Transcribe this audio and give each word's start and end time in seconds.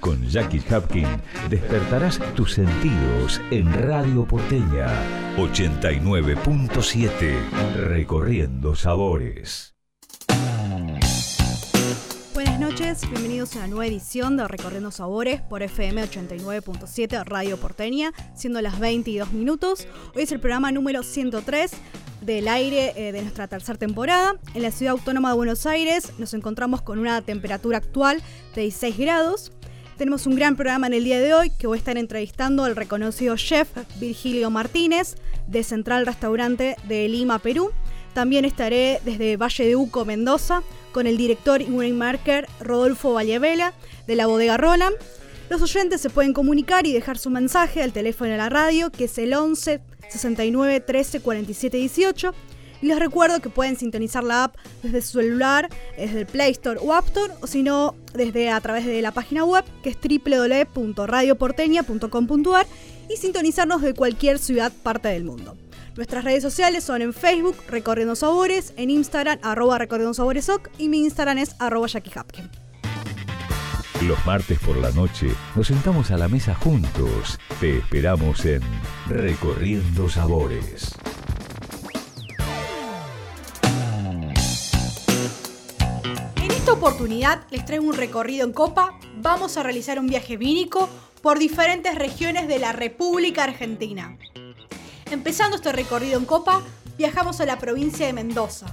Con 0.00 0.26
Jackie 0.26 0.62
Hapkin 0.70 1.06
despertarás 1.50 2.18
tus 2.34 2.54
sentidos 2.54 3.38
en 3.50 3.70
Radio 3.72 4.24
Porteña 4.24 4.88
89.7 5.36 7.74
Recorriendo 7.74 8.74
Sabores. 8.74 9.74
Buenas 12.32 12.58
noches, 12.58 13.02
bienvenidos 13.10 13.54
a 13.56 13.58
una 13.58 13.68
nueva 13.68 13.86
edición 13.86 14.38
de 14.38 14.48
Recorriendo 14.48 14.90
Sabores 14.90 15.42
por 15.42 15.62
FM 15.62 16.02
89.7 16.04 17.24
Radio 17.24 17.58
Porteña, 17.58 18.14
siendo 18.34 18.62
las 18.62 18.80
22 18.80 19.32
minutos. 19.32 19.86
Hoy 20.14 20.22
es 20.22 20.32
el 20.32 20.40
programa 20.40 20.72
número 20.72 21.02
103 21.02 21.72
del 22.22 22.48
aire 22.48 22.94
eh, 22.96 23.12
de 23.12 23.20
nuestra 23.20 23.48
tercera 23.48 23.78
temporada. 23.78 24.36
En 24.54 24.62
la 24.62 24.70
ciudad 24.70 24.92
autónoma 24.92 25.28
de 25.30 25.36
Buenos 25.36 25.66
Aires 25.66 26.14
nos 26.18 26.32
encontramos 26.32 26.80
con 26.80 26.98
una 26.98 27.20
temperatura 27.20 27.76
actual 27.78 28.22
de 28.54 28.62
16 28.62 28.96
grados. 28.96 29.52
Tenemos 30.00 30.26
un 30.26 30.34
gran 30.34 30.56
programa 30.56 30.86
en 30.86 30.94
el 30.94 31.04
día 31.04 31.20
de 31.20 31.34
hoy 31.34 31.50
que 31.50 31.66
voy 31.66 31.76
a 31.76 31.78
estar 31.78 31.98
entrevistando 31.98 32.64
al 32.64 32.74
reconocido 32.74 33.36
chef 33.36 33.68
Virgilio 33.96 34.50
Martínez 34.50 35.16
de 35.46 35.62
Central 35.62 36.06
Restaurante 36.06 36.74
de 36.88 37.06
Lima, 37.06 37.38
Perú. 37.38 37.70
También 38.14 38.46
estaré 38.46 39.02
desde 39.04 39.36
Valle 39.36 39.66
de 39.66 39.76
Uco, 39.76 40.06
Mendoza, 40.06 40.62
con 40.92 41.06
el 41.06 41.18
director 41.18 41.60
y 41.60 41.68
marker 41.92 42.48
Rodolfo 42.60 43.12
Vallevela 43.12 43.74
de 44.06 44.16
la 44.16 44.26
bodega 44.26 44.56
Roland. 44.56 44.96
Los 45.50 45.60
oyentes 45.60 46.00
se 46.00 46.08
pueden 46.08 46.32
comunicar 46.32 46.86
y 46.86 46.94
dejar 46.94 47.18
su 47.18 47.28
mensaje 47.28 47.82
al 47.82 47.92
teléfono 47.92 48.30
de 48.30 48.38
la 48.38 48.48
radio, 48.48 48.90
que 48.90 49.04
es 49.04 49.18
el 49.18 49.34
11 49.34 49.82
69 50.08 50.80
13 50.80 51.20
47 51.20 51.76
18 51.76 52.34
y 52.82 52.86
les 52.86 52.98
recuerdo 52.98 53.40
que 53.40 53.50
pueden 53.50 53.76
sintonizar 53.76 54.24
la 54.24 54.44
app 54.44 54.56
desde 54.82 55.02
su 55.02 55.20
celular, 55.20 55.68
desde 55.96 56.20
el 56.20 56.26
Play 56.26 56.52
Store 56.52 56.78
o 56.82 56.92
App 56.92 57.06
Store, 57.06 57.32
o 57.40 57.46
si 57.46 57.62
no, 57.62 57.94
desde 58.14 58.50
a 58.50 58.60
través 58.60 58.86
de 58.86 59.00
la 59.02 59.12
página 59.12 59.44
web 59.44 59.64
que 59.82 59.90
es 59.90 59.98
www.radioporteña.com.ar 60.74 62.66
y 63.08 63.16
sintonizarnos 63.16 63.82
de 63.82 63.94
cualquier 63.94 64.38
ciudad 64.38 64.72
parte 64.82 65.08
del 65.08 65.24
mundo. 65.24 65.56
Nuestras 65.96 66.24
redes 66.24 66.42
sociales 66.42 66.84
son 66.84 67.02
en 67.02 67.12
Facebook, 67.12 67.56
Recorriendo 67.68 68.14
Sabores, 68.14 68.72
en 68.76 68.90
Instagram, 68.90 69.38
arroba 69.42 69.78
Recorriendo 69.78 70.14
Sabores 70.14 70.50
y 70.78 70.88
mi 70.88 71.00
Instagram 71.00 71.38
es 71.38 71.56
arroba 71.58 71.88
Jackie 71.88 72.12
Hapkin. 72.14 72.48
Los 74.02 74.24
martes 74.24 74.58
por 74.60 74.78
la 74.78 74.90
noche 74.92 75.26
nos 75.54 75.66
sentamos 75.66 76.10
a 76.10 76.16
la 76.16 76.28
mesa 76.28 76.54
juntos. 76.54 77.38
Te 77.60 77.78
esperamos 77.78 78.46
en 78.46 78.62
Recorriendo 79.08 80.08
Sabores. 80.08 80.94
Oportunidad 86.68 87.46
les 87.50 87.64
traigo 87.64 87.86
un 87.86 87.94
recorrido 87.94 88.46
en 88.46 88.52
copa. 88.52 88.98
Vamos 89.16 89.56
a 89.56 89.62
realizar 89.62 89.98
un 89.98 90.06
viaje 90.06 90.36
vínico 90.36 90.88
por 91.22 91.38
diferentes 91.38 91.94
regiones 91.94 92.48
de 92.48 92.58
la 92.58 92.72
República 92.72 93.44
Argentina. 93.44 94.16
Empezando 95.10 95.56
este 95.56 95.72
recorrido 95.72 96.18
en 96.18 96.26
copa, 96.26 96.62
viajamos 96.98 97.40
a 97.40 97.46
la 97.46 97.58
provincia 97.58 98.06
de 98.06 98.12
Mendoza, 98.12 98.66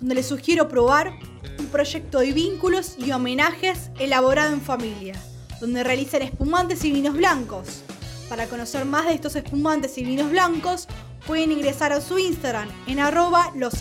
donde 0.00 0.16
les 0.16 0.26
sugiero 0.26 0.68
probar 0.68 1.12
un 1.58 1.66
proyecto 1.66 2.18
de 2.20 2.32
vínculos 2.32 2.96
y 2.98 3.12
homenajes 3.12 3.90
elaborado 3.98 4.52
en 4.52 4.60
familia, 4.60 5.14
donde 5.60 5.84
realizan 5.84 6.22
espumantes 6.22 6.84
y 6.84 6.92
vinos 6.92 7.14
blancos. 7.14 7.82
Para 8.28 8.46
conocer 8.46 8.84
más 8.84 9.06
de 9.06 9.14
estos 9.14 9.36
espumantes 9.36 9.96
y 9.96 10.04
vinos 10.04 10.30
blancos, 10.30 10.88
pueden 11.26 11.52
ingresar 11.52 11.92
a 11.92 12.00
su 12.00 12.18
Instagram 12.18 12.68
en 12.86 13.00
arroba 13.00 13.52
los 13.54 13.74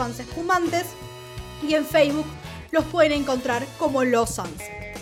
y 1.67 1.73
en 1.73 1.85
Facebook 1.85 2.25
los 2.71 2.85
pueden 2.85 3.11
encontrar 3.11 3.65
como 3.77 4.03
Los 4.03 4.35
Sunset. 4.35 4.97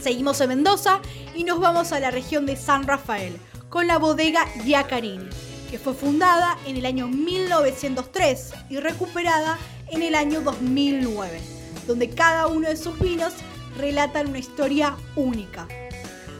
Seguimos 0.00 0.40
en 0.40 0.48
Mendoza 0.48 1.00
y 1.34 1.44
nos 1.44 1.60
vamos 1.60 1.92
a 1.92 2.00
la 2.00 2.10
región 2.10 2.46
de 2.46 2.56
San 2.56 2.86
Rafael 2.86 3.36
con 3.68 3.86
la 3.86 3.98
bodega 3.98 4.46
Yacarini, 4.64 5.28
que 5.70 5.78
fue 5.78 5.94
fundada 5.94 6.56
en 6.66 6.76
el 6.76 6.86
año 6.86 7.08
1903 7.08 8.52
y 8.70 8.78
recuperada 8.78 9.58
en 9.88 10.02
el 10.02 10.14
año 10.14 10.40
2009, 10.40 11.40
donde 11.86 12.10
cada 12.10 12.46
uno 12.46 12.68
de 12.68 12.76
sus 12.76 12.98
vinos 12.98 13.34
relatan 13.76 14.28
una 14.28 14.38
historia 14.38 14.96
única. 15.16 15.68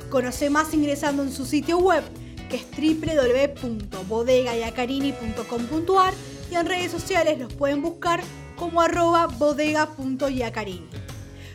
Conoce 0.09 0.51
más 0.51 0.75
ingresando 0.75 1.23
en 1.23 1.33
su 1.33 1.47
sitio 1.47 1.79
web 1.79 2.03
que 2.51 2.57
es 2.57 2.67
www.bodegayacarini.com.ar 3.63 6.15
y 6.51 6.57
en 6.57 6.67
redes 6.67 6.91
sociales 6.91 7.39
los 7.39 7.55
pueden 7.55 7.81
buscar 7.81 8.21
como 8.61 8.81
arroba. 8.83 9.27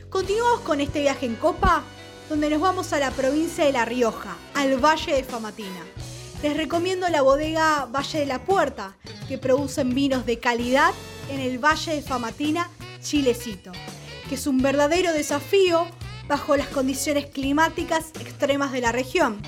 Continuamos 0.09 0.59
con 0.61 0.81
este 0.81 1.01
viaje 1.01 1.27
en 1.27 1.35
copa, 1.35 1.83
donde 2.29 2.49
nos 2.49 2.59
vamos 2.59 2.93
a 2.93 2.99
la 2.99 3.11
provincia 3.11 3.63
de 3.63 3.71
La 3.71 3.85
Rioja, 3.85 4.35
al 4.55 4.83
Valle 4.83 5.13
de 5.13 5.23
Famatina. 5.23 5.85
Les 6.41 6.57
recomiendo 6.57 7.07
la 7.09 7.21
bodega 7.21 7.85
Valle 7.85 8.21
de 8.21 8.25
la 8.25 8.43
Puerta, 8.43 8.97
que 9.27 9.37
producen 9.37 9.93
vinos 9.93 10.25
de 10.25 10.39
calidad 10.39 10.95
en 11.29 11.39
el 11.39 11.63
Valle 11.63 11.93
de 11.93 12.01
Famatina, 12.01 12.71
Chilecito, 13.03 13.71
que 14.27 14.33
es 14.33 14.47
un 14.47 14.63
verdadero 14.63 15.13
desafío 15.13 15.85
bajo 16.27 16.57
las 16.57 16.69
condiciones 16.69 17.27
climáticas 17.27 18.05
extremas 18.19 18.71
de 18.71 18.81
la 18.81 18.91
región. 18.91 19.39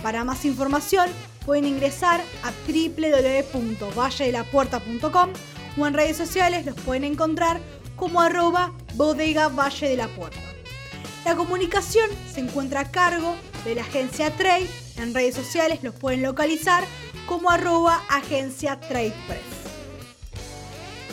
Para 0.00 0.22
más 0.22 0.44
información 0.44 1.10
pueden 1.44 1.64
ingresar 1.64 2.20
a 2.44 2.52
www.valledelapuerta.com 2.68 5.30
o 5.76 5.86
en 5.86 5.94
redes 5.94 6.16
sociales 6.16 6.66
los 6.66 6.74
pueden 6.76 7.04
encontrar 7.04 7.60
como 7.96 8.20
arroba 8.20 8.72
bodega 8.94 9.48
Valle 9.48 9.88
de 9.88 9.96
la 9.96 10.08
Puerta. 10.08 10.40
La 11.24 11.36
comunicación 11.36 12.08
se 12.32 12.40
encuentra 12.40 12.80
a 12.80 12.90
cargo 12.90 13.36
de 13.64 13.74
la 13.74 13.82
agencia 13.82 14.34
Trade. 14.36 14.68
En 14.96 15.14
redes 15.14 15.34
sociales 15.34 15.80
los 15.82 15.94
pueden 15.94 16.22
localizar 16.22 16.84
como 17.26 17.50
arroba 17.50 18.02
agencia 18.08 18.80
Trade 18.80 19.14
Press. 19.26 19.60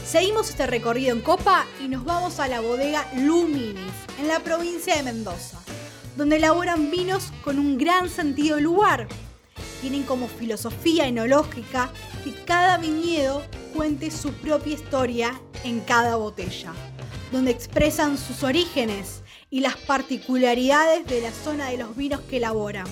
Seguimos 0.08 0.50
este 0.50 0.66
recorrido 0.66 1.12
en 1.12 1.22
Copa 1.22 1.66
y 1.84 1.90
nos 1.90 2.06
vamos 2.06 2.40
a 2.40 2.48
la 2.48 2.62
bodega 2.62 3.06
Luminis, 3.18 3.92
en 4.18 4.30
la 4.30 4.40
provincia 4.40 4.96
de 4.96 5.04
Mendoza, 5.04 5.60
donde 6.16 6.38
elaboran 6.38 6.90
vinos 6.90 7.34
con 7.44 7.60
un 7.60 7.78
gran 7.78 8.10
sentido 8.10 8.56
del 8.56 8.64
lugar. 8.64 9.08
Tienen 9.82 10.04
como 10.04 10.28
filosofía 10.28 11.08
enológica 11.08 11.90
que 12.24 12.34
cada 12.46 12.78
viñedo 12.78 13.42
cuente 13.76 14.12
su 14.12 14.32
propia 14.34 14.74
historia 14.74 15.42
en 15.64 15.80
cada 15.82 16.16
botella, 16.16 16.74
donde 17.32 17.52
expresan 17.52 18.18
sus 18.18 18.42
orígenes 18.44 19.22
y 19.50 19.60
las 19.60 19.78
particularidades 19.78 21.06
de 21.06 21.22
la 21.22 21.32
zona 21.32 21.70
de 21.70 21.78
los 21.78 21.96
vinos 21.96 22.22
que 22.22 22.38
elaboran. 22.38 22.88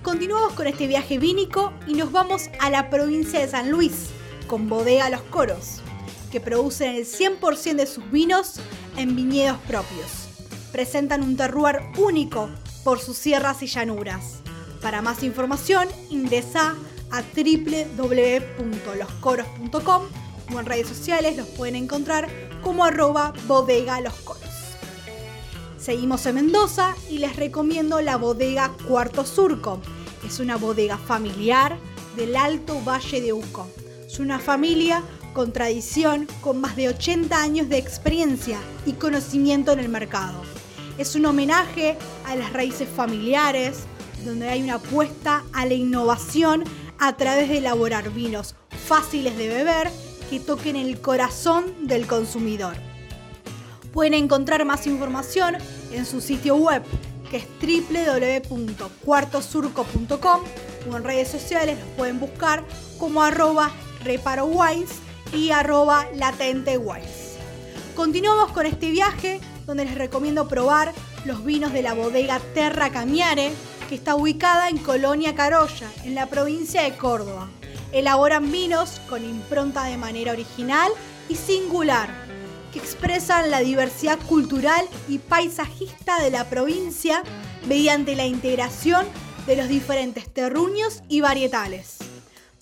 Continuamos 0.02 0.52
con 0.52 0.66
este 0.66 0.86
viaje 0.86 1.18
vínico 1.18 1.72
y 1.86 1.94
nos 1.94 2.12
vamos 2.12 2.50
a 2.60 2.70
la 2.70 2.90
provincia 2.90 3.40
de 3.40 3.48
San 3.48 3.70
Luis 3.70 4.10
con 4.54 4.68
Bodega 4.68 5.10
Los 5.10 5.22
Coros 5.22 5.80
que 6.30 6.38
producen 6.38 6.94
el 6.94 7.06
100% 7.06 7.74
de 7.74 7.86
sus 7.86 8.08
vinos 8.12 8.60
en 8.96 9.16
viñedos 9.16 9.58
propios. 9.66 10.28
Presentan 10.70 11.24
un 11.24 11.36
terroir 11.36 11.80
único 11.98 12.48
por 12.84 13.00
sus 13.00 13.16
sierras 13.16 13.64
y 13.64 13.66
llanuras. 13.66 14.42
Para 14.80 15.02
más 15.02 15.24
información 15.24 15.88
ingresa 16.08 16.76
a 17.10 17.24
www.loscoros.com 17.34 20.02
o 20.54 20.60
en 20.60 20.66
redes 20.66 20.86
sociales 20.86 21.36
los 21.36 21.48
pueden 21.48 21.74
encontrar 21.74 22.28
como 22.62 22.84
arroba 22.84 23.32
bodega 23.48 24.00
los 24.00 24.14
coros. 24.20 24.44
Seguimos 25.78 26.24
en 26.26 26.36
Mendoza 26.36 26.94
y 27.10 27.18
les 27.18 27.34
recomiendo 27.34 28.00
la 28.00 28.18
bodega 28.18 28.70
Cuarto 28.86 29.26
Surco. 29.26 29.80
Es 30.24 30.38
una 30.38 30.56
bodega 30.56 30.96
familiar 30.96 31.76
del 32.14 32.36
Alto 32.36 32.80
Valle 32.84 33.20
de 33.20 33.32
Uco. 33.32 33.68
Es 34.06 34.18
una 34.18 34.38
familia 34.38 35.02
con 35.32 35.52
tradición, 35.52 36.28
con 36.40 36.60
más 36.60 36.76
de 36.76 36.88
80 36.88 37.40
años 37.40 37.68
de 37.68 37.78
experiencia 37.78 38.58
y 38.86 38.92
conocimiento 38.92 39.72
en 39.72 39.80
el 39.80 39.88
mercado. 39.88 40.42
Es 40.98 41.16
un 41.16 41.26
homenaje 41.26 41.96
a 42.26 42.36
las 42.36 42.52
raíces 42.52 42.88
familiares, 42.88 43.80
donde 44.24 44.48
hay 44.48 44.62
una 44.62 44.74
apuesta 44.74 45.42
a 45.52 45.66
la 45.66 45.74
innovación 45.74 46.62
a 46.98 47.16
través 47.16 47.48
de 47.48 47.58
elaborar 47.58 48.10
vinos 48.10 48.54
fáciles 48.86 49.36
de 49.36 49.48
beber 49.48 49.90
que 50.30 50.38
toquen 50.38 50.76
el 50.76 51.00
corazón 51.00 51.86
del 51.86 52.06
consumidor. 52.06 52.76
Pueden 53.92 54.14
encontrar 54.14 54.64
más 54.64 54.86
información 54.86 55.56
en 55.92 56.06
su 56.06 56.20
sitio 56.20 56.54
web 56.56 56.82
que 57.30 57.38
es 57.38 57.46
www.cuartosurco.com 58.48 60.40
o 60.90 60.96
en 60.96 61.04
redes 61.04 61.28
sociales 61.28 61.78
los 61.78 61.88
pueden 61.96 62.20
buscar 62.20 62.62
como 62.98 63.22
arroba 63.22 63.72
reparowines 64.04 64.90
y 65.32 65.50
arroba 65.50 66.06
latentewines. 66.14 67.36
Continuamos 67.96 68.52
con 68.52 68.66
este 68.66 68.90
viaje 68.90 69.40
donde 69.66 69.84
les 69.84 69.94
recomiendo 69.94 70.48
probar 70.48 70.92
los 71.24 71.44
vinos 71.44 71.72
de 71.72 71.82
la 71.82 71.94
bodega 71.94 72.40
Terra 72.54 72.90
Camiare 72.90 73.52
que 73.88 73.94
está 73.94 74.14
ubicada 74.14 74.68
en 74.68 74.78
Colonia 74.78 75.34
Carolla, 75.34 75.90
en 76.04 76.14
la 76.14 76.26
provincia 76.26 76.82
de 76.82 76.96
Córdoba. 76.96 77.48
Elaboran 77.92 78.50
vinos 78.50 79.00
con 79.08 79.24
impronta 79.24 79.84
de 79.84 79.96
manera 79.96 80.32
original 80.32 80.90
y 81.28 81.36
singular, 81.36 82.08
que 82.72 82.78
expresan 82.78 83.50
la 83.50 83.60
diversidad 83.60 84.18
cultural 84.26 84.84
y 85.08 85.18
paisajista 85.18 86.20
de 86.20 86.30
la 86.30 86.48
provincia 86.48 87.22
mediante 87.68 88.16
la 88.16 88.26
integración 88.26 89.06
de 89.46 89.56
los 89.56 89.68
diferentes 89.68 90.32
terruños 90.32 91.02
y 91.08 91.20
varietales. 91.20 91.98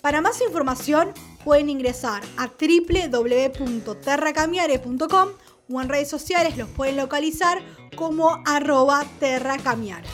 Para 0.00 0.20
más 0.20 0.40
información 0.40 1.12
pueden 1.44 1.70
ingresar 1.70 2.24
a 2.36 2.48
www.terracamiare.com 2.48 5.28
o 5.72 5.80
en 5.80 5.88
redes 5.88 6.08
sociales 6.08 6.56
los 6.56 6.68
pueden 6.68 6.96
localizar 6.96 7.62
como 7.96 8.42
arroba 8.44 9.04
terracamiare. 9.20 10.06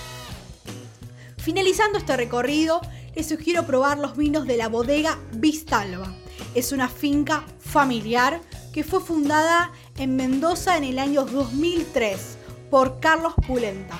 Finalizando 1.38 1.98
este 1.98 2.16
recorrido, 2.16 2.80
les 3.14 3.28
sugiero 3.28 3.66
probar 3.66 3.98
los 3.98 4.16
vinos 4.16 4.46
de 4.46 4.56
la 4.56 4.69
bodega 4.69 5.19
Vistalba. 5.32 6.14
Es 6.54 6.72
una 6.72 6.88
finca 6.88 7.44
familiar 7.58 8.40
que 8.72 8.84
fue 8.84 9.00
fundada 9.00 9.72
en 9.96 10.16
Mendoza 10.16 10.76
en 10.76 10.84
el 10.84 10.98
año 10.98 11.24
2003 11.24 12.36
por 12.70 13.00
Carlos 13.00 13.34
Pulenta, 13.46 13.98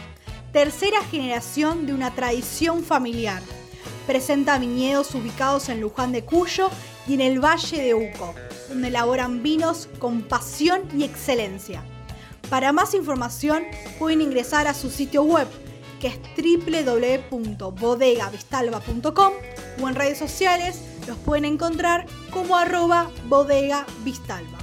tercera 0.52 1.02
generación 1.04 1.86
de 1.86 1.94
una 1.94 2.14
tradición 2.14 2.84
familiar. 2.84 3.42
Presenta 4.06 4.58
viñedos 4.58 5.14
ubicados 5.14 5.69
en 5.69 5.81
Luján 5.81 6.12
de 6.12 6.24
Cuyo 6.24 6.70
y 7.08 7.14
en 7.14 7.20
el 7.20 7.43
Valle 7.43 7.82
de 7.82 7.94
Uco, 7.94 8.34
donde 8.69 8.87
elaboran 8.88 9.43
vinos 9.43 9.88
con 9.99 10.22
pasión 10.22 10.82
y 10.96 11.02
excelencia. 11.05 11.82
Para 12.50 12.72
más 12.72 12.94
información 12.94 13.64
pueden 13.99 14.20
ingresar 14.20 14.69
a 14.69 14.75
su 14.75 14.90
sitio 14.90 15.22
web 15.22 15.49
que 16.00 16.08
es 16.08 16.19
www.bodegavistalba.com 17.31 19.32
o 19.82 19.88
en 19.88 19.94
redes 19.94 20.19
sociales 20.19 20.81
los 21.06 21.16
pueden 21.19 21.44
encontrar 21.44 22.06
como 22.31 22.56
arroba 22.56 23.10
bodegavistalba. 23.26 24.58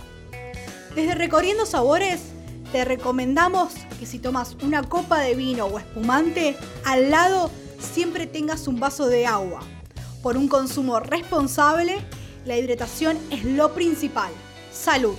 Desde 0.96 1.14
Recorriendo 1.16 1.66
Sabores 1.66 2.22
te 2.72 2.84
recomendamos 2.86 3.74
que 4.00 4.06
si 4.06 4.20
tomas 4.20 4.56
una 4.64 4.84
copa 4.84 5.20
de 5.20 5.36
vino 5.36 5.66
o 5.66 5.78
espumante, 5.80 6.56
al 6.86 7.12
lado 7.12 7.52
siempre 7.80 8.28
tengas 8.28 8.68
un 8.68 8.80
vaso 8.80 9.08
de 9.08 9.26
agua. 9.26 9.62
Por 10.22 10.38
un 10.38 10.48
consumo 10.48 11.00
responsable, 11.00 11.98
la 12.46 12.58
hidratación 12.58 13.18
es 13.32 13.44
lo 13.44 13.74
principal. 13.74 14.32
Salud. 14.72 15.16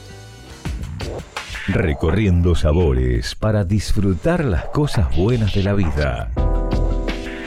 Recorriendo 1.69 2.55
sabores 2.55 3.34
para 3.34 3.64
disfrutar 3.64 4.44
las 4.44 4.67
cosas 4.67 5.14
buenas 5.17 5.52
de 5.55 5.62
la 5.64 5.75
vida. 5.75 6.31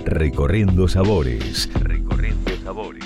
Recorriendo 0.06 0.88
sabores. 0.88 1.70
Recorriendo 1.74 2.52
sabores. 2.64 3.06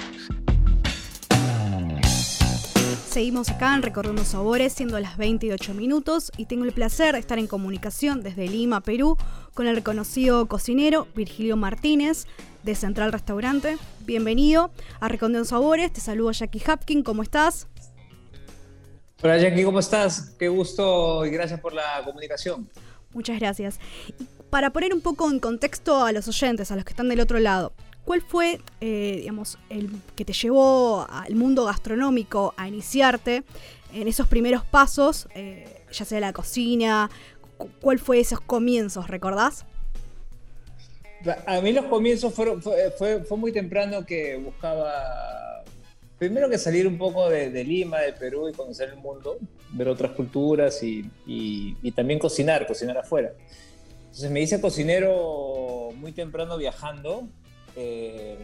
Seguimos 3.07 3.49
acá 3.49 3.75
en 3.75 3.83
Recorriendo 3.83 4.23
Sabores, 4.23 4.73
siendo 4.73 4.99
las 4.99 5.17
28 5.17 5.75
minutos, 5.75 6.31
y 6.35 6.47
tengo 6.47 6.65
el 6.65 6.71
placer 6.71 7.13
de 7.13 7.19
estar 7.19 7.37
en 7.37 7.45
comunicación 7.45 8.23
desde 8.23 8.47
Lima, 8.47 8.81
Perú, 8.81 9.17
con 9.53 9.67
el 9.67 9.75
reconocido 9.75 10.47
cocinero 10.47 11.07
Virgilio 11.13 11.55
Martínez 11.55 12.25
de 12.63 12.75
Central 12.75 13.11
Restaurante. 13.11 13.77
Bienvenido 14.05 14.71
a 14.99 15.07
Recorriendo 15.07 15.45
Sabores, 15.45 15.91
te 15.91 16.01
saludo 16.01 16.31
Jackie 16.31 16.61
Hapkin, 16.65 17.03
¿cómo 17.03 17.21
estás? 17.21 17.67
Hola 19.21 19.37
Jackie, 19.37 19.63
¿cómo 19.63 19.79
estás? 19.79 20.31
Qué 20.39 20.47
gusto 20.47 21.25
y 21.25 21.29
gracias 21.29 21.59
por 21.59 21.73
la 21.73 22.01
comunicación. 22.03 22.69
Muchas 23.13 23.39
gracias. 23.39 23.79
para 24.49 24.71
poner 24.71 24.93
un 24.93 25.01
poco 25.01 25.29
en 25.31 25.39
contexto 25.39 26.05
a 26.05 26.11
los 26.11 26.27
oyentes, 26.27 26.71
a 26.71 26.75
los 26.75 26.85
que 26.85 26.91
están 26.91 27.09
del 27.09 27.19
otro 27.19 27.39
lado, 27.39 27.73
¿cuál 28.05 28.21
fue, 28.21 28.61
eh, 28.81 29.17
digamos, 29.21 29.57
el 29.69 29.89
que 30.15 30.25
te 30.25 30.33
llevó 30.33 31.07
al 31.09 31.35
mundo 31.35 31.65
gastronómico 31.65 32.53
a 32.55 32.67
iniciarte 32.67 33.43
en 33.93 34.07
esos 34.07 34.27
primeros 34.27 34.63
pasos, 34.63 35.27
eh, 35.33 35.83
ya 35.91 36.05
sea 36.05 36.19
la 36.19 36.33
cocina? 36.33 37.09
¿Cuál 37.81 37.97
fue 37.97 38.19
esos 38.19 38.41
comienzos, 38.41 39.07
recordás? 39.07 39.65
A 41.45 41.61
mí 41.61 41.71
los 41.71 41.85
comienzos 41.85 42.33
fueron, 42.33 42.61
fue 42.61 43.37
muy 43.37 43.51
temprano 43.51 44.05
que 44.05 44.37
buscaba 44.37 45.33
primero 46.23 46.49
que 46.49 46.57
salir 46.57 46.87
un 46.87 46.97
poco 46.97 47.29
de, 47.29 47.63
Lima, 47.65 47.99
de 47.99 48.13
Perú 48.13 48.47
y 48.47 48.53
conocer 48.53 48.89
el 48.89 48.95
mundo, 48.95 49.37
ver 49.71 49.89
otras 49.89 50.13
culturas 50.13 50.81
y, 50.81 51.03
también 51.95 52.17
cocinar, 52.17 52.65
cocinar 52.65 52.97
afuera. 52.97 53.33
Entonces 54.03 54.31
me 54.31 54.41
hice 54.41 54.61
cocinero 54.61 55.89
muy 55.95 56.13
temprano 56.13 56.57
viajando, 56.57 57.27
eh, 57.75 58.37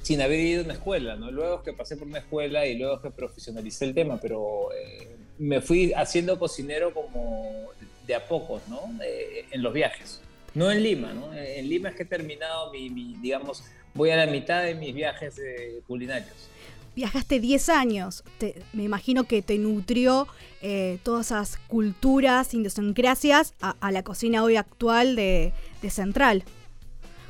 sin 0.00 0.22
haber 0.22 0.40
ido 0.40 0.62
a 0.62 0.64
una 0.64 0.72
escuela. 0.72 1.16
Luego 1.16 1.62
que 1.62 1.74
pasé 1.74 1.98
por 1.98 2.08
una 2.08 2.20
escuela 2.20 2.66
y 2.66 2.78
luego 2.78 3.02
que 3.02 3.10
profesionalicé 3.10 3.84
el 3.84 3.94
tema, 3.94 4.18
pero 4.18 4.72
eh, 4.72 5.16
me 5.38 5.60
fui 5.60 5.92
haciendo 5.92 6.38
cocinero 6.38 6.94
como 6.94 7.68
de 8.06 8.14
a 8.14 8.26
pocos, 8.26 8.62
¿no? 8.68 8.80
Eh, 9.04 9.44
en 9.50 9.62
los 9.62 9.74
viajes. 9.74 10.22
No 10.56 10.72
en 10.72 10.82
Lima, 10.82 11.12
¿no? 11.12 11.32
En 11.32 11.68
Lima 11.68 11.90
es 11.90 11.94
que 11.94 12.02
he 12.02 12.06
terminado 12.06 12.72
mi, 12.72 13.14
digamos, 13.20 13.62
voy 13.94 14.10
a 14.10 14.16
la 14.16 14.26
mitad 14.26 14.64
de 14.64 14.74
mis 14.74 14.94
viajes 14.94 15.40
culinarios 15.86 16.48
viajaste 16.96 17.38
10 17.40 17.68
años, 17.68 18.24
me 18.72 18.82
imagino 18.82 19.24
que 19.24 19.42
te 19.42 19.58
nutrió 19.58 20.26
eh, 20.62 20.98
todas 21.02 21.26
esas 21.26 21.58
culturas, 21.68 22.52
idiosincrasias 22.54 23.54
a, 23.60 23.76
a, 23.80 23.92
la 23.92 24.02
cocina 24.02 24.42
hoy 24.42 24.56
actual 24.56 25.14
de, 25.14 25.52
Central. 25.90 26.42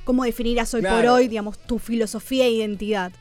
¿Cómo 0.05 0.25
definirás 0.25 0.73
hoy 0.73 0.81
por 0.81 1.05
hoy, 1.05 1.29
digamos, 1.29 1.59
tu 1.59 1.79
filosofía 1.79 2.47
e 2.47 2.53
identidad? 2.53 3.13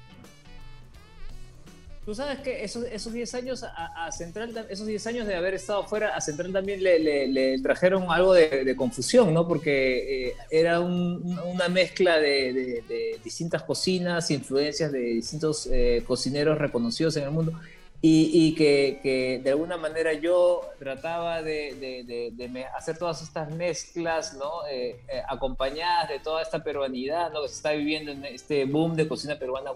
Tú 2.06 2.14
sabes 2.14 2.38
que 2.40 2.64
esos, 2.64 2.84
esos 2.84 3.12
10 3.12 3.34
años 3.34 3.64
a, 3.64 4.12
Central, 4.12 4.68
esos 4.70 4.86
10 4.86 5.08
años 5.08 5.28
de 5.28 5.34
haber 5.34 5.56
estado 5.56 5.84
fuera, 5.88 6.16
a 6.16 6.22
Central 6.22 6.54
también 6.54 6.84
le, 6.84 7.60
trajeron 7.64 8.06
algo 8.12 8.36
de, 8.36 8.76
confusión, 8.76 9.34
¿no? 9.34 9.48
Porque 9.48 10.28
eh, 10.28 10.36
era 10.52 10.82
una 10.82 11.68
mezcla 11.68 12.20
de, 12.20 13.18
distintas 13.24 13.64
cocinas, 13.64 14.30
influencias 14.30 14.92
de 14.92 15.00
distintos 15.00 15.68
eh, 15.72 16.04
cocineros 16.06 16.60
reconocidos 16.60 17.18
en 17.18 17.24
el 17.24 17.32
mundo. 17.32 17.54
Y, 18.08 18.54
que, 18.54 19.42
de 19.44 19.50
alguna 19.50 19.78
manera 19.78 20.14
yo 20.14 20.62
trataba 20.78 21.42
de, 21.42 22.32
hacer 22.78 23.00
todas 23.00 23.24
estas 23.24 23.50
mezclas, 23.50 24.36
¿no? 24.36 24.68
Eh, 24.70 25.00
acompañadas 25.28 26.10
de 26.10 26.20
toda 26.20 26.44
esta 26.44 26.64
peruanidad, 26.64 27.32
¿no? 27.32 27.42
Que 27.42 27.48
se 27.48 27.56
está 27.56 27.72
viviendo 27.72 28.12
en 28.12 28.26
este 28.26 28.66
boom 28.66 28.96
de 28.96 29.08
cocina 29.08 29.40
peruana 29.40 29.72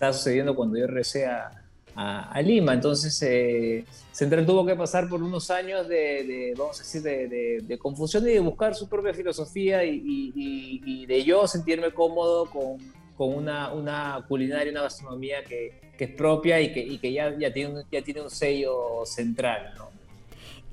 estaba 0.00 0.14
sucediendo 0.14 0.56
cuando 0.56 0.78
yo 0.78 0.86
regresé 0.86 1.26
a, 1.26 1.50
a, 1.94 2.40
Lima. 2.40 2.72
Entonces, 2.72 3.20
eh, 3.20 3.84
Central 4.10 4.46
tuvo 4.46 4.64
que 4.64 4.74
pasar 4.74 5.10
por 5.10 5.22
unos 5.22 5.50
años 5.50 5.86
de, 5.88 6.54
vamos 6.56 6.80
a 6.80 6.82
decir, 6.82 7.02
de, 7.02 7.78
confusión 7.78 8.26
y 8.26 8.32
de 8.32 8.40
buscar 8.40 8.74
su 8.74 8.88
propia 8.88 9.12
filosofía 9.12 9.84
y, 9.84 11.04
de 11.04 11.22
yo 11.22 11.46
sentirme 11.46 11.92
cómodo 11.92 12.46
con, 12.46 12.78
con 13.14 13.34
una, 13.34 13.74
una, 13.74 14.24
culinaria, 14.26 14.72
una 14.72 14.82
gastronomía 14.82 15.44
que, 15.44 15.78
que 15.98 16.04
es 16.04 16.12
propia 16.12 16.58
y 16.62 16.72
que, 16.72 16.80
y 16.80 16.96
que 16.96 17.12
ya, 17.12 17.36
ya, 17.38 17.52
tiene 17.52 17.74
un, 17.74 17.84
ya 17.92 18.00
tiene 18.00 18.22
un 18.22 18.30
sello 18.30 19.04
central, 19.04 19.74
¿no? 19.76 19.90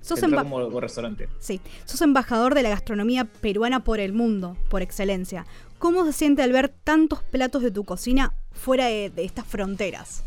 Sos 0.07 0.21
como 0.21 0.79
restaurante. 0.79 1.27
Sí, 1.39 1.59
sos 1.83 2.01
embajador 2.01 2.55
de 2.55 2.63
la 2.63 2.69
gastronomía 2.69 3.25
peruana 3.25 3.83
por 3.83 3.99
el 3.99 4.13
mundo, 4.13 4.55
por 4.69 4.81
excelencia. 4.81 5.45
¿Cómo 5.79 6.05
se 6.05 6.13
siente 6.13 6.41
al 6.41 6.51
ver 6.51 6.69
tantos 6.69 7.21
platos 7.21 7.61
de 7.61 7.69
tu 7.69 7.83
cocina 7.83 8.33
fuera 8.51 8.87
de, 8.87 9.11
estas 9.17 9.45
fronteras? 9.45 10.23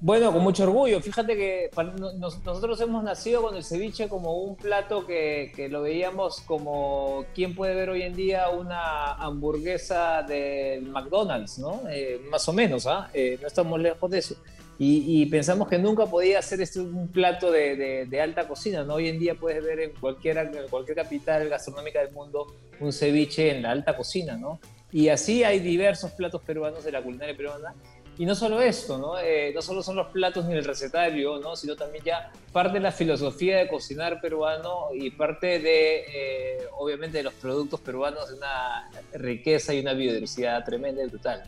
Bueno, 0.00 0.32
con 0.32 0.42
mucho 0.42 0.64
orgullo. 0.64 1.00
Fíjate 1.00 1.34
que 1.34 1.70
nosotros 2.18 2.80
hemos 2.80 3.02
nacido 3.02 3.42
con 3.42 3.56
el 3.56 3.64
ceviche 3.64 4.08
como 4.08 4.34
un 4.34 4.54
plato 4.54 5.06
que, 5.06 5.68
lo 5.70 5.82
veíamos 5.82 6.42
como 6.42 7.24
quién 7.34 7.54
puede 7.54 7.74
ver 7.74 7.88
hoy 7.90 8.02
en 8.02 8.14
día 8.14 8.50
una 8.50 9.14
hamburguesa 9.14 10.22
del 10.22 10.88
McDonald's, 10.90 11.58
¿no? 11.58 11.80
Eh, 11.88 12.20
más 12.30 12.48
o 12.48 12.52
menos, 12.52 12.86
¿ah? 12.86 13.10
¿eh? 13.14 13.38
no 13.40 13.48
estamos 13.48 13.80
lejos 13.80 14.10
de 14.10 14.18
eso. 14.18 14.36
Y, 14.78 15.26
pensamos 15.26 15.68
que 15.68 15.78
nunca 15.78 16.06
podía 16.06 16.42
ser 16.42 16.60
este 16.60 16.80
un 16.80 17.08
plato 17.08 17.50
de, 17.50 18.20
alta 18.20 18.48
cocina. 18.48 18.82
¿no? 18.82 18.94
Hoy 18.94 19.08
en 19.08 19.18
día 19.18 19.34
puedes 19.34 19.62
ver 19.62 19.80
en, 19.80 19.90
cualquiera, 19.92 20.42
en 20.42 20.68
cualquier 20.68 20.96
capital 20.96 21.48
gastronómica 21.48 22.00
del 22.00 22.12
mundo 22.12 22.46
un 22.80 22.92
ceviche 22.92 23.54
en 23.54 23.62
la 23.62 23.70
alta 23.70 23.96
cocina. 23.96 24.36
¿no? 24.36 24.58
Y 24.90 25.08
así 25.08 25.44
hay 25.44 25.60
diversos 25.60 26.12
platos 26.12 26.42
peruanos 26.42 26.84
de 26.84 26.92
la 26.92 27.02
culinaria 27.02 27.36
peruana. 27.36 27.74
Y 28.16 28.26
no 28.26 28.36
solo 28.36 28.60
esto, 28.62 28.96
¿no? 28.96 29.18
Eh, 29.18 29.50
no 29.52 29.60
solo 29.60 29.82
son 29.82 29.96
los 29.96 30.06
platos 30.12 30.44
ni 30.44 30.54
el 30.54 30.64
recetario, 30.64 31.38
¿no? 31.40 31.56
Sino 31.56 31.74
también 31.74 32.04
ya 32.04 32.30
parte 32.52 32.74
de 32.74 32.80
la 32.80 32.92
filosofía 32.92 33.58
de 33.58 33.66
cocinar 33.66 34.20
peruano 34.20 34.90
y 34.94 35.10
parte 35.10 35.58
de, 35.58 36.04
eh, 36.06 36.58
obviamente, 36.78 37.18
de 37.18 37.24
los 37.24 37.34
productos 37.34 37.80
peruanos 37.80 38.28
de 38.28 38.36
una 38.36 38.88
riqueza 39.14 39.74
y 39.74 39.80
una 39.80 39.94
biodiversidad 39.94 40.64
tremenda 40.64 41.02
y 41.02 41.08
brutal. 41.08 41.42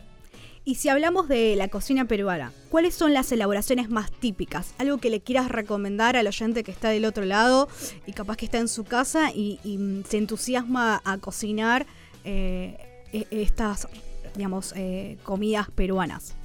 Y 0.67 0.75
si 0.75 0.89
hablamos 0.89 1.29
de 1.29 1.55
la 1.55 1.69
cocina 1.69 2.09
peruana, 2.09 2.51
¿cuáles 2.69 2.93
son 2.93 3.13
las 3.13 3.31
elaboraciones 3.31 3.89
más 3.89 4.11
típicas? 4.11 4.73
Algo 4.77 4.97
que 4.97 5.09
le 5.09 5.21
quieras 5.21 5.47
recomendar 5.47 6.17
al 6.17 6.27
oyente 6.27 6.65
que 6.65 6.71
está 6.71 6.89
del 6.89 7.05
otro 7.05 7.23
lado 7.23 7.69
y 8.05 8.11
capaz 8.11 8.35
que 8.35 8.43
está 8.43 8.57
en 8.57 8.67
su 8.67 8.83
casa 8.83 9.31
y, 9.33 9.61
se 10.09 10.17
entusiasma 10.17 11.01
a 11.05 11.19
cocinar 11.19 11.85
eh, 12.25 12.75
e, 13.13 13.25
estas, 13.31 13.87
digamos, 14.35 14.73
comidas 15.23 15.71
peruanas. 15.71 16.35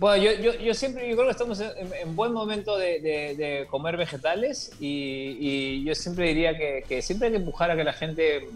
Bueno, 0.00 0.20
yo, 0.20 0.32
yo, 0.42 0.54
yo, 0.58 0.74
siempre 0.74 1.08
yo 1.08 1.14
creo 1.14 1.26
que 1.26 1.30
estamos 1.30 1.60
en, 1.60 2.16
buen 2.16 2.32
momento 2.32 2.76
de, 2.76 3.64
comer 3.70 3.96
vegetales 3.96 4.72
y, 4.80 5.84
yo 5.84 5.94
siempre 5.94 6.26
diría 6.26 6.58
que, 6.58 7.00
siempre 7.00 7.28
hay 7.28 7.34
que 7.34 7.38
empujar 7.38 7.70
a 7.70 7.76
que 7.76 7.84
la 7.84 7.92
gente 7.92 8.48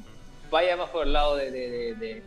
vaya 0.50 0.76
más 0.76 0.90
por 0.90 1.07
el 1.07 1.12
lado 1.12 1.37
de, 1.37 2.25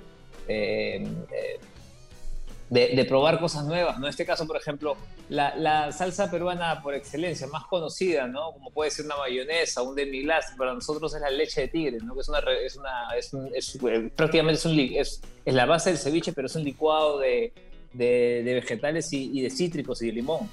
probar 3.08 3.40
cosas 3.40 3.66
nuevas. 3.66 4.00
¿no? 4.00 4.06
En 4.06 4.10
este 4.10 4.25
caso, 4.25 4.46
por 4.48 4.58
ejemplo, 4.58 4.98
la, 5.30 5.56
la, 5.56 5.92
salsa 5.92 6.30
peruana 6.30 6.82
por 6.82 6.94
excelencia, 6.94 7.48
más 7.48 7.66
conocida, 7.66 8.28
¿no? 8.28 8.54
como 8.54 8.72
puede 8.72 8.92
ser 8.92 9.06
una 9.06 9.18
mayonesa, 9.18 9.82
un 9.82 9.96
demi-glace, 9.96 10.56
para 10.58 10.74
nosotros 10.74 11.14
es 11.16 11.22
la 11.22 11.30
leche 11.30 11.62
de 11.62 11.68
tigre, 11.68 11.98
¿no? 12.04 12.14
que 12.14 12.22
es, 12.22 12.30
una, 12.30 12.40
es, 12.40 12.75
una, 12.75 13.16
es, 13.18 13.34
un, 13.34 13.50
es 13.54 13.78
prácticamente 14.16 14.60
es, 14.60 14.66
un, 14.66 14.80
es, 14.80 15.22
la 15.46 15.66
base 15.66 15.90
del 15.92 16.00
ceviche, 16.00 16.34
pero 16.34 16.48
es 16.48 16.56
un 16.56 16.64
licuado 16.64 17.20
de 17.20 17.54
de, 17.98 18.54
vegetales 18.54 19.12
y, 19.14 19.42
de 19.42 19.50
cítricos 19.50 20.02
y 20.02 20.08
de 20.08 20.14
limón. 20.14 20.50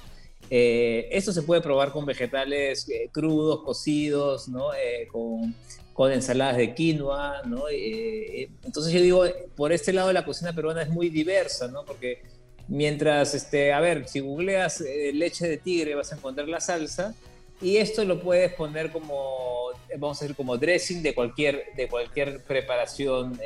Eh, 0.49 1.07
esto 1.11 1.31
se 1.31 1.43
puede 1.43 1.61
probar 1.61 1.91
con 1.91 2.05
vegetales 2.05 2.87
eh, 2.89 3.09
crudos, 3.11 3.63
cocidos, 3.63 4.47
¿no? 4.47 4.73
Eh, 4.73 5.07
con, 5.11 5.55
con, 5.93 6.11
ensaladas 6.11 6.57
de 6.57 6.73
quinoa. 6.73 7.43
¿no? 7.45 7.63
entonces 7.69 8.93
yo 8.93 9.01
digo, 9.01 9.25
por 9.55 9.71
este 9.71 9.93
lado 9.93 10.11
la 10.11 10.25
cocina 10.25 10.53
peruana 10.53 10.81
es 10.81 10.89
muy 10.89 11.09
diversa, 11.09 11.67
¿no? 11.67 11.85
porque 11.85 12.21
mientras, 12.67 13.33
este, 13.33 13.73
a 13.73 13.79
ver, 13.79 14.07
si 14.07 14.19
googleas 14.19 14.83
leche 15.13 15.47
de 15.47 15.57
tigre 15.57 15.95
vas 15.95 16.11
a 16.11 16.15
encontrar 16.15 16.47
la 16.47 16.59
salsa 16.59 17.13
y 17.61 17.77
esto 17.77 18.03
lo 18.03 18.21
puedes 18.21 18.53
poner 18.53 18.91
como, 18.91 19.69
vamos 19.97 20.21
a 20.21 20.25
decir, 20.25 20.35
como 20.35 20.57
dressing 20.57 21.01
de 21.01 21.13
cualquier, 21.13 21.65
de 21.77 21.87
cualquier 21.87 22.41
preparación, 22.41 23.39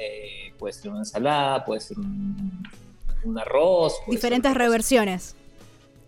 puede 0.57 0.73
ser 0.73 0.91
una 0.91 0.99
ensalada, 0.99 1.63
puede 1.65 1.81
ser 1.81 1.99
un 1.99 2.63
un 3.23 3.37
arroz. 3.37 3.93
Diferentes 4.07 4.53
reversiones. 4.53 5.35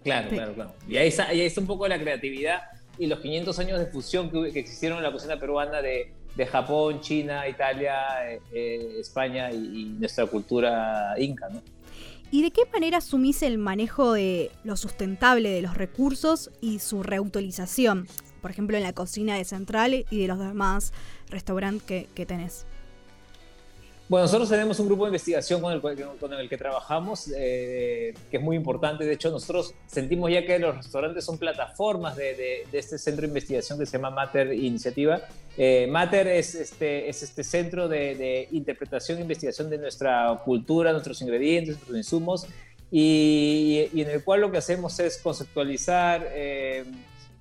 Claro, 0.03 0.29
claro, 0.29 0.53
claro. 0.53 0.73
Y 0.87 0.97
ahí, 0.97 1.09
está, 1.09 1.27
ahí 1.27 1.41
está 1.41 1.61
un 1.61 1.67
poco 1.67 1.87
la 1.87 1.99
creatividad 1.99 2.61
y 2.99 3.07
los 3.07 3.19
500 3.19 3.57
años 3.59 3.79
de 3.79 3.85
fusión 3.87 4.29
que, 4.29 4.59
existieron 4.59 4.97
en 4.97 5.03
la 5.05 5.11
cocina 5.11 5.39
peruana 5.39 5.81
de, 5.81 6.11
de 6.35 6.45
Japón, 6.45 6.99
China, 6.99 7.47
Italia, 7.47 8.29
eh, 8.29 8.41
eh, 8.51 8.97
España 8.99 9.51
y, 9.51 9.95
nuestra 9.97 10.25
cultura 10.27 11.15
inca, 11.17 11.47
¿no? 11.49 11.61
¿Y 12.31 12.43
de 12.43 12.51
qué 12.51 12.61
manera 12.71 12.99
asumís 12.99 13.41
el 13.41 13.57
manejo 13.57 14.13
de 14.13 14.51
lo 14.63 14.77
sustentable 14.77 15.49
de 15.49 15.63
los 15.63 15.75
recursos 15.75 16.51
y 16.61 16.77
su 16.77 17.01
reutilización? 17.01 18.07
Por 18.41 18.51
ejemplo, 18.51 18.77
en 18.77 18.83
la 18.83 18.93
cocina 18.93 19.35
de 19.35 19.45
Central 19.45 20.05
y 20.09 20.21
de 20.21 20.27
los 20.27 20.37
demás 20.37 20.93
restaurantes 21.29 21.83
que, 21.87 22.07
que 22.13 22.27
tenés. 22.27 22.67
Bueno, 24.09 24.23
nosotros 24.23 24.49
tenemos 24.49 24.79
un 24.79 24.87
grupo 24.87 25.03
de 25.03 25.09
investigación 25.09 25.61
con 25.61 25.71
el, 25.71 25.81
con 25.81 26.33
el 26.33 26.49
que 26.49 26.57
trabajamos, 26.57 27.31
eh, 27.37 28.15
que 28.31 28.37
es 28.37 28.43
muy 28.43 28.57
importante. 28.57 29.05
De 29.05 29.13
hecho, 29.13 29.29
nosotros 29.29 29.75
sentimos 29.85 30.31
ya 30.31 30.43
que 30.43 30.57
los 30.57 30.77
restaurantes 30.77 31.23
son 31.23 31.37
plataformas 31.37 32.15
de, 32.15 32.65
de, 32.71 32.79
este 32.79 32.97
centro 32.97 33.21
de 33.21 33.27
investigación 33.27 33.77
que 33.77 33.85
se 33.85 33.97
llama 33.99 34.09
Mater 34.09 34.51
Iniciativa. 34.51 35.21
Eh, 35.55 35.85
Mater 35.91 36.27
es 36.27 36.55
este, 36.55 37.07
es 37.07 37.21
este 37.21 37.43
centro 37.43 37.87
de, 37.87 38.47
interpretación 38.51 39.19
e 39.19 39.21
investigación 39.21 39.69
de 39.69 39.77
nuestra 39.77 40.41
cultura, 40.43 40.91
nuestros 40.91 41.21
ingredientes, 41.21 41.75
nuestros 41.75 41.95
insumos, 41.95 42.47
y, 42.89 43.89
y, 43.93 44.01
en 44.01 44.09
el 44.09 44.23
cual 44.23 44.41
lo 44.41 44.49
que 44.49 44.57
hacemos 44.57 44.99
es 44.99 45.19
conceptualizar. 45.19 46.27
Eh, 46.31 46.83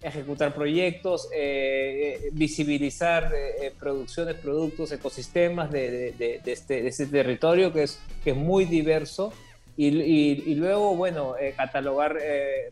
ejecutar 0.01 0.55
proyectos, 0.55 1.29
eh, 1.35 2.21
eh, 2.25 2.29
visibilizar 2.33 3.33
eh, 3.35 3.73
producciones, 3.79 4.37
productos, 4.37 4.93
ecosistemas 4.93 5.71
de, 5.71 6.13
de, 6.13 6.41
este, 6.47 6.83
de, 6.83 6.89
este, 6.89 7.07
territorio 7.07 7.73
que 7.73 7.85
es, 7.85 8.01
que 8.23 8.31
es 8.31 8.37
muy 8.37 8.65
diverso. 8.65 9.33
Y, 9.77 9.87
y, 9.87 10.55
luego, 10.57 10.97
bueno, 10.97 11.37
catalogar 11.57 12.19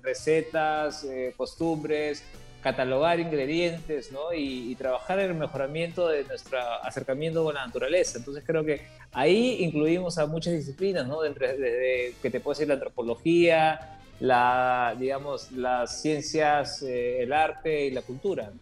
recetas, 0.03 1.07
costumbres, 1.37 2.25
catalogar 2.67 3.21
ingredientes, 3.21 4.11
¿no? 4.11 4.33
Y, 4.35 4.75
trabajar 4.75 5.21
en 5.21 5.27
el 5.31 5.35
mejoramiento 5.37 6.09
de 6.09 6.25
nuestro 6.25 6.59
acercamiento 6.83 7.45
con 7.45 7.55
la 7.55 7.65
naturaleza. 7.65 8.19
Entonces 8.19 8.43
creo 8.45 8.65
que 8.65 8.83
ahí 9.13 9.59
incluimos 9.61 10.19
a 10.19 10.27
muchas 10.27 10.55
disciplinas, 10.55 11.07
¿no? 11.07 11.23
Desde, 11.23 12.15
que 12.21 12.29
te 12.29 12.41
puede 12.41 12.57
ser 12.57 12.67
la 12.67 12.75
antropología, 12.75 14.01
la, 14.21 14.95
digamos, 14.99 15.53
las 15.53 16.01
ciencias, 16.01 16.83
eh, 16.83 17.23
el 17.23 17.33
arte 17.33 17.87
y 17.87 17.91
la 17.91 18.03
cultura. 18.03 18.53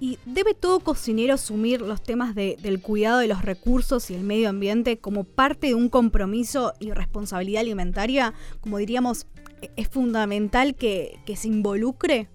¿Y 0.00 0.18
debe 0.26 0.54
todo 0.54 0.80
cocinero 0.80 1.34
asumir 1.34 1.80
los 1.80 2.02
temas 2.02 2.34
del 2.34 2.82
cuidado 2.82 3.20
de 3.20 3.28
los 3.28 3.42
recursos 3.42 4.10
y 4.10 4.14
el 4.14 4.22
medio 4.22 4.48
ambiente 4.48 4.98
como 4.98 5.24
parte 5.24 5.68
de 5.68 5.74
un 5.74 5.88
compromiso 5.88 6.74
y 6.80 6.90
responsabilidad 6.90 7.60
alimentaria? 7.60 8.34
Como 8.60 8.78
diríamos, 8.78 9.26
¿e-, 9.62 9.70
¿es 9.76 9.88
fundamental 9.88 10.74
que, 10.74 11.20
que 11.24 11.36
se 11.36 11.48
involucre? 11.48 12.28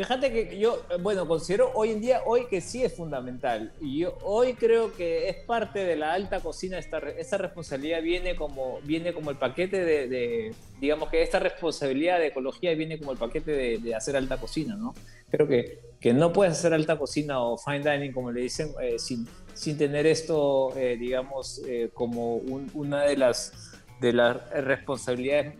Fíjate 0.00 0.32
que 0.32 0.58
yo, 0.58 0.82
bueno, 1.02 1.28
considero 1.28 1.72
hoy 1.74 1.90
en 1.90 2.00
día, 2.00 2.22
hoy 2.24 2.46
que 2.46 2.62
sí 2.62 2.82
es 2.82 2.94
fundamental. 2.94 3.70
Y 3.82 3.98
yo 3.98 4.16
hoy 4.22 4.54
creo 4.54 4.94
que 4.94 5.28
es 5.28 5.36
parte 5.44 5.84
de 5.84 5.94
la 5.94 6.14
alta 6.14 6.40
cocina, 6.40 6.78
esta, 6.78 7.00
esta 7.18 7.36
responsabilidad 7.36 8.00
viene 8.00 8.34
como, 8.34 8.80
viene 8.80 9.12
como 9.12 9.30
el 9.30 9.36
paquete 9.36 9.84
de, 9.84 10.54
digamos 10.80 11.10
que 11.10 11.20
esta 11.20 11.38
responsabilidad 11.38 12.18
de 12.18 12.28
ecología 12.28 12.72
viene 12.72 12.98
como 12.98 13.12
el 13.12 13.18
paquete 13.18 13.78
de, 13.78 13.94
hacer 13.94 14.16
alta 14.16 14.38
cocina, 14.38 14.74
¿no? 14.74 14.94
Creo 15.30 15.46
que, 15.46 15.80
que 16.00 16.14
no 16.14 16.32
puedes 16.32 16.54
hacer 16.54 16.72
alta 16.72 16.96
cocina 16.96 17.42
o 17.42 17.58
fine 17.58 17.80
dining, 17.80 18.12
como 18.12 18.32
le 18.32 18.40
dicen, 18.40 18.72
eh, 18.80 18.98
sin, 18.98 19.28
sin 19.52 19.76
tener 19.76 20.06
esto, 20.06 20.74
eh, 20.78 20.96
digamos, 20.98 21.60
eh, 21.66 21.90
como 21.92 22.36
una 22.36 23.02
de 23.02 23.18
las, 23.18 23.52
de 24.00 24.14
las 24.14 24.48
responsabilidades 24.48 25.56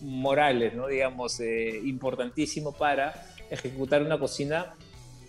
morales, 0.00 0.74
¿no? 0.74 0.86
Digamos, 0.86 1.40
importantísimo 1.40 2.72
para 2.72 3.14
ejecutar 3.50 4.02
una 4.02 4.18
cocina 4.18 4.74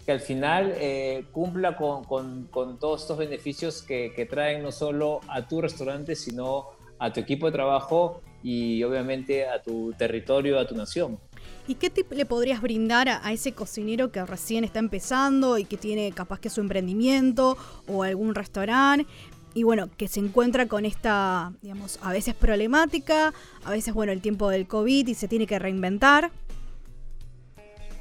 que 0.06 0.12
al 0.12 0.20
final 0.20 0.74
eh, 0.78 1.26
cumpla 1.32 1.76
con, 1.76 2.48
todos 2.80 3.02
estos 3.02 3.18
beneficios 3.18 3.84
que, 3.84 4.12
que, 4.16 4.26
traen 4.26 4.64
no 4.64 4.72
solo 4.72 5.22
a 5.28 5.48
tu 5.48 5.62
restaurante, 5.62 6.16
sino 6.16 6.68
a 6.98 7.14
tu 7.14 7.20
equipo 7.20 7.46
de 7.46 7.52
trabajo 7.52 8.22
y 8.42 8.84
obviamente 8.84 9.48
a 9.48 9.62
tu 9.62 9.94
territorio, 9.94 10.60
a 10.60 10.66
tu 10.66 10.76
nación. 10.76 11.20
¿Y 11.68 11.76
qué 11.76 11.92
tip 11.92 12.12
le 12.14 12.26
podrías 12.26 12.62
brindar 12.62 13.10
a, 13.10 13.32
ese 13.32 13.54
cocinero 13.54 14.12
que 14.12 14.26
recién 14.26 14.64
está 14.64 14.80
empezando 14.80 15.58
y 15.60 15.66
que 15.66 15.78
tiene 15.78 16.12
capaz 16.12 16.40
que 16.40 16.50
su 16.50 16.62
emprendimiento 16.62 17.58
o 17.88 18.02
algún 18.02 18.34
restaurante? 18.34 19.06
Y 19.54 19.64
bueno, 19.64 19.90
que 19.98 20.08
se 20.08 20.20
encuentra 20.20 20.68
con 20.68 20.86
esta, 20.86 21.54
digamos, 21.62 22.00
a 22.04 22.12
veces 22.12 22.36
problemática, 22.36 23.34
a 23.64 23.72
veces, 23.72 23.94
bueno, 23.94 24.12
el 24.12 24.22
tiempo 24.22 24.50
del 24.50 24.68
COVID 24.68 25.08
y 25.08 25.16
se 25.16 25.28
tiene 25.28 25.48
que 25.48 25.58
reinventar. 25.58 26.32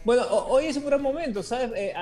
Bueno, 0.05 0.25
hoy 0.31 0.67
es 0.67 0.77
un 0.77 0.87
gran 0.87 1.03
momento, 1.03 1.43
¿sabes? 1.43 1.71
Eh, 1.75 1.93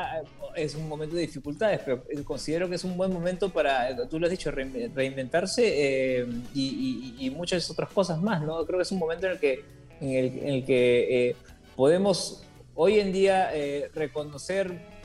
es 0.54 0.74
un 0.74 0.88
momento 0.88 1.16
de 1.16 1.22
dificultades, 1.22 1.80
pero 1.84 2.02
considero 2.24 2.68
que 2.68 2.76
es 2.76 2.84
un 2.84 2.96
buen 2.96 3.12
momento 3.12 3.50
para, 3.50 4.08
tú 4.08 4.18
lo 4.18 4.26
has 4.26 4.30
dicho, 4.30 4.50
reinventarse 4.50 6.20
eh, 6.20 6.26
y, 6.54 7.32
muchas 7.34 7.68
otras 7.70 7.90
cosas 7.90 8.20
más, 8.20 8.42
¿no? 8.42 8.64
Creo 8.64 8.78
que 8.78 8.84
es 8.84 8.92
un 8.92 8.98
momento 8.98 9.26
en 9.26 9.32
el 9.32 9.38
que, 9.38 9.64
en 10.00 10.48
el, 10.48 10.64
que 10.64 11.28
eh, 11.30 11.36
podemos 11.74 12.44
hoy 12.74 13.00
en 13.00 13.12
día 13.12 13.50
reconocer 13.94 14.95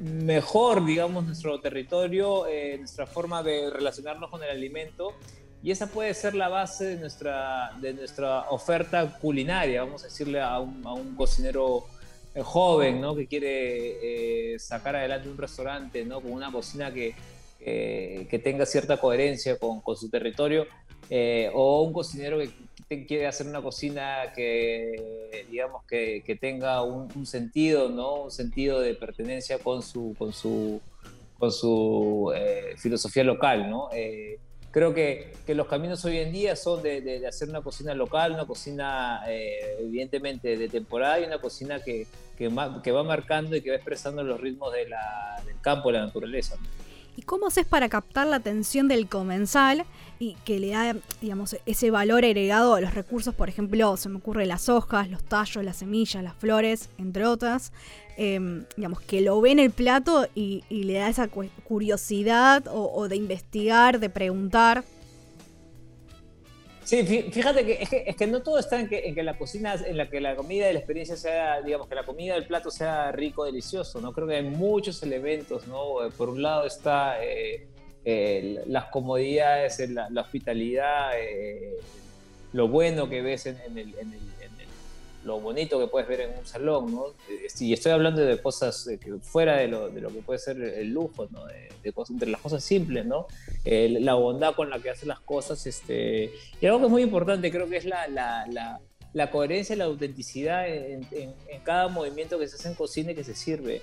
mejor, 0.00 0.84
digamos, 0.84 1.24
nuestro 1.24 1.60
territorio, 1.60 2.44
nuestra 2.78 3.06
forma 3.06 3.42
de 3.42 3.70
relacionarnos 3.70 4.30
con 4.30 4.42
el 4.42 4.50
alimento 4.50 5.14
y 5.62 5.70
esa 5.70 5.86
puede 5.86 6.12
ser 6.14 6.34
la 6.34 6.48
base 6.48 6.84
de 6.84 6.96
nuestra, 6.96 7.72
de 7.80 7.94
nuestra 7.94 8.50
oferta 8.50 9.18
culinaria, 9.20 9.84
vamos 9.84 10.02
a 10.02 10.06
decirle 10.06 10.40
a 10.40 10.58
un, 10.58 10.84
a 10.84 10.92
un 10.92 11.14
cocinero 11.14 11.84
joven, 12.42 13.00
¿no? 13.00 13.14
Que 13.14 13.26
quiere 13.28 14.54
eh, 14.54 14.58
sacar 14.58 14.96
adelante 14.96 15.28
un 15.28 15.38
restaurante, 15.38 16.04
¿no? 16.04 16.20
Con 16.20 16.32
una 16.32 16.50
cocina 16.50 16.92
que, 16.92 17.14
que 17.60 18.40
tenga 18.42 18.66
cierta 18.66 18.96
coherencia 18.96 19.56
con, 19.56 19.80
con 19.80 19.96
su 19.96 20.10
territorio, 20.10 20.66
eh, 21.10 21.50
o 21.52 21.82
un 21.82 21.92
cocinero 21.92 22.38
que 22.38 22.50
quiere 23.06 23.26
hacer 23.26 23.46
una 23.46 23.62
cocina 23.62 24.32
que, 24.34 25.44
digamos, 25.50 25.84
que, 25.84 26.38
tenga 26.40 26.82
un, 26.82 27.26
sentido, 27.26 27.88
¿no? 27.88 28.24
Un 28.24 28.30
sentido 28.30 28.80
de 28.80 28.94
pertenencia 28.94 29.58
con 29.58 29.82
su, 29.82 30.14
con 30.18 30.32
su, 30.32 30.80
con 31.38 31.52
su 31.52 32.32
eh, 32.34 32.74
filosofía 32.76 33.24
local, 33.24 33.68
¿no? 33.68 33.88
creo 34.72 34.94
que, 34.94 35.34
que 35.46 35.54
los 35.54 35.68
caminos 35.68 36.04
hoy 36.04 36.16
en 36.16 36.32
día 36.32 36.56
son 36.56 36.82
de, 36.82 37.24
hacer 37.28 37.48
una 37.50 37.60
cocina 37.60 37.94
local, 37.94 38.32
una 38.32 38.46
cocina 38.46 39.22
eh, 39.28 39.76
evidentemente 39.80 40.56
de 40.56 40.68
temporada 40.68 41.20
y 41.20 41.24
una 41.24 41.38
cocina 41.38 41.80
que, 41.80 42.06
que, 42.36 42.50
que, 42.82 42.90
va 42.90 43.04
marcando 43.04 43.54
y 43.54 43.60
que 43.60 43.70
va 43.70 43.76
expresando 43.76 44.24
los 44.24 44.40
ritmos 44.40 44.72
del 44.72 44.92
campo, 45.60 45.92
de 45.92 45.98
la 45.98 46.06
naturaleza. 46.06 46.56
¿Y 47.14 47.22
cómo 47.22 47.48
haces 47.48 47.66
para 47.66 47.90
captar 47.90 48.26
la 48.26 48.36
atención 48.36 48.88
del 48.88 49.06
comensal 49.06 49.84
y 50.22 50.36
que 50.44 50.60
le 50.60 50.68
da, 50.68 50.94
digamos, 51.20 51.56
ese 51.66 51.90
valor 51.90 52.24
agregado 52.24 52.74
a 52.74 52.80
los 52.80 52.94
recursos? 52.94 53.34
Por 53.34 53.48
ejemplo, 53.48 53.96
se 53.96 54.08
me 54.08 54.18
ocurre 54.18 54.46
las 54.46 54.68
hojas, 54.68 55.10
los 55.10 55.24
tallos, 55.24 55.64
las 55.64 55.78
semillas, 55.78 56.22
las 56.22 56.36
flores, 56.36 56.90
entre 56.96 57.26
otras. 57.26 57.72
Em, 58.16 58.64
digamos, 58.76 59.00
que 59.00 59.20
lo 59.20 59.40
ve 59.40 59.50
en 59.50 59.58
el 59.58 59.72
plato 59.72 60.28
y, 60.36 60.62
le 60.70 60.94
da 60.94 61.08
esa 61.08 61.26
curiosidad 61.28 62.62
o 62.70 63.08
de 63.08 63.16
investigar, 63.16 63.98
de 63.98 64.10
preguntar. 64.10 64.84
Sí, 66.84 67.04
fíjate 67.04 67.64
que 67.64 67.78
es, 67.80 67.88
que 67.88 68.04
es 68.06 68.16
que 68.16 68.26
no 68.26 68.42
todo 68.42 68.58
está 68.58 68.80
en 68.80 68.88
que, 68.88 69.08
en 69.08 69.14
que 69.14 69.22
la 69.22 69.38
cocina, 69.38 69.74
en 69.74 69.96
la 69.96 70.10
que 70.10 70.20
la 70.20 70.34
comida 70.34 70.68
y 70.68 70.72
la 70.72 70.80
experiencia 70.80 71.16
sea, 71.16 71.62
digamos, 71.62 71.88
que 71.88 71.94
la 71.94 72.04
comida 72.04 72.34
del 72.34 72.46
plato 72.46 72.70
sea 72.70 73.12
rico, 73.12 73.44
delicioso, 73.44 74.00
¿no? 74.00 74.12
Creo 74.12 74.26
que 74.26 74.36
hay 74.36 74.42
muchos 74.42 75.02
elementos, 75.02 75.66
¿no? 75.68 75.94
Por 76.16 76.28
un 76.28 76.42
lado 76.42 76.66
está 76.66 77.22
eh, 77.24 77.68
eh, 78.04 78.62
las 78.66 78.86
comodidades, 78.86 79.78
la, 79.90 80.08
la 80.10 80.22
hospitalidad, 80.22 81.10
eh, 81.18 81.76
lo 82.52 82.68
bueno 82.68 83.08
que 83.08 83.22
ves 83.22 83.46
en, 83.46 83.56
el, 83.76 83.78
en, 83.78 84.12
el, 84.12 84.20
lo 85.24 85.38
bonito 85.38 85.78
que 85.78 85.86
puedes 85.86 86.08
ver 86.08 86.22
en 86.22 86.38
un 86.38 86.44
salón, 86.44 86.92
¿no? 86.92 87.04
Y 87.60 87.72
estoy 87.72 87.92
hablando 87.92 88.20
de 88.22 88.42
cosas 88.42 88.88
que 89.00 89.14
fuera 89.18 89.56
de 89.56 89.68
lo, 89.68 89.88
de 89.88 90.00
lo, 90.00 90.08
que 90.08 90.20
puede 90.20 90.40
ser 90.40 90.60
el 90.60 90.88
lujo, 90.88 91.28
¿no? 91.30 91.46
De, 91.46 91.92
cosas, 91.92 92.14
entre 92.14 92.28
las 92.28 92.40
cosas 92.40 92.62
simples, 92.62 93.04
¿no? 93.06 93.26
la 93.64 94.14
bondad 94.14 94.54
con 94.54 94.70
la 94.70 94.78
que 94.80 94.90
hacen 94.90 95.08
las 95.08 95.20
cosas, 95.20 95.66
este... 95.66 96.32
Y 96.60 96.66
algo 96.66 96.78
que 96.78 96.86
es 96.86 96.90
muy 96.90 97.02
importante, 97.02 97.50
creo 97.50 97.68
que 97.68 97.76
es 97.76 97.84
la, 97.84 98.06
la, 98.08 98.46
la, 98.48 98.80
la 99.12 99.30
coherencia 99.30 99.74
y 99.74 99.78
la 99.78 99.84
autenticidad 99.84 100.68
en, 100.68 101.06
en, 101.12 101.34
cada 101.64 101.88
movimiento 101.88 102.38
que 102.38 102.48
se 102.48 102.56
hace 102.56 102.68
en 102.68 102.74
cocina 102.74 103.12
y 103.12 103.14
que 103.14 103.24
se 103.24 103.34
sirve. 103.34 103.82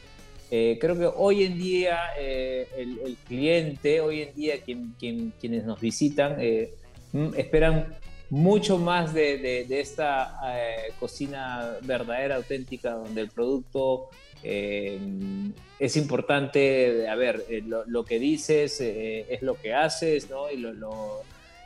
Eh, 0.52 0.78
creo 0.82 0.98
que 0.98 1.06
hoy 1.06 1.44
en 1.44 1.58
día 1.60 2.00
eh, 2.18 2.68
el, 2.78 3.18
cliente, 3.28 4.02
hoy 4.02 4.24
en 4.24 4.36
día 4.36 4.62
quien, 4.62 4.96
quien, 4.98 5.32
quienes 5.40 5.64
nos 5.64 5.80
visitan, 5.80 6.38
eh, 6.40 6.74
mm, 7.14 7.36
esperan 7.36 8.00
mucho 8.30 8.78
más 8.78 9.14
de, 9.14 9.66
de, 9.68 9.80
esta 9.80 10.40
eh, 10.56 10.94
cocina 11.00 11.78
verdadera, 11.82 12.36
auténtica, 12.36 12.92
donde 12.92 13.22
el 13.22 13.30
producto 13.30 14.10
eh, 14.44 15.00
es 15.80 15.98
importante, 15.98 17.08
a 17.08 17.16
ver, 17.16 17.46
eh, 17.50 17.64
lo, 17.66 18.06
que 18.06 18.20
dices 18.20 18.80
es 18.82 19.42
lo 19.42 19.56
que 19.56 19.74
haces, 19.74 20.30
¿no? 20.30 20.50
Y, 20.52 20.58
lo, 20.58 21.24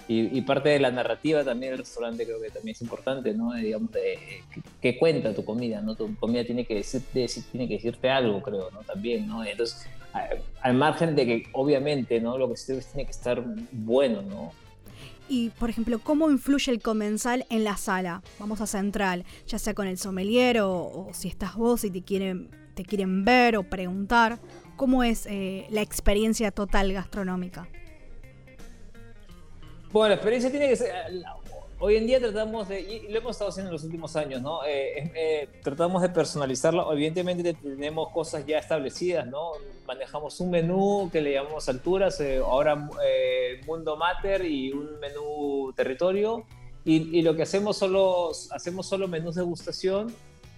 y, 0.08 0.42
parte 0.42 0.70
de 0.70 0.80
la 0.80 0.92
narrativa 0.92 1.44
también 1.44 1.72
del 1.72 1.80
restaurante 1.80 2.26
creo 2.26 2.42
que 2.42 2.50
también 2.50 2.76
es 2.76 2.82
importante, 2.82 3.34
¿no? 3.34 3.54
Digamos, 3.54 3.90
que, 4.82 4.98
cuenta 4.98 5.34
tu 5.34 5.46
comida, 5.46 5.82
¿no? 5.82 5.96
Tu 5.96 6.16
comida 6.18 6.44
tiene 6.44 6.66
que, 6.66 6.76
decir, 6.76 7.02
tiene 7.12 7.68
que 7.68 7.76
decirte 7.76 8.10
algo, 8.10 8.42
creo, 8.42 8.70
¿no? 8.72 8.82
También, 8.82 9.28
¿no? 9.28 9.44
Entonces, 9.44 9.88
al 10.62 10.74
margen 10.74 11.16
de 11.16 11.26
que 11.26 11.44
obviamente, 11.54 12.20
¿no? 12.20 12.38
Lo 12.38 12.50
que 12.50 12.58
se 12.58 12.76
tiene 12.82 13.06
que 13.06 13.12
estar 13.12 13.44
bueno, 13.72 14.22
¿no? 14.22 14.52
y, 15.30 15.50
por 15.52 15.70
ejemplo, 15.70 16.00
cómo 16.00 16.30
influye 16.30 16.72
el 16.72 16.82
comensal 16.82 17.46
en 17.50 17.64
la 17.64 17.78
sala. 17.78 18.22
Vamos 18.40 18.62
a 18.62 18.68
central, 18.68 19.26
ya 19.48 19.58
sea 19.58 19.74
con 19.74 19.88
el 19.88 19.98
sommelier 19.98 20.60
o, 20.62 21.10
si 21.14 21.28
estás 21.28 21.56
vos 21.56 21.84
y 21.84 21.92
te 21.92 22.02
quieren, 22.02 22.50
te 22.76 22.84
quieren 22.84 23.26
ver 23.26 23.58
o 23.58 23.64
preguntar. 23.64 24.40
¿Cómo 24.76 25.04
es 25.04 25.26
eh, 25.28 25.66
la 25.70 25.82
experiencia 25.82 26.52
total 26.52 26.92
gastronómica? 26.94 27.68
Bueno, 29.94 30.10
la 30.10 30.16
experiencia 30.16 30.50
tiene 30.50 30.70
que 30.70 30.76
ser, 30.76 30.92
hoy 31.78 31.98
en 31.98 32.08
día 32.08 32.20
tratamos 32.20 32.68
de, 32.68 32.82
y 32.82 33.12
lo 33.12 33.20
hemos 33.20 33.34
estado 33.34 33.52
haciendo 33.52 33.70
en 33.70 33.74
los 33.74 33.84
últimos 33.84 34.16
años, 34.16 34.42
¿no? 34.42 34.66
Eh, 34.66 35.12
eh, 35.14 35.50
tratamos 35.62 36.02
de 36.02 36.10
personalizarlo. 36.10 36.92
Evidentemente 36.92 37.54
tenemos 37.54 38.10
cosas 38.10 38.44
ya 38.44 38.58
establecidas, 38.58 39.28
¿no? 39.28 39.52
Manejamos 39.86 40.40
un 40.40 40.50
menú 40.50 41.12
que 41.12 41.22
le 41.22 41.34
llamamos 41.34 41.70
alturas, 41.70 42.20
eh, 42.22 42.38
ahora 42.38 42.90
Mundo 43.68 43.96
Mater 43.96 44.44
y 44.46 44.72
un 44.72 45.00
menú 45.00 45.72
territorio. 45.76 46.44
Y, 46.84 47.22
lo 47.22 47.36
que 47.36 47.44
hacemos 47.44 47.78
solo, 47.78 48.32
hacemos 48.50 48.88
solo 48.88 49.08
menús 49.08 49.36
de 49.36 49.44
gustación 49.44 50.14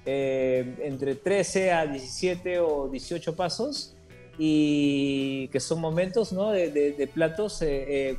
entre 0.06 1.16
13 1.16 1.74
a 1.74 1.86
17 1.86 2.60
o 2.62 2.88
18 2.88 3.36
pasos 3.36 3.95
y 4.38 5.48
que 5.50 5.60
son 5.60 5.80
momentos 5.80 6.34
¿no? 6.34 6.52
de, 6.52 6.70
de, 6.70 7.08
platos 7.08 7.64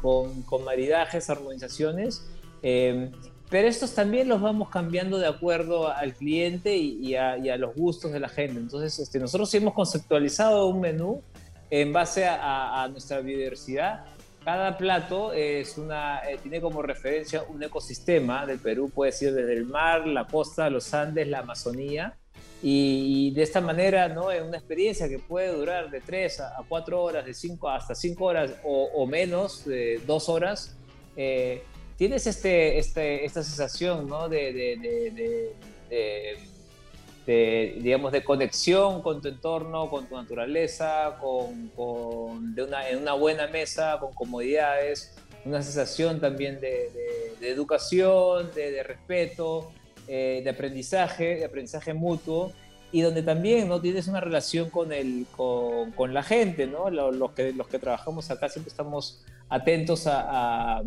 con, 0.00 0.42
con 0.42 0.64
maridajes, 0.64 1.28
armonizaciones 1.30 2.22
Em, 2.62 3.12
pero 3.48 3.68
estos 3.68 3.94
también 3.94 4.28
los 4.28 4.40
vamos 4.40 4.70
cambiando 4.70 5.18
de 5.18 5.28
acuerdo 5.28 5.88
al 5.88 6.14
cliente 6.14 6.76
y, 6.76 7.14
a, 7.14 7.36
los 7.56 7.76
gustos 7.76 8.10
de 8.10 8.18
la 8.18 8.28
gente. 8.28 8.58
Entonces, 8.58 8.98
este, 8.98 9.20
nosotros 9.20 9.54
hemos 9.54 9.72
conceptualizado 9.72 10.66
un 10.66 10.80
menú 10.80 11.22
en 11.70 11.92
base 11.92 12.26
a, 12.26 12.88
nuestra 12.90 13.20
biodiversidad. 13.20 14.04
Cada 14.44 14.76
plato 14.76 15.32
es 15.32 15.78
una, 15.78 16.28
eh, 16.28 16.38
tiene 16.42 16.60
como 16.60 16.82
referencia 16.82 17.44
un 17.44 17.62
ecosistema 17.62 18.46
del 18.46 18.58
Perú, 18.58 18.90
puede 18.92 19.12
ser 19.12 19.32
desde 19.32 19.54
el 19.54 19.66
mar, 19.66 20.06
la 20.08 20.26
costa, 20.26 20.68
los 20.68 20.92
Andes, 20.92 21.28
la 21.28 21.40
Amazonía. 21.40 22.16
Y, 22.62 23.30
de 23.32 23.42
esta 23.42 23.60
manera, 23.60 24.08
¿no? 24.08 24.30
Es 24.30 24.42
una 24.42 24.56
experiencia 24.56 25.08
que 25.08 25.18
puede 25.18 25.52
durar 25.52 25.90
de 25.90 26.00
3 26.00 26.40
a 26.40 26.64
4 26.68 27.02
horas, 27.02 27.26
de 27.26 27.34
5 27.34 27.68
hasta 27.68 27.94
5 27.94 28.24
horas 28.24 28.52
o, 28.64 29.06
menos, 29.06 29.64
de 29.64 30.00
2 30.06 30.28
horas. 30.28 30.76
Eh, 31.16 31.62
tienes 31.96 32.26
este, 32.26 32.78
este, 32.78 33.24
esta 33.24 33.42
sensación 33.42 34.08
¿no? 34.08 34.28
de, 34.28 34.52
de, 34.52 35.54
de, 37.26 37.78
digamos, 37.80 38.12
de 38.12 38.24
conexión 38.24 39.02
con 39.02 39.20
tu 39.20 39.28
entorno, 39.28 39.90
con 39.90 40.06
tu 40.06 40.16
naturaleza, 40.16 41.18
con, 41.20 41.68
con 41.68 42.54
de 42.54 42.62
una, 42.62 42.88
en 42.88 42.98
una 42.98 43.14
buena 43.14 43.46
mesa, 43.48 43.98
con 44.00 44.14
comodidades, 44.14 45.14
una 45.46 45.62
sensación 45.62 46.20
también 46.20 46.60
de, 46.60 46.90
educación, 47.40 48.50
de, 48.54 48.82
respeto, 48.82 49.72
eh, 50.08 50.40
de 50.44 50.50
aprendizaje, 50.50 51.36
de 51.36 51.44
aprendizaje 51.44 51.94
mutuo 51.94 52.52
y 52.92 53.00
donde 53.02 53.22
también 53.22 53.68
no 53.68 53.80
tienes 53.80 54.08
una 54.08 54.20
relación 54.20 54.70
con, 54.70 54.92
el, 54.92 55.26
con, 55.36 55.92
con 55.92 56.14
la 56.14 56.22
gente, 56.22 56.66
¿no? 56.66 56.88
Los, 56.90 57.32
que, 57.32 57.52
los 57.52 57.68
que 57.68 57.78
trabajamos 57.78 58.30
acá 58.30 58.48
siempre 58.48 58.70
estamos 58.70 59.24
atentos 59.48 60.04
a, 60.06 60.82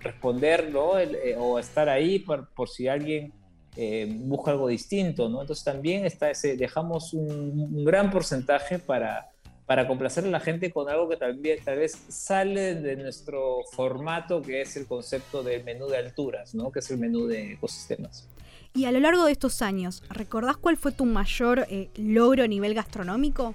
responder 0.00 0.70
¿no? 0.70 0.98
Eh, 0.98 1.36
o 1.38 1.58
estar 1.58 1.88
ahí 1.88 2.18
por, 2.18 2.48
por 2.54 2.68
si 2.68 2.88
alguien 2.88 3.32
eh, 3.76 4.06
busca 4.10 4.50
algo 4.50 4.68
distinto, 4.68 5.30
¿no? 5.30 5.40
Entonces 5.40 5.64
también 5.64 6.04
está 6.04 6.30
ese, 6.30 6.56
dejamos 6.56 7.14
un, 7.14 7.84
gran 7.84 8.10
porcentaje 8.10 8.78
para, 8.78 9.30
para 9.72 9.88
complacer 9.88 10.22
a 10.26 10.28
la 10.28 10.38
gente 10.38 10.70
con 10.70 10.90
algo 10.90 11.08
que 11.08 11.16
también 11.16 11.58
tal 11.64 11.78
vez 11.78 11.96
sale 12.08 12.74
de 12.74 12.94
nuestro 12.94 13.60
formato, 13.72 14.42
que 14.42 14.60
es 14.60 14.76
el 14.76 14.86
concepto 14.86 15.42
del 15.42 15.64
menú 15.64 15.86
de 15.86 15.96
alturas, 15.96 16.54
¿no? 16.54 16.70
Que 16.70 16.80
es 16.80 16.90
el 16.90 16.98
menú 16.98 17.26
de 17.26 17.54
ecosistemas. 17.54 18.28
Y 18.74 18.84
a 18.84 18.92
lo 18.92 19.00
largo 19.00 19.24
de 19.24 19.32
estos 19.32 19.62
años, 19.62 20.02
¿recordás 20.10 20.58
cuál 20.58 20.76
fue 20.76 20.92
tu 20.92 21.06
mayor 21.06 21.66
eh, 21.70 21.88
logro 21.94 22.44
a 22.44 22.48
nivel 22.48 22.74
gastronómico? 22.74 23.54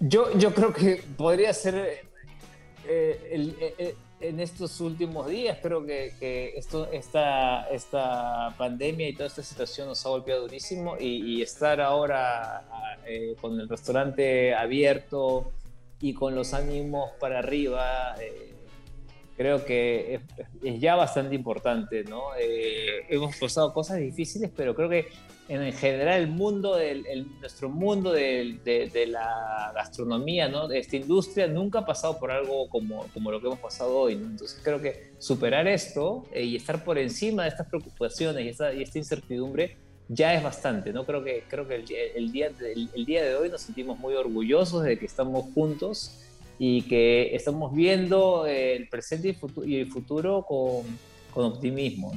Yo, 0.00 0.32
yo 0.38 0.54
creo 0.54 0.72
que 0.72 1.04
podría 1.18 1.52
ser 1.52 2.06
eh, 2.88 3.28
el, 3.32 3.54
eh, 3.60 3.96
en 4.28 4.40
estos 4.40 4.80
últimos 4.80 5.28
días, 5.28 5.58
creo 5.62 5.84
que, 5.84 6.54
esto, 6.56 6.88
esta, 6.92 7.68
esta 7.68 8.54
pandemia 8.56 9.08
y 9.08 9.12
toda 9.14 9.28
esta 9.28 9.42
situación 9.42 9.88
nos 9.88 10.04
ha 10.06 10.08
golpeado 10.08 10.42
durísimo 10.42 10.96
y, 10.98 11.42
estar 11.42 11.80
ahora 11.80 12.64
con 13.40 13.60
el 13.60 13.68
restaurante 13.68 14.54
abierto 14.54 15.52
y 16.00 16.12
con 16.14 16.34
los 16.34 16.54
ánimos 16.54 17.10
para 17.20 17.38
arriba 17.38 18.16
creo 19.36 19.64
que 19.64 20.20
es, 20.62 20.80
ya 20.80 20.94
bastante 20.96 21.34
importante, 21.34 22.04
¿no? 22.04 22.34
Eh, 22.38 23.04
hemos 23.08 23.36
pasado 23.36 23.72
cosas 23.72 23.98
difíciles, 23.98 24.50
pero 24.56 24.74
creo 24.74 24.88
que 24.88 25.08
en 25.48 25.72
general 25.72 26.22
el 26.22 26.28
mundo, 26.28 26.74
del, 26.74 27.26
nuestro 27.40 27.68
mundo 27.68 28.12
de, 28.12 28.58
de, 28.64 29.06
la 29.06 29.72
gastronomía, 29.74 30.48
¿no? 30.48 30.66
De 30.66 30.78
esta 30.78 30.96
industria 30.96 31.46
nunca 31.46 31.80
ha 31.80 31.86
pasado 31.86 32.18
por 32.18 32.32
algo 32.32 32.68
como, 32.68 33.06
como 33.14 33.30
lo 33.30 33.40
que 33.40 33.46
hemos 33.46 33.60
pasado 33.60 33.96
hoy, 33.96 34.16
¿no? 34.16 34.26
Entonces 34.26 34.60
creo 34.64 34.80
que 34.80 35.12
superar 35.18 35.68
esto 35.68 36.24
eh, 36.32 36.42
y 36.42 36.56
estar 36.56 36.82
por 36.82 36.98
encima 36.98 37.44
de 37.44 37.50
estas 37.50 37.68
preocupaciones 37.68 38.44
y 38.44 38.48
esta, 38.48 38.72
y 38.72 38.82
esta 38.82 38.98
incertidumbre 38.98 39.76
ya 40.08 40.34
es 40.34 40.42
bastante, 40.42 40.92
¿no? 40.92 41.04
Creo 41.04 41.22
que, 41.22 41.44
creo 41.48 41.68
que 41.68 41.76
el, 41.76 41.84
el 42.14 42.32
día, 42.32 42.50
el 42.94 43.04
día 43.04 43.24
de 43.24 43.36
hoy 43.36 43.48
nos 43.48 43.60
sentimos 43.60 43.98
muy 43.98 44.14
orgullosos 44.14 44.82
de 44.82 44.98
que 44.98 45.06
estamos 45.06 45.46
juntos 45.54 46.25
y 46.58 46.82
que 46.82 47.34
estamos 47.34 47.74
viendo 47.74 48.46
el 48.46 48.88
presente 48.88 49.36
y, 49.64 49.76
el 49.76 49.90
futuro 49.90 50.44
con, 50.46 50.84
optimismo. 51.44 52.12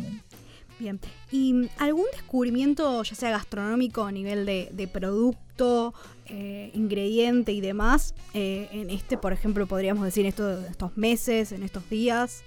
Bien. 0.80 0.98
¿Y 1.30 1.70
algún 1.78 2.06
descubrimiento, 2.14 3.04
ya 3.04 3.16
sea 3.16 3.32
gastronómico 3.32 4.04
a 4.04 4.12
nivel 4.14 4.46
de, 4.46 4.90
producto, 4.92 5.94
eh, 6.28 6.72
ingrediente 6.74 7.52
y 7.52 7.60
demás, 7.60 8.16
eh, 8.34 8.70
en 8.72 8.90
este, 8.90 9.18
por 9.18 9.34
ejemplo, 9.34 9.68
podríamos 9.68 10.06
decir, 10.06 10.26
en 10.26 10.32
estos 10.32 10.96
meses, 10.96 11.52
en 11.52 11.64
estos 11.64 11.90
días? 11.90 12.44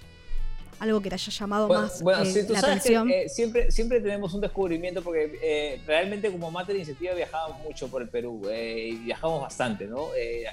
Algo 0.79 1.01
que 1.01 1.09
te 1.09 1.15
haya 1.15 1.31
llamado 1.31 1.67
más 1.67 2.01
bueno, 2.01 2.23
eh, 2.23 2.45
la 2.49 2.59
atención. 2.59 3.09
Eh, 3.09 3.29
siempre, 3.29 3.71
siempre 3.71 4.01
tenemos 4.01 4.33
un 4.33 4.41
descubrimiento 4.41 5.01
porque 5.01 5.39
eh, 5.41 5.81
realmente 5.85 6.31
como 6.31 6.51
Mate 6.51 6.73
de 6.73 6.79
Iniciativa 6.79 7.13
viajamos 7.13 7.59
mucho 7.59 7.87
por 7.87 8.01
el 8.01 8.09
Perú 8.09 8.41
y 8.49 8.95
viajamos 8.97 9.41
bastante, 9.41 9.85
¿no? 9.87 10.09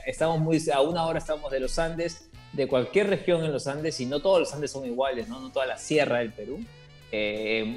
estamos 0.07 0.41
muy, 0.41 0.63
a 0.73 0.81
una 0.81 1.07
hora 1.07 1.19
estamos 1.19 1.51
de 1.51 1.61
los 1.61 1.79
Andes, 1.79 2.29
de 2.53 2.67
cualquier 2.67 3.09
región 3.09 3.45
en 3.45 3.53
los 3.53 3.67
Andes 3.67 4.01
y 4.01 4.07
no 4.07 4.21
todos 4.21 4.41
los 4.41 4.53
Andes 4.55 4.71
son 4.71 4.85
iguales, 4.87 5.29
¿no? 5.29 5.41
No 5.41 5.51
toda 5.51 5.67
la 5.67 5.79
sierra 5.79 6.19
del 6.19 6.33
Perú. 6.33 6.61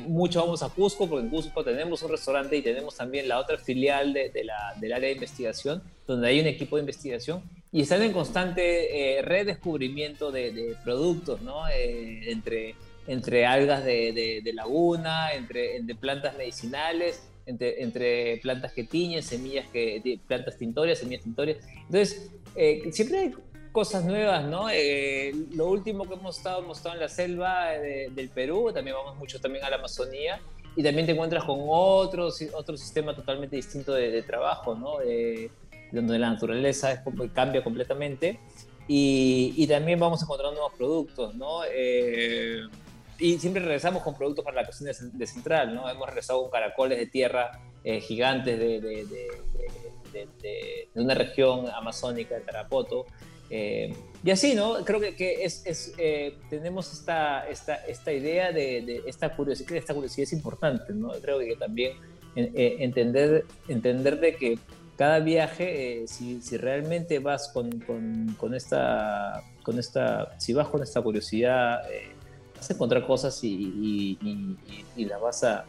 mucho 0.07 0.41
vamos 0.41 0.63
a 0.63 0.69
Cusco 0.69 1.07
porque 1.07 1.25
en 1.25 1.29
Cusco 1.29 1.63
tenemos 1.63 2.01
un 2.03 2.11
restaurante 2.11 2.55
y 2.55 2.61
tenemos 2.61 2.95
también 2.95 3.27
la 3.27 3.39
otra 3.39 3.57
filial 3.57 4.13
de, 4.13 4.31
la, 4.43 4.73
del 4.79 4.93
área 4.93 5.07
de 5.07 5.13
investigación 5.13 5.83
donde 6.05 6.27
hay 6.27 6.39
un 6.39 6.47
equipo 6.47 6.75
de 6.75 6.81
investigación 6.81 7.43
y 7.73 7.81
están 7.81 8.03
en 8.03 8.13
constante 8.13 9.17
eh, 9.17 9.23
redescubrimiento 9.23 10.31
de, 10.31 10.77
productos, 10.83 11.41
¿no? 11.41 11.67
Eh, 11.67 12.31
entre, 12.31 12.75
entre 13.07 13.47
algas 13.47 13.83
de, 13.83 14.41
de, 14.43 14.53
laguna, 14.53 15.33
entre, 15.33 15.77
entre, 15.77 15.95
plantas 15.95 16.37
medicinales, 16.37 17.27
entre, 17.47 17.81
entre, 17.81 18.37
plantas 18.37 18.73
que 18.73 18.83
tiñen, 18.83 19.23
semillas 19.23 19.65
que, 19.73 20.19
plantas 20.27 20.55
tintorias, 20.55 20.99
semillas 20.99 21.23
tintorias. 21.23 21.57
Entonces, 21.87 22.31
eh, 22.55 22.91
siempre 22.91 23.17
hay 23.17 23.33
cosas 23.71 24.05
nuevas, 24.05 24.45
¿no? 24.45 24.67
lo 25.55 25.67
último 25.67 26.07
que 26.07 26.13
hemos 26.13 26.37
estado, 26.37 26.61
hemos 26.61 26.77
estado 26.77 26.93
en 26.93 27.01
la 27.01 27.09
selva 27.09 27.71
del 27.71 28.29
Perú, 28.29 28.69
también 28.71 28.95
vamos 28.95 29.17
mucho 29.17 29.41
también 29.41 29.65
a 29.65 29.71
la 29.71 29.77
Amazonía, 29.77 30.39
y 30.75 30.83
también 30.83 31.07
te 31.07 31.13
encuentras 31.13 31.43
con 31.43 31.57
otro, 31.67 32.29
otro 32.53 32.77
sistema 32.77 33.15
totalmente 33.15 33.55
distinto 33.55 33.93
de, 33.93 34.21
trabajo, 34.21 34.75
¿no? 34.75 34.99
Donde 35.93 36.19
la 36.19 36.31
naturaleza 36.31 37.03
cambia 37.33 37.63
completamente. 37.63 38.39
Y, 38.87 39.65
también 39.67 39.99
vamos 39.99 40.21
encontrando 40.21 40.55
nuevos 40.55 40.73
productos, 40.77 41.35
¿no? 41.35 41.61
Eh, 41.71 42.61
y 43.17 43.39
siempre 43.39 43.61
regresamos 43.61 44.03
con 44.03 44.15
productos 44.15 44.43
para 44.43 44.61
la 44.61 44.65
cocina 44.65 44.91
de 44.91 45.27
Central, 45.27 45.73
¿no? 45.73 45.89
Hemos 45.89 46.07
regresado 46.07 46.41
con 46.41 46.51
caracoles 46.51 46.97
de 46.97 47.07
tierra 47.07 47.61
eh, 47.83 48.01
gigantes 48.01 48.59
de, 48.59 48.81
de, 48.81 49.27
una 50.95 51.13
región 51.13 51.69
amazónica, 51.69 52.35
de 52.35 52.41
Tarapoto. 52.41 53.05
Eh, 53.49 53.95
y 54.23 54.31
así, 54.31 54.53
¿no? 54.53 54.83
Creo 54.83 54.99
que, 54.99 55.15
que 55.15 55.45
es 55.45 55.93
tenemos 56.49 56.91
esta, 56.91 57.47
esta, 57.49 57.75
esta 57.85 58.11
idea 58.11 58.51
de, 58.51 59.03
esta 59.05 59.33
curiosidad, 59.35 59.73
esta 59.73 59.93
curiosidad 59.93 60.23
es 60.23 60.33
importante, 60.33 60.93
¿no? 60.93 61.11
Creo 61.21 61.39
que 61.39 61.55
también 61.55 61.93
entender, 62.35 63.45
entender 63.69 64.19
de 64.19 64.35
que 64.35 64.59
cada 64.97 65.19
viaje, 65.19 66.03
eh, 66.03 66.07
si, 66.07 66.41
si, 66.41 66.57
realmente 66.57 67.19
vas 67.19 67.49
con, 67.49 67.79
con, 67.81 68.35
con, 68.39 68.53
esta, 68.53 69.43
con 69.63 69.79
esta, 69.79 70.39
si 70.39 70.53
vas 70.53 70.67
con 70.67 70.83
esta 70.83 71.01
curiosidad, 71.01 71.81
eh, 71.91 72.11
vas 72.55 72.69
a 72.69 72.73
encontrar 72.73 73.05
cosas 73.05 73.43
y, 73.43 74.17
y, 74.21 74.57
y, 74.95 75.05
las 75.05 75.19
vas 75.19 75.43
a 75.43 75.65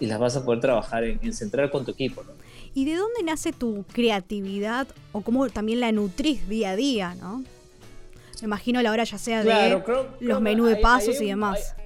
y 0.00 0.06
las 0.06 0.18
vas 0.18 0.36
a 0.36 0.44
poder 0.44 0.60
trabajar 0.60 1.04
en, 1.04 1.32
centrar 1.32 1.70
con 1.70 1.84
tu 1.84 1.92
equipo. 1.92 2.24
¿no? 2.24 2.32
¿Y 2.74 2.84
de 2.84 2.96
dónde 2.96 3.22
nace 3.22 3.52
tu 3.52 3.84
creatividad 3.92 4.88
o 5.12 5.20
cómo 5.20 5.48
también 5.50 5.78
la 5.80 5.92
nutrís 5.92 6.48
día 6.48 6.70
a 6.70 6.76
día, 6.76 7.14
no? 7.14 7.44
Me 8.40 8.46
imagino 8.46 8.82
la 8.82 8.90
hora 8.90 9.04
ya 9.04 9.16
sea 9.16 9.44
de 9.44 9.82
los 10.20 10.40
menús 10.40 10.68
de 10.68 10.76
pasos 10.76 11.20
y 11.20 11.26
demás. 11.26 11.76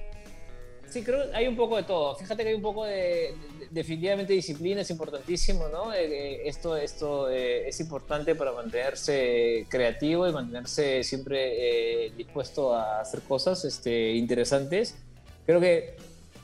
Sí, 0.89 1.03
creo 1.03 1.29
que 1.29 1.35
hay 1.35 1.47
un 1.47 1.55
poco 1.55 1.77
de 1.77 1.83
todo. 1.83 2.15
Fíjate 2.15 2.43
que 2.43 2.49
hay 2.49 2.55
un 2.55 2.61
poco 2.61 2.85
de 2.85 3.33
definitivamente 3.71 4.33
disciplina 4.33 4.81
es 4.81 4.89
importantísimo, 4.89 5.67
¿no? 5.67 5.93
Eh, 5.93 6.05
eh, 6.05 6.41
esto 6.45 6.75
esto 6.75 7.29
eh, 7.29 7.67
es 7.67 7.79
importante 7.79 8.35
para 8.35 8.51
mantenerse 8.51 9.65
creativo 9.69 10.27
y 10.27 10.31
mantenerse 10.31 11.03
siempre 11.03 12.11
dispuesto 12.17 12.73
a 12.73 13.01
hacer 13.01 13.21
cosas 13.21 13.63
este, 13.65 14.13
interesantes. 14.13 14.95
Creo 15.45 15.59
que 15.59 15.95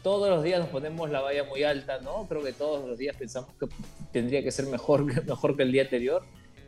todos 0.04 0.30
los 0.30 0.44
días 0.44 0.60
nos 0.60 0.70
ponemos 0.70 1.10
la 1.10 1.22
valla 1.22 1.44
muy 1.46 1.64
alta, 1.64 2.00
¿no? 2.00 2.28
Creo 2.28 2.44
que 2.44 2.54
todos 2.54 2.88
los 2.88 2.98
días 2.98 3.16
pensamos 3.16 3.50
que 3.60 3.68
tendría 4.12 4.44
que 4.44 4.52
ser 4.52 4.68
mejor, 4.68 5.04
mejor 5.26 5.58
que 5.58 5.64
el 5.64 5.72
día 5.72 5.84
anterior. 5.84 6.24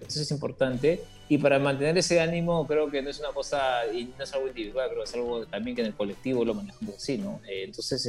Eso 0.05 0.21
es 0.21 0.31
importante. 0.31 1.01
Y 1.29 1.37
para 1.37 1.59
mantener 1.59 1.97
ese 1.97 2.19
ánimo, 2.19 2.65
creo 2.67 2.89
que 2.89 3.01
no 3.01 3.09
es 3.09 3.19
una 3.19 3.29
cosa, 3.29 3.85
y 3.93 4.05
no 4.17 4.23
es 4.23 4.33
algo 4.33 4.47
individual, 4.47 4.89
creo 4.89 5.03
que 5.03 5.09
es 5.09 5.15
algo 5.15 5.45
también 5.45 5.75
que 5.75 5.81
en 5.81 5.87
el 5.87 5.93
colectivo 5.93 6.45
lo 6.45 6.53
manejamos 6.53 6.95
así, 6.95 7.17
¿no? 7.17 7.41
entonces, 7.45 8.07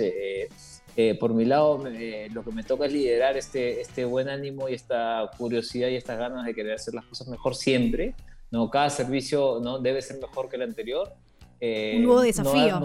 eh, 0.97 1.15
por 1.15 1.33
mi 1.33 1.45
lado, 1.45 1.85
eh, 1.87 2.29
lo 2.33 2.43
que 2.43 2.51
me 2.51 2.65
toca 2.65 2.87
es 2.87 2.93
liderar 2.93 3.37
este, 3.37 3.81
este 3.81 4.05
buen 4.05 4.29
ánimo 4.29 4.69
y 4.69 4.75
esta 4.75 5.31
curiosidad 5.39 5.89
y 5.89 5.97
estas 5.97 6.19
ganas 6.19 6.45
de 6.45 6.55
querer 6.55 6.75
hacer 6.75 6.93
las 6.95 7.05
cosas 7.05 7.29
mejor 7.29 7.55
siempre. 7.55 8.15
¿no? 8.51 8.71
Cada 8.71 8.91
servicio 8.91 9.61
¿no? 9.63 9.79
debe 9.79 10.03
ser 10.03 10.19
mejor 10.19 10.49
que 10.49 10.57
el 10.57 10.63
anterior. 10.63 11.13
Eh, 11.61 11.95
Un 11.97 12.05
nuevo 12.05 12.23
desafío. 12.23 12.81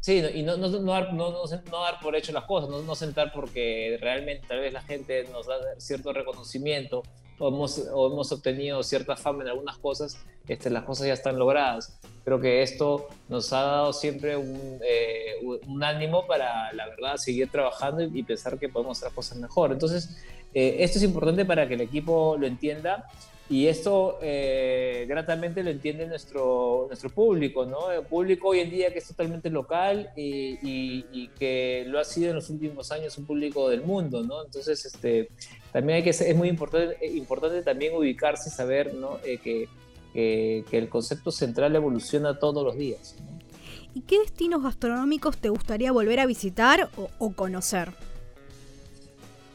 sí, 0.00 0.22
y 0.34 0.42
no, 0.42 0.56
no, 0.56 0.68
no, 0.68 0.92
dar, 0.92 1.12
no, 1.12 1.46
dar 1.46 2.00
por 2.00 2.16
hecho 2.16 2.32
las 2.32 2.44
cosas, 2.44 2.70
no, 2.70 2.94
sentar 2.94 3.32
porque 3.32 3.98
realmente 4.00 4.46
tal 4.46 4.60
vez 4.60 4.72
la 4.72 4.82
gente 4.82 5.24
nos 5.32 5.46
da 5.46 5.56
cierto 5.78 6.12
reconocimiento 6.12 7.02
o 7.38 7.48
hemos, 7.48 7.78
o 7.92 8.12
hemos 8.12 8.32
obtenido 8.32 8.82
cierta 8.82 9.16
fama 9.16 9.42
en 9.42 9.50
algunas 9.50 9.78
cosas, 9.78 10.16
este, 10.48 10.70
las 10.70 10.84
cosas 10.84 11.06
ya 11.06 11.12
están 11.12 11.38
logradas. 11.38 11.98
Creo 12.24 12.40
que 12.40 12.62
esto 12.62 13.08
nos 13.28 13.52
ha 13.52 13.62
dado 13.62 13.92
siempre 13.92 14.36
un, 14.36 14.80
eh, 14.84 15.36
un 15.66 15.84
ánimo 15.84 16.26
para, 16.26 16.72
la 16.72 16.88
verdad, 16.88 17.16
seguir 17.16 17.50
trabajando 17.50 18.02
y, 18.02 18.22
pensar 18.22 18.58
que 18.58 18.68
podemos 18.68 18.98
hacer 18.98 19.14
cosas 19.14 19.38
mejor. 19.38 19.72
Entonces, 19.72 20.16
eh, 20.54 20.76
esto 20.80 20.98
es 20.98 21.04
importante 21.04 21.44
para 21.44 21.68
que 21.68 21.74
el 21.74 21.82
equipo 21.82 22.36
lo 22.38 22.46
entienda 22.46 23.06
y 23.48 23.68
esto 23.68 24.18
eh, 24.22 25.06
gratamente 25.08 25.62
lo 25.62 25.70
entiende 25.70 26.04
nuestro, 26.06 26.86
nuestro 26.88 27.10
público, 27.10 27.64
¿no? 27.64 27.92
El 27.92 28.02
público 28.02 28.48
hoy 28.48 28.58
en 28.58 28.70
día 28.70 28.92
que 28.92 28.98
es 28.98 29.06
totalmente 29.06 29.50
local 29.50 30.10
y, 30.16 30.58
y, 30.62 31.28
que 31.38 31.84
lo 31.86 32.00
ha 32.00 32.04
sido 32.04 32.30
en 32.30 32.36
los 32.36 32.50
últimos 32.50 32.90
años 32.90 33.16
un 33.18 33.24
público 33.24 33.68
del 33.68 33.82
mundo, 33.82 34.24
¿no? 34.24 34.44
Entonces, 34.44 34.84
este, 34.84 35.28
también 35.76 35.96
hay 35.96 36.02
que 36.02 36.08
es 36.08 36.34
muy 36.34 36.48
importante, 36.48 37.06
importante 37.06 37.62
también 37.62 37.94
ubicarse 37.94 38.48
y 38.48 38.52
saber, 38.52 38.94
¿no? 38.94 39.20
que 39.20 39.68
que, 40.16 40.78
el 40.78 40.88
concepto 40.88 41.30
central 41.30 41.76
evoluciona 41.76 42.38
todos 42.38 42.64
los 42.64 42.76
días. 42.76 43.14
¿Y 43.94 44.00
qué 44.00 44.18
destinos 44.18 44.62
gastronómicos 44.62 45.36
te 45.36 45.50
gustaría 45.50 45.92
volver 45.92 46.20
a 46.20 46.26
visitar 46.26 46.88
o, 47.18 47.32
conocer? 47.32 47.90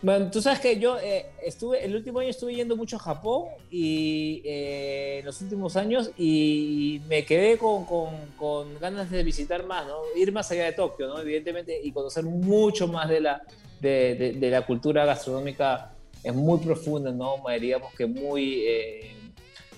Bueno, 0.04 0.32
tú 0.32 0.42
sabes 0.42 0.60
que 0.60 0.80
yo 0.80 1.00
eh, 1.00 1.28
estuve, 1.44 1.84
el 1.86 1.96
último 1.96 2.20
año 2.20 2.30
estuve 2.30 2.56
yendo 2.56 2.76
mucho 2.76 2.98
a 2.98 3.00
Japón 3.00 3.50
y 3.70 4.42
eh, 4.46 5.20
en 5.20 5.26
los 5.26 5.42
últimos 5.42 5.76
años 5.76 6.12
y 6.18 7.02
me 7.08 7.24
quedé 7.24 7.58
con, 7.58 7.86
con, 7.86 8.80
ganas 8.80 9.12
de 9.12 9.24
visitar 9.24 9.66
más, 9.66 9.86
¿no? 9.86 9.98
Ir 10.16 10.32
más 10.32 10.52
allá 10.52 10.66
de 10.66 10.74
Tokio, 10.74 11.08
¿no? 11.08 11.20
Evidentemente, 11.20 11.80
y 11.84 11.92
conocer 11.92 12.24
mucho 12.24 12.88
más 12.88 13.10
de 13.10 13.22
la, 13.22 13.44
de, 13.80 14.38
de, 14.40 14.50
la 14.50 14.66
cultura 14.66 15.06
gastronómica 15.06 15.94
es 16.24 16.34
muy 16.34 16.60
profunda, 16.60 17.12
¿no? 17.12 17.44
Diríamos 17.50 17.94
que 17.94 18.06
muy... 18.06 18.64
Eh, 18.66 19.16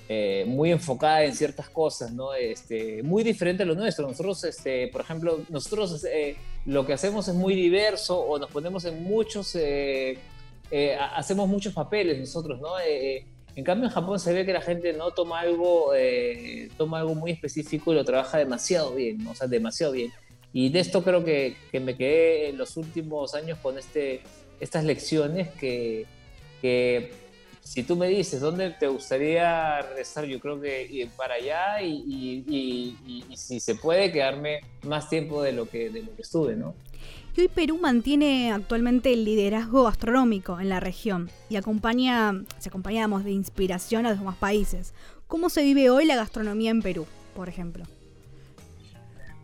eh, 0.10 0.44
muy 0.46 0.70
enfocada 0.70 1.24
en 1.24 1.34
ciertas 1.34 1.70
cosas, 1.70 2.12
¿no? 2.12 2.34
Este, 2.34 3.02
muy 3.04 3.24
diferente 3.24 3.64
a 3.64 3.66
lo 3.66 3.74
nuestro. 3.74 4.06
Nosotros, 4.06 4.44
este, 4.44 4.90
por 4.90 5.00
ejemplo, 5.00 5.40
nosotros 5.48 6.04
eh, 6.04 6.36
lo 6.66 6.86
que 6.86 6.92
hacemos 6.92 7.30
es 7.30 7.34
muy 7.34 7.56
diverso 7.56 8.20
o 8.20 8.38
nos 8.38 8.52
ponemos 8.52 8.84
en 8.84 9.02
muchos, 9.02 9.56
eh, 9.56 10.18
hacemos 11.16 11.48
muchos 11.48 11.74
papeles 11.74 12.20
nosotros, 12.20 12.60
¿no? 12.60 12.74
en 13.56 13.64
cambio, 13.64 13.88
en 13.88 13.94
Japón 13.94 14.20
se 14.20 14.34
ve 14.34 14.46
que 14.46 14.52
la 14.52 14.62
gente 14.62 14.94
no 14.94 15.12
toma 15.12 15.40
algo, 15.40 15.94
toma 16.76 17.00
algo 17.00 17.14
muy 17.16 17.32
específico 17.32 17.92
y 17.92 17.96
lo 17.96 18.04
trabaja 18.04 18.40
demasiado 18.40 18.96
bien, 18.96 19.26
o 19.28 19.36
sea, 19.36 19.48
demasiado 19.48 19.94
bien. 19.94 20.12
Y 20.52 20.70
de 20.70 20.80
esto 20.80 21.04
creo 21.04 21.24
que, 21.24 21.56
que 21.72 21.80
me 21.80 21.96
quedé 21.96 22.50
en 22.50 22.58
los 22.58 22.76
últimos 22.78 23.36
años 23.36 23.60
con 23.60 23.78
este, 23.78 24.22
estas 24.60 24.84
lecciones 24.84 25.50
que, 25.50 26.08
que 26.64 27.12
si 27.62 27.84
tú 27.84 27.98
me 27.98 28.08
dices 28.08 28.40
dónde 28.40 28.70
te 28.70 28.88
gustaría 28.88 29.82
regresar, 29.82 30.24
yo 30.24 30.40
creo 30.40 30.62
que 30.62 31.10
para 31.18 31.34
allá 31.34 31.82
y, 31.82 32.96
si 33.36 33.60
se 33.60 33.76
puede 33.76 34.14
quedarme 34.14 34.62
más 34.84 35.10
tiempo 35.10 35.44
de 35.44 35.52
lo 35.52 35.70
que, 35.70 35.90
de 35.90 36.04
lo 36.04 36.16
que 36.16 36.22
estuve, 36.22 36.56
¿no? 36.56 36.74
Y 37.36 37.42
hoy 37.42 37.48
Perú 37.50 37.80
mantiene 37.82 38.54
actualmente 38.54 39.12
el 39.12 39.26
liderazgo 39.26 39.84
gastronómico 39.84 40.62
en 40.62 40.70
la 40.70 40.80
región 40.80 41.30
y 41.50 41.58
acompaña, 41.58 42.46
se 42.60 42.70
acompañamos 42.70 43.26
de 43.26 43.32
inspiración 43.32 44.06
a 44.06 44.12
los 44.12 44.20
demás 44.20 44.38
países. 44.38 44.94
¿Cómo 45.28 45.50
se 45.50 45.64
vive 45.64 45.90
hoy 45.90 46.06
la 46.06 46.16
gastronomía 46.16 46.72
en 46.72 46.82
Perú, 46.82 47.06
por 47.36 47.50
ejemplo? 47.50 47.84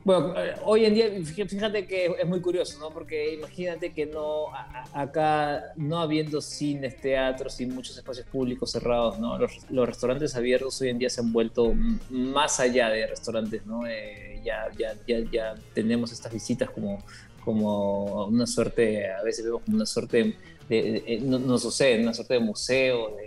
Bueno, 0.06 0.34
eh, 0.38 0.56
hoy 0.64 0.86
en 0.86 0.94
día, 0.94 1.10
fíjate 1.26 1.86
que 1.86 2.06
es 2.06 2.28
muy 2.28 2.40
curioso, 2.40 2.80
¿no? 2.80 2.90
Porque 2.90 3.34
imagínate 3.34 3.94
que 3.94 4.06
no, 4.06 4.46
acá 4.94 5.74
no 5.76 6.00
habiendo 6.00 6.40
cines, 6.42 6.96
teatros 6.98 7.60
y 7.60 7.66
muchos 7.66 7.98
espacios 7.98 8.26
públicos 8.28 8.72
cerrados, 8.72 9.20
¿no? 9.20 9.38
Los, 9.38 9.88
restaurantes 9.88 10.36
abiertos 10.36 10.80
hoy 10.82 10.90
en 10.90 11.00
día 11.00 11.10
se 11.10 11.20
han 11.20 11.34
vuelto 11.34 11.74
más 12.10 12.62
allá 12.62 12.90
de 12.90 13.08
restaurantes, 13.08 13.66
¿no? 13.66 13.86
Eh, 13.86 14.42
ya, 14.44 14.70
ya, 14.78 14.96
ya, 15.06 15.20
ya 15.30 15.56
tenemos 15.74 16.14
estas 16.14 16.32
visitas 16.32 16.70
como, 16.70 17.04
como 17.44 18.26
una 18.28 18.48
suerte, 18.48 19.12
a 19.12 19.22
veces 19.22 19.46
vemos 19.46 19.64
como 19.64 19.78
una 19.78 19.86
suerte, 19.86 20.36
de, 20.70 21.20
no, 21.24 21.40
no, 21.40 21.58
sucede, 21.58 22.02
una 22.02 22.14
suerte 22.14 22.36
de 22.36 22.40
museo, 22.40 23.18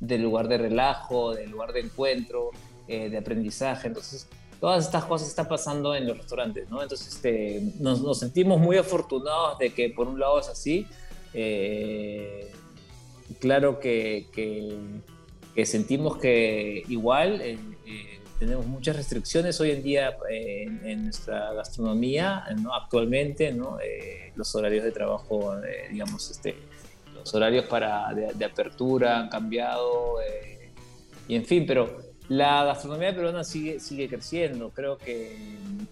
de, 0.00 0.18
lugar 0.18 0.48
de 0.48 0.58
relajo, 0.58 1.34
de 1.34 1.46
lugar 1.46 1.72
de 1.72 1.80
encuentro, 1.80 2.50
eh, 2.86 3.08
de 3.08 3.16
aprendizaje. 3.18 3.88
Entonces, 3.88 4.28
todas 4.60 4.84
estas 4.86 5.04
cosas 5.04 5.28
están 5.28 5.48
pasando 5.48 5.94
en 5.94 6.06
los 6.06 6.16
restaurantes, 6.16 6.68
¿no? 6.70 6.82
Entonces, 6.82 7.08
este, 7.08 7.62
nos, 7.78 8.18
sentimos 8.18 8.60
muy 8.60 8.76
afortunados 8.76 9.58
de 9.58 9.72
que 9.72 9.90
por 9.90 10.08
un 10.08 10.18
lado 10.18 10.40
es 10.40 10.48
así. 10.48 10.86
Eh, 11.34 12.50
claro 13.38 13.78
que, 13.78 14.26
sentimos 15.64 16.18
que 16.18 16.82
igual 16.88 17.40
eh, 17.40 17.58
eh, 17.86 18.20
tenemos 18.38 18.66
muchas 18.66 18.96
restricciones 18.96 19.60
hoy 19.60 19.70
en 19.70 19.82
día 19.82 20.16
en, 20.30 21.04
nuestra 21.04 21.52
gastronomía, 21.52 22.44
¿no? 22.62 22.74
actualmente, 22.74 23.52
¿no? 23.52 23.78
los 24.34 24.54
horarios 24.54 24.84
de 24.84 24.92
trabajo, 24.92 25.54
digamos, 25.90 26.30
este, 26.30 26.56
los 27.14 27.34
horarios 27.34 27.64
para, 27.66 28.12
de, 28.12 28.44
apertura 28.44 29.18
han 29.18 29.28
cambiado, 29.28 30.16
y 31.28 31.34
en 31.34 31.44
fin, 31.44 31.64
pero 31.66 32.05
la 32.28 32.64
gastronomía 32.64 33.14
peruana 33.14 33.44
sigue, 33.44 33.80
sigue 33.80 34.08
creciendo, 34.08 34.70
creo 34.70 34.98
que 34.98 35.36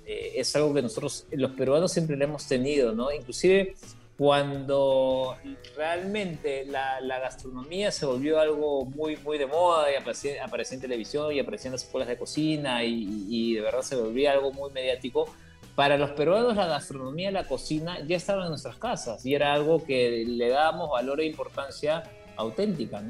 es 0.06 0.54
algo 0.56 0.74
que 0.74 0.82
nosotros, 0.82 1.26
los 1.30 1.52
peruanos, 1.52 1.92
siempre 1.92 2.16
le 2.16 2.24
hemos 2.24 2.46
tenido, 2.46 2.92
¿no? 2.92 3.12
Inclusive 3.12 3.74
cuando 4.16 5.36
realmente 5.76 6.64
la, 6.66 7.00
gastronomía 7.18 7.90
se 7.90 8.06
volvió 8.06 8.38
algo 8.38 8.84
muy, 8.84 9.16
muy 9.16 9.38
de 9.38 9.46
moda 9.46 9.90
y 9.90 9.96
aparecía, 9.96 10.44
en 10.44 10.80
televisión 10.80 11.32
y 11.32 11.40
aparecía 11.40 11.68
en 11.68 11.72
las 11.72 11.84
escuelas 11.84 12.08
de 12.08 12.16
cocina 12.16 12.84
y, 12.84 13.54
de 13.54 13.60
verdad 13.60 13.82
se 13.82 13.96
volvía 13.96 14.32
algo 14.32 14.52
muy 14.52 14.70
mediático, 14.70 15.28
para 15.74 15.98
los 15.98 16.10
peruanos 16.10 16.54
la 16.54 16.66
gastronomía, 16.66 17.32
la 17.32 17.48
cocina 17.48 17.98
ya 18.06 18.16
estaba 18.16 18.44
en 18.44 18.50
nuestras 18.50 18.76
casas 18.76 19.26
y 19.26 19.34
era 19.34 19.52
algo 19.52 19.84
que 19.84 20.24
le 20.24 20.48
dábamos 20.48 20.90
valor 20.90 21.20
e 21.20 21.26
importancia 21.26 22.04
auténtica. 22.36 23.02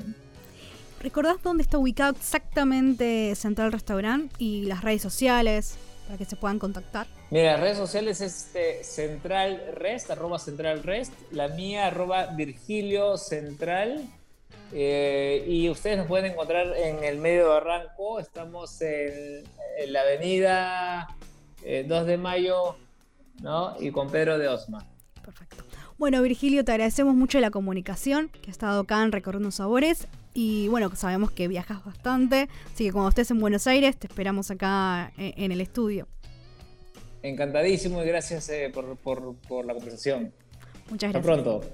¿Recordás 1.04 1.36
dónde 1.42 1.62
está 1.62 1.76
ubicado 1.76 2.16
exactamente 2.16 3.34
Central 3.34 3.72
Restaurant 3.72 4.32
y 4.38 4.64
las 4.64 4.82
redes 4.82 5.02
sociales 5.02 5.76
para 6.06 6.16
que 6.16 6.24
se 6.24 6.34
puedan 6.34 6.58
contactar? 6.58 7.06
Mira, 7.30 7.52
las 7.52 7.60
redes 7.60 7.76
sociales 7.76 8.22
es 8.22 8.46
este, 8.46 8.82
Central 8.82 9.62
Rest, 9.74 10.10
arroba 10.10 10.38
Central 10.38 10.82
Rest, 10.82 11.12
la 11.30 11.48
mía 11.48 11.88
arroba 11.88 12.28
Virgilio 12.28 13.18
Central. 13.18 14.02
Eh, 14.72 15.44
y 15.46 15.68
ustedes 15.68 15.98
nos 15.98 16.06
pueden 16.06 16.32
encontrar 16.32 16.74
en 16.74 17.04
el 17.04 17.18
medio 17.18 17.42
de 17.42 17.48
Barranco. 17.50 18.18
Estamos 18.18 18.80
en, 18.80 19.44
la 19.88 20.00
avenida 20.00 21.08
2 21.60 21.64
eh, 21.64 21.84
de 21.84 22.16
Mayo 22.16 22.76
¿no? 23.42 23.76
y 23.78 23.90
con 23.90 24.08
Pedro 24.08 24.38
de 24.38 24.48
Osma. 24.48 24.86
Perfecto. 25.22 25.64
Bueno, 25.98 26.22
Virgilio, 26.22 26.64
te 26.64 26.72
agradecemos 26.72 27.14
mucho 27.14 27.40
la 27.40 27.50
comunicación, 27.50 28.30
que 28.40 28.48
ha 28.48 28.52
estado 28.52 28.80
acá 28.80 29.02
en 29.02 29.12
Recorriendo 29.12 29.50
Sabores. 29.50 30.08
Y 30.34 30.66
bueno, 30.68 30.94
sabemos 30.96 31.30
que 31.30 31.46
viajas 31.46 31.84
bastante, 31.84 32.48
así 32.66 32.84
que 32.86 32.92
cuando 32.92 33.08
estés 33.08 33.30
en 33.30 33.38
Buenos 33.38 33.68
Aires, 33.68 33.96
te 33.96 34.08
esperamos 34.08 34.50
acá 34.50 35.12
eh, 35.16 35.32
en 35.36 35.52
el 35.52 35.60
estudio. 35.60 36.08
Encantadísimo 37.22 38.02
y 38.02 38.06
gracias 38.06 38.48
eh, 38.50 38.70
por, 38.74 38.96
por, 38.96 39.36
por, 39.48 39.64
la 39.64 39.74
conversación. 39.74 40.32
Muchas 40.90 41.12
gracias. 41.12 41.38
Hasta 41.38 41.42
pronto. 41.52 41.64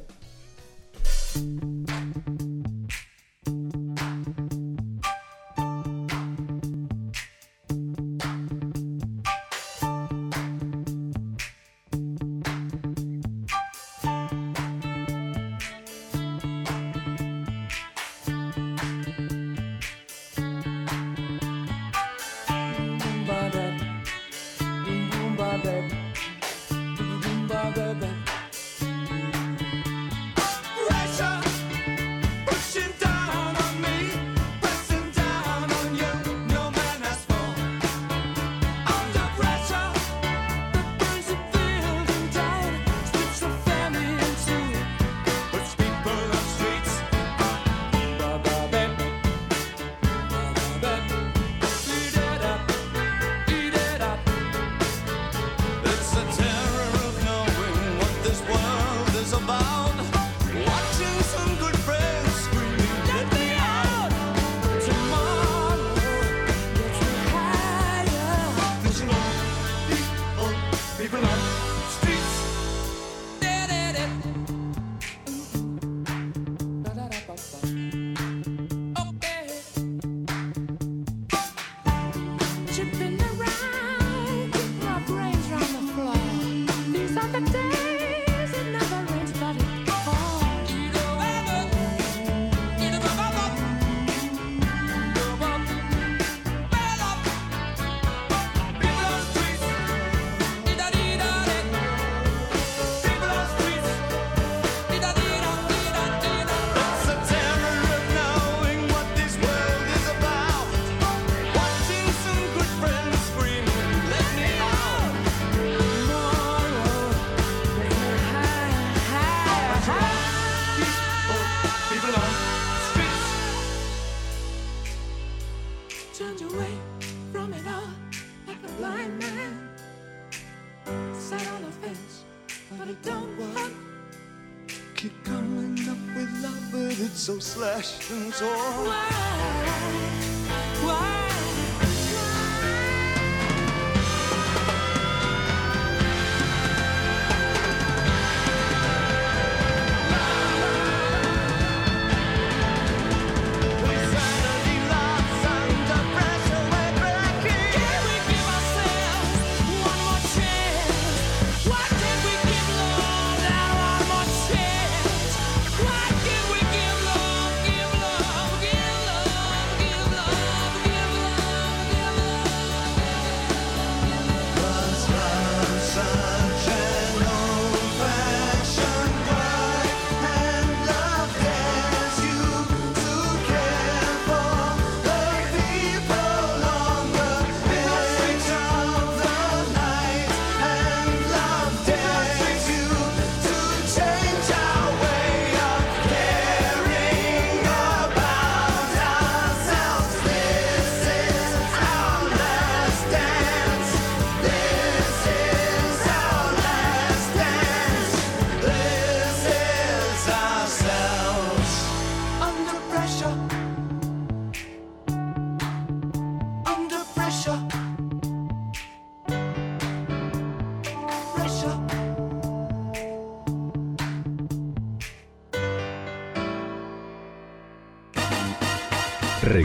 Slashed 137.61 138.11
and 138.11 138.33
torn. 138.33 139.10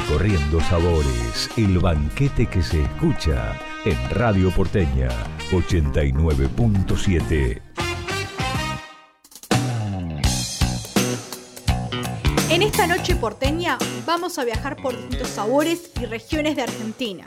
Recorriendo 0.08 0.62
Sabores, 0.62 1.50
el 1.58 1.80
banquete 1.80 2.46
que 2.46 2.62
se 2.62 2.84
escucha 2.84 3.60
en 3.86 3.98
Radio 4.12 4.52
Porteña 4.52 5.10
89.7. 5.52 7.60
En 12.52 12.62
esta 12.62 12.86
noche 12.86 13.16
porteña 13.16 13.80
vamos 14.06 14.38
a 14.38 14.46
viajar 14.46 14.76
por 14.76 14.96
distintos 14.96 15.30
sabores 15.30 15.90
y 16.00 16.06
regiones 16.06 16.56
de 16.56 16.62
Argentina. 16.62 17.26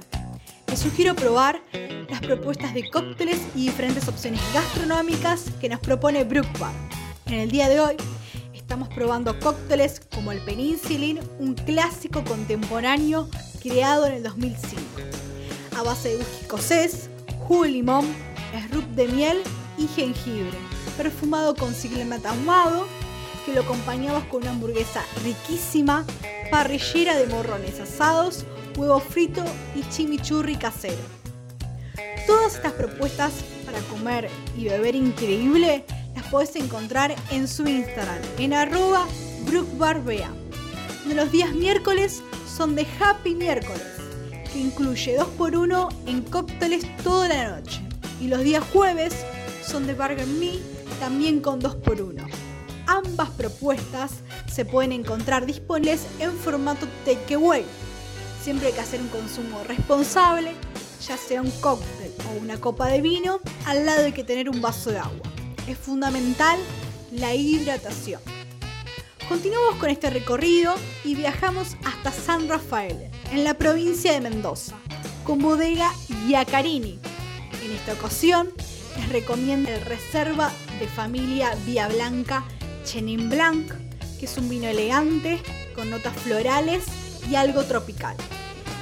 Les 0.68 0.78
sugiero 0.78 1.16
probar 1.16 1.60
las 2.08 2.20
propuestas 2.20 2.74
de 2.74 2.88
cócteles 2.90 3.40
y 3.56 3.66
diferentes 3.66 4.06
opciones 4.06 4.40
gastronómicas 4.54 5.46
que 5.60 5.68
nos 5.68 5.80
propone 5.80 6.22
Brookbar. 6.22 6.74
En 7.26 7.40
el 7.40 7.50
día 7.50 7.68
de 7.68 7.80
hoy 7.80 7.96
estamos 8.54 8.88
probando 8.88 9.36
cócteles 9.40 9.98
como 10.18 10.32
el 10.32 10.40
Peninsulin, 10.40 11.20
un 11.38 11.54
clásico 11.54 12.24
contemporáneo 12.24 13.28
creado 13.62 14.04
en 14.04 14.14
el 14.14 14.24
2005, 14.24 14.82
a 15.76 15.84
base 15.84 16.08
de 16.08 16.16
whisky 16.16 16.40
escocés, 16.40 17.08
jugo 17.46 17.62
de 17.62 17.70
limón, 17.70 18.04
srub 18.66 18.84
de 18.96 19.06
miel 19.06 19.40
y 19.76 19.86
jengibre, 19.86 20.58
perfumado 20.96 21.54
con 21.54 21.72
ciclemat 21.72 22.26
ahumado, 22.26 22.84
que 23.46 23.52
lo 23.52 23.60
acompañamos 23.60 24.24
con 24.24 24.42
una 24.42 24.50
hamburguesa 24.50 25.04
riquísima, 25.22 26.04
parrillera 26.50 27.16
de 27.16 27.28
morrones 27.28 27.78
asados, 27.78 28.44
huevo 28.76 28.98
frito 28.98 29.44
y 29.76 29.88
chimichurri 29.88 30.56
casero. 30.56 30.96
Todas 32.26 32.56
estas 32.56 32.72
propuestas 32.72 33.34
para 33.64 33.78
comer 33.82 34.28
y 34.56 34.64
beber 34.64 34.96
increíble 34.96 35.84
las 36.16 36.26
puedes 36.26 36.56
encontrar 36.56 37.14
en 37.30 37.46
su 37.46 37.68
Instagram, 37.68 38.18
en 38.38 38.52
arroba 38.52 39.06
brookbarbea. 39.48 40.30
Los 41.06 41.32
días 41.32 41.52
miércoles 41.52 42.22
son 42.56 42.74
de 42.74 42.86
Happy 43.00 43.34
Miércoles, 43.34 43.82
que 44.52 44.58
incluye 44.58 45.18
2x1 45.18 45.88
en 46.06 46.22
cócteles 46.22 46.84
toda 47.02 47.28
la 47.28 47.56
noche. 47.56 47.80
Y 48.20 48.28
los 48.28 48.40
días 48.40 48.64
jueves 48.72 49.14
son 49.66 49.86
de 49.86 49.94
Burger 49.94 50.26
Me, 50.26 50.58
también 51.00 51.40
con 51.40 51.60
2x1. 51.60 52.26
Ambas 52.86 53.30
propuestas 53.30 54.12
se 54.50 54.64
pueden 54.64 54.92
encontrar 54.92 55.46
disponibles 55.46 56.06
en 56.18 56.32
formato 56.32 56.86
takeaway. 57.04 57.64
Siempre 58.42 58.68
hay 58.68 58.72
que 58.72 58.80
hacer 58.80 59.00
un 59.00 59.08
consumo 59.08 59.62
responsable, 59.64 60.52
ya 61.06 61.16
sea 61.16 61.42
un 61.42 61.50
cóctel 61.60 62.12
o 62.28 62.42
una 62.42 62.60
copa 62.60 62.88
de 62.88 63.00
vino, 63.00 63.40
al 63.66 63.86
lado 63.86 64.04
hay 64.04 64.12
que 64.12 64.24
tener 64.24 64.48
un 64.48 64.60
vaso 64.60 64.90
de 64.90 64.98
agua 64.98 65.28
es 65.68 65.78
fundamental 65.78 66.58
la 67.12 67.34
hidratación. 67.34 68.20
Continuamos 69.28 69.74
con 69.74 69.90
este 69.90 70.08
recorrido 70.08 70.74
y 71.04 71.14
viajamos 71.14 71.76
hasta 71.84 72.10
San 72.10 72.48
Rafael, 72.48 73.10
en 73.30 73.44
la 73.44 73.52
provincia 73.54 74.12
de 74.12 74.22
Mendoza, 74.22 74.76
con 75.22 75.40
bodega 75.40 75.92
Yacarini. 76.26 76.98
En 77.62 77.72
esta 77.72 77.92
ocasión 77.92 78.48
les 78.96 79.08
recomiendo 79.10 79.70
el 79.70 79.82
Reserva 79.82 80.50
de 80.80 80.88
Familia 80.88 81.54
Vía 81.66 81.88
Blanca 81.88 82.42
Chenin 82.84 83.28
Blanc, 83.28 83.70
que 84.18 84.24
es 84.24 84.38
un 84.38 84.48
vino 84.48 84.66
elegante 84.66 85.42
con 85.74 85.90
notas 85.90 86.16
florales 86.16 86.86
y 87.30 87.34
algo 87.34 87.64
tropical. 87.64 88.16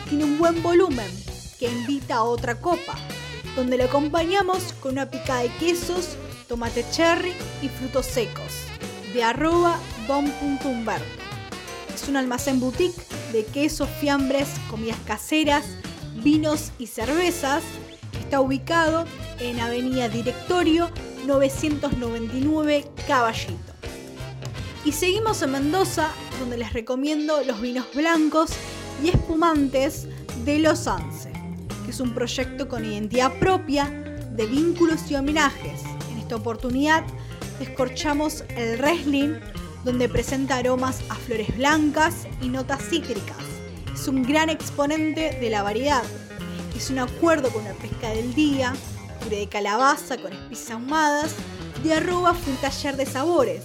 Tiene 0.09 0.23
un 0.23 0.39
buen 0.39 0.63
volumen 0.63 1.11
que 1.59 1.67
invita 1.67 2.17
a 2.17 2.23
otra 2.23 2.61
copa, 2.61 2.95
donde 3.57 3.77
lo 3.77 3.85
acompañamos 3.85 4.75
con 4.75 4.93
una 4.93 5.11
pica 5.11 5.39
de 5.39 5.49
quesos 5.59 6.17
tomate 6.47 6.85
cherry 6.93 7.35
y 7.63 7.69
frutos 7.69 8.07
secos, 8.07 8.66
de 9.17 9.25
arroba. 9.25 9.79
Es 11.95 12.09
un 12.09 12.17
almacén 12.17 12.61
boutique 12.61 13.01
de 13.33 13.47
quesos, 13.47 13.89
fiambres, 13.99 14.49
comidas 14.71 14.99
caseras, 15.07 15.65
vinos 16.23 16.71
y 16.79 16.87
cervezas. 16.87 17.65
Está 18.21 18.41
ubicado 18.41 19.07
en 19.41 19.59
Avenida 19.59 20.11
Directorio 20.11 20.91
999 21.27 22.85
Caballito. 23.09 23.73
Y 24.85 24.93
seguimos 24.93 25.41
en 25.41 25.53
Mendoza, 25.53 26.11
donde 26.39 26.59
les 26.59 26.75
recomiendo 26.75 27.43
los 27.43 27.61
vinos 27.61 27.87
blancos 27.95 28.51
y 29.03 29.09
espumantes 29.09 30.07
de 30.45 30.59
Los 30.59 30.87
Anse, 30.87 31.33
que 31.85 31.91
es 31.91 32.01
un 32.01 32.15
proyecto 32.15 32.69
con 32.69 32.85
identidad 32.85 33.33
propia 33.39 33.87
de 34.33 34.47
vínculos 34.47 35.11
y 35.11 35.15
homenajes 35.15 35.87
esta 36.27 36.37
oportunidad 36.37 37.05
descorchamos 37.59 38.45
el 38.57 38.79
Wrestling, 38.79 39.41
donde 39.85 40.09
presenta 40.09 40.57
aromas 40.57 41.01
a 41.09 41.15
flores 41.15 41.57
blancas 41.57 42.27
y 42.41 42.49
notas 42.49 42.83
cítricas. 42.83 43.37
Es 43.95 44.09
un 44.09 44.23
gran 44.23 44.51
exponente 44.51 45.39
de 45.41 45.51
la 45.51 45.63
variedad. 45.63 46.03
Es 46.77 46.91
un 46.91 46.99
acuerdo 46.99 47.51
con 47.51 47.65
la 47.65 47.73
pesca 47.75 48.11
del 48.11 48.35
día, 48.35 48.75
puré 49.23 49.39
de 49.39 49.49
calabaza 49.49 50.19
con 50.19 50.33
especias 50.33 50.73
ahumadas, 50.73 51.35
de 51.83 51.95
arroba 51.95 52.35
fue 52.35 52.53
un 52.53 52.59
taller 52.59 52.97
de 52.97 53.07
sabores 53.07 53.63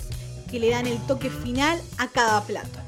que 0.50 0.60
le 0.60 0.70
dan 0.70 0.86
el 0.86 0.98
toque 1.08 1.30
final 1.30 1.82
a 1.98 2.08
cada 2.08 2.42
plato. 2.44 2.80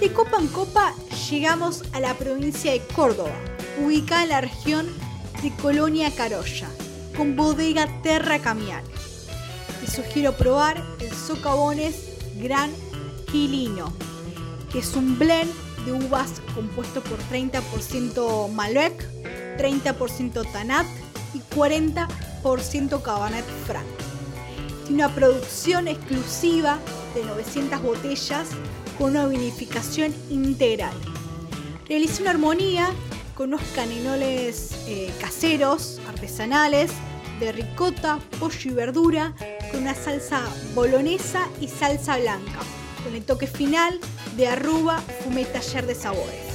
De 0.00 0.12
copa 0.12 0.38
en 0.38 0.48
copa 0.48 0.94
llegamos 1.30 1.82
a 1.92 2.00
la 2.00 2.14
provincia 2.14 2.72
de 2.72 2.80
Córdoba, 2.80 3.34
ubicada 3.84 4.22
en 4.22 4.28
la 4.28 4.40
región 4.40 4.86
de 5.42 5.50
Colonia 5.56 6.10
Carolla, 6.14 6.68
con 7.16 7.36
bodega 7.36 7.88
Terra 8.02 8.38
Camiale. 8.38 8.86
Sugiero 9.90 10.36
probar 10.36 10.82
el 11.00 11.10
Socavones 11.12 11.96
Gran 12.40 12.70
Quilino, 13.30 13.92
que 14.70 14.80
es 14.80 14.94
un 14.94 15.18
blend 15.18 15.50
de 15.84 15.92
uvas 15.92 16.42
compuesto 16.54 17.00
por 17.02 17.18
30% 17.30 18.50
Malbec, 18.52 19.08
30% 19.58 20.52
Tanat 20.52 20.86
y 21.32 21.40
40% 21.54 23.02
Cabernet 23.02 23.44
Franc. 23.66 23.86
Tiene 24.86 25.04
una 25.04 25.14
producción 25.14 25.88
exclusiva 25.88 26.78
de 27.14 27.24
900 27.24 27.82
botellas 27.82 28.48
con 28.98 29.10
una 29.10 29.26
vinificación 29.26 30.14
integral. 30.30 30.94
Realiza 31.88 32.22
una 32.22 32.30
armonía 32.30 32.90
con 33.34 33.54
unos 33.54 33.62
caninoles 33.74 34.72
eh, 34.86 35.12
caseros, 35.20 36.00
artesanales, 36.08 36.90
de 37.40 37.52
ricota, 37.52 38.18
pollo 38.38 38.70
y 38.70 38.74
verdura 38.74 39.34
con 39.70 39.82
una 39.82 39.94
salsa 39.94 40.42
bolonesa 40.74 41.48
y 41.60 41.68
salsa 41.68 42.18
blanca, 42.18 42.60
con 43.04 43.14
el 43.14 43.24
toque 43.24 43.46
final 43.46 43.98
de 44.36 44.48
arruba, 44.48 45.00
fumé 45.22 45.44
taller 45.44 45.86
de 45.86 45.94
sabores. 45.94 46.48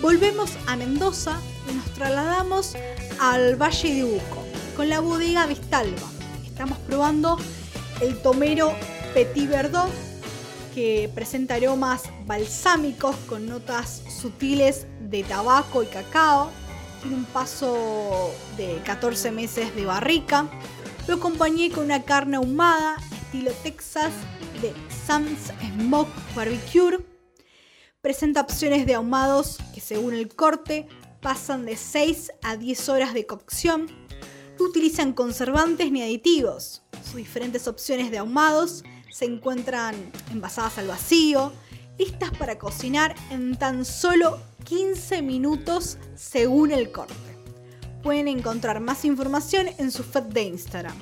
Volvemos 0.00 0.50
a 0.66 0.76
Mendoza 0.76 1.40
y 1.70 1.74
nos 1.74 1.84
trasladamos 1.94 2.74
al 3.20 3.56
Valle 3.56 3.94
de 3.94 4.04
Uco 4.04 4.44
con 4.76 4.88
la 4.88 5.00
bodega 5.00 5.46
Vistalba. 5.46 6.08
Estamos 6.46 6.78
probando 6.78 7.38
el 8.00 8.16
tomero 8.22 8.74
Petit 9.14 9.48
Verdot 9.48 9.90
que 10.74 11.10
presenta 11.14 11.56
aromas 11.56 12.04
balsámicos 12.26 13.16
con 13.28 13.46
notas 13.46 14.02
sutiles 14.08 14.86
de 15.00 15.24
tabaco 15.24 15.82
y 15.82 15.86
cacao 15.86 16.50
tiene 17.00 17.16
un 17.16 17.24
paso 17.24 18.30
de 18.56 18.80
14 18.84 19.32
meses 19.32 19.74
de 19.74 19.84
barrica. 19.84 20.46
Lo 21.10 21.16
acompañé 21.16 21.72
con 21.72 21.86
una 21.86 22.04
carne 22.04 22.36
ahumada 22.36 22.96
estilo 23.10 23.50
Texas 23.64 24.12
de 24.62 24.72
Sam's 25.08 25.52
Smoke 25.60 26.08
Barbecue. 26.36 27.04
Presenta 28.00 28.42
opciones 28.42 28.86
de 28.86 28.94
ahumados 28.94 29.58
que 29.74 29.80
según 29.80 30.14
el 30.14 30.28
corte 30.28 30.86
pasan 31.20 31.66
de 31.66 31.76
6 31.76 32.30
a 32.44 32.56
10 32.56 32.88
horas 32.90 33.12
de 33.12 33.26
cocción. 33.26 33.88
No 34.56 34.66
utilizan 34.66 35.12
conservantes 35.12 35.90
ni 35.90 36.00
aditivos. 36.00 36.82
Sus 37.04 37.16
diferentes 37.16 37.66
opciones 37.66 38.12
de 38.12 38.18
ahumados 38.18 38.84
se 39.10 39.24
encuentran 39.24 39.96
envasadas 40.30 40.78
al 40.78 40.86
vacío, 40.86 41.52
listas 41.98 42.30
para 42.38 42.56
cocinar 42.56 43.16
en 43.30 43.58
tan 43.58 43.84
solo 43.84 44.38
15 44.62 45.22
minutos 45.22 45.98
según 46.14 46.70
el 46.70 46.92
corte. 46.92 47.29
Pueden 48.02 48.28
encontrar 48.28 48.80
más 48.80 49.04
información 49.04 49.68
en 49.76 49.90
su 49.90 50.02
feed 50.02 50.22
de 50.24 50.42
Instagram. 50.42 50.96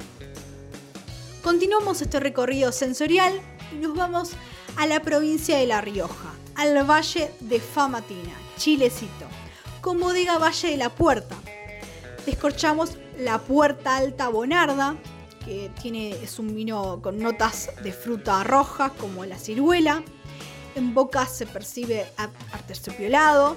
Continuamos 1.42 2.02
este 2.02 2.18
recorrido 2.18 2.72
sensorial 2.72 3.40
y 3.72 3.76
nos 3.76 3.94
vamos 3.94 4.32
a 4.76 4.86
la 4.86 5.00
provincia 5.00 5.58
de 5.58 5.66
La 5.66 5.80
Rioja, 5.80 6.34
al 6.56 6.84
Valle 6.88 7.30
de 7.38 7.60
Famatina, 7.60 8.34
Chilecito, 8.56 9.26
con 9.80 10.00
bodega 10.00 10.38
Valle 10.38 10.70
de 10.70 10.76
la 10.76 10.90
Puerta. 10.90 11.36
Descorchamos 12.26 12.98
la 13.16 13.38
Puerta 13.38 13.96
Alta 13.96 14.28
Bonarda, 14.28 14.96
que 15.44 15.70
tiene, 15.80 16.10
es 16.10 16.40
un 16.40 16.52
vino 16.52 17.00
con 17.00 17.20
notas 17.20 17.70
de 17.82 17.92
fruta 17.92 18.42
roja 18.42 18.90
como 18.90 19.24
la 19.24 19.38
ciruela, 19.38 20.02
en 20.74 20.94
boca 20.94 21.26
se 21.26 21.46
percibe 21.46 22.06
arterciopelado 22.52 23.56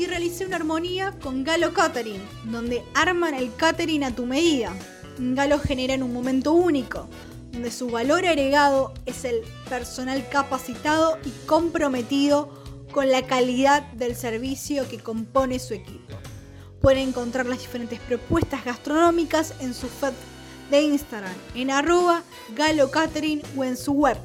y 0.00 0.06
realicé 0.06 0.46
una 0.46 0.56
armonía 0.56 1.12
con 1.20 1.44
Galo 1.44 1.74
Catering, 1.74 2.26
donde 2.44 2.82
arman 2.94 3.34
el 3.34 3.54
catering 3.54 4.04
a 4.04 4.14
tu 4.14 4.24
medida. 4.24 4.72
Galo 5.18 5.58
genera 5.58 5.92
en 5.92 6.02
un 6.02 6.14
momento 6.14 6.54
único, 6.54 7.06
donde 7.52 7.70
su 7.70 7.90
valor 7.90 8.24
agregado 8.24 8.94
es 9.04 9.26
el 9.26 9.42
personal 9.68 10.26
capacitado 10.30 11.18
y 11.24 11.30
comprometido 11.46 12.48
con 12.92 13.10
la 13.10 13.26
calidad 13.26 13.82
del 13.92 14.16
servicio 14.16 14.88
que 14.88 15.00
compone 15.00 15.58
su 15.58 15.74
equipo. 15.74 16.16
Pueden 16.80 17.08
encontrar 17.08 17.44
las 17.44 17.60
diferentes 17.60 18.00
propuestas 18.00 18.64
gastronómicas 18.64 19.52
en 19.60 19.74
su 19.74 19.86
feed 19.86 20.14
de 20.70 20.80
Instagram, 20.80 21.34
en 21.54 21.70
arroba 21.70 22.22
galocatering 22.56 23.42
o 23.54 23.64
en 23.64 23.76
su 23.76 23.92
web 23.92 24.16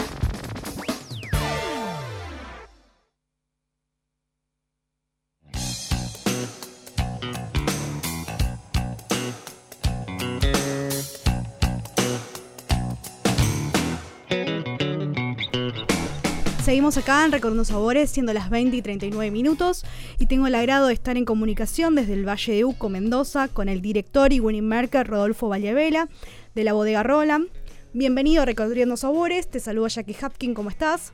Seguimos 16.86 17.04
acá 17.04 17.24
en 17.24 17.32
Recordando 17.32 17.64
Sabores, 17.64 18.10
siendo 18.10 18.32
las 18.32 18.48
20 18.48 18.76
y 18.76 18.80
39 18.80 19.32
minutos, 19.32 19.84
y 20.20 20.26
tengo 20.26 20.46
el 20.46 20.54
agrado 20.54 20.86
de 20.86 20.94
estar 20.94 21.16
en 21.16 21.24
comunicación 21.24 21.96
desde 21.96 22.12
el 22.12 22.24
Valle 22.24 22.52
de 22.52 22.64
Uco, 22.64 22.88
Mendoza, 22.88 23.48
con 23.48 23.68
el 23.68 23.82
director 23.82 24.32
y 24.32 24.38
winning 24.38 24.68
marker 24.68 25.04
Rodolfo 25.04 25.48
Vallevela, 25.48 26.08
de 26.54 26.62
la 26.62 26.74
bodega 26.74 27.02
Roland. 27.02 27.48
Bienvenido 27.92 28.42
a 28.42 28.44
Recordando 28.44 28.96
Sabores, 28.96 29.48
te 29.48 29.58
saluda 29.58 29.88
Jackie 29.88 30.14
Hapkin, 30.22 30.54
¿cómo 30.54 30.70
estás? 30.70 31.12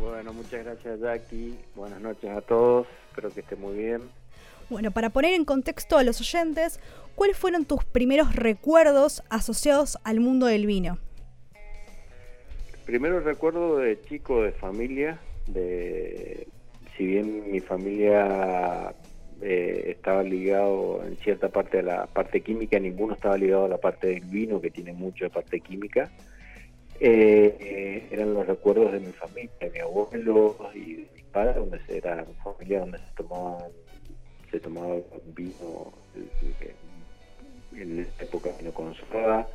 Bueno, 0.00 0.32
muchas 0.32 0.64
gracias 0.64 0.98
Jackie, 0.98 1.56
buenas 1.76 2.00
noches 2.00 2.28
a 2.36 2.40
todos, 2.40 2.88
espero 3.10 3.30
que 3.30 3.38
esté 3.38 3.54
muy 3.54 3.78
bien. 3.78 4.02
Bueno, 4.68 4.90
para 4.90 5.10
poner 5.10 5.34
en 5.34 5.44
contexto 5.44 5.96
a 5.96 6.02
los 6.02 6.20
oyentes, 6.20 6.80
¿cuáles 7.14 7.36
fueron 7.36 7.64
tus 7.64 7.84
primeros 7.84 8.34
recuerdos 8.34 9.22
asociados 9.30 9.96
al 10.02 10.18
mundo 10.18 10.46
del 10.46 10.66
vino? 10.66 10.98
Primero 12.86 13.18
recuerdo 13.18 13.78
de 13.78 14.00
chico, 14.02 14.44
de 14.44 14.52
familia, 14.52 15.18
de 15.48 16.46
si 16.96 17.04
bien 17.04 17.50
mi 17.50 17.58
familia 17.58 18.94
eh, 19.42 19.86
estaba 19.96 20.22
ligado 20.22 21.02
en 21.04 21.16
cierta 21.16 21.48
parte 21.48 21.80
a 21.80 21.82
la 21.82 22.06
parte 22.06 22.42
química, 22.42 22.78
ninguno 22.78 23.14
estaba 23.14 23.36
ligado 23.36 23.64
a 23.64 23.68
la 23.68 23.78
parte 23.78 24.06
del 24.06 24.20
vino, 24.20 24.60
que 24.60 24.70
tiene 24.70 24.92
mucho 24.92 25.24
de 25.24 25.30
parte 25.30 25.60
química. 25.60 26.12
Eh, 27.00 28.06
eran 28.12 28.32
los 28.32 28.46
recuerdos 28.46 28.92
de 28.92 29.00
mi 29.00 29.12
familia, 29.12 29.50
de 29.60 29.70
mi 29.70 29.80
abuelo 29.80 30.56
y 30.72 30.94
de 30.94 31.08
mi 31.12 31.22
padre, 31.32 31.54
donde 31.54 31.80
se, 31.86 31.98
era 31.98 32.24
una 32.24 32.54
familia 32.54 32.80
donde 32.80 32.98
se 32.98 33.14
tomaban, 33.16 33.64
se 34.48 34.60
tomaba 34.60 34.94
vino 35.34 35.92
eh, 36.14 36.74
en 37.74 37.98
esa 37.98 38.22
época 38.22 38.50
vino 38.60 38.72
con 38.72 38.94
soda 38.94 39.48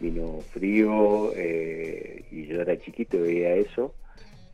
vino 0.00 0.40
frío 0.52 1.32
eh, 1.36 2.24
y 2.30 2.46
yo 2.46 2.60
era 2.60 2.78
chiquito 2.78 3.16
y 3.16 3.20
veía 3.20 3.54
eso. 3.54 3.94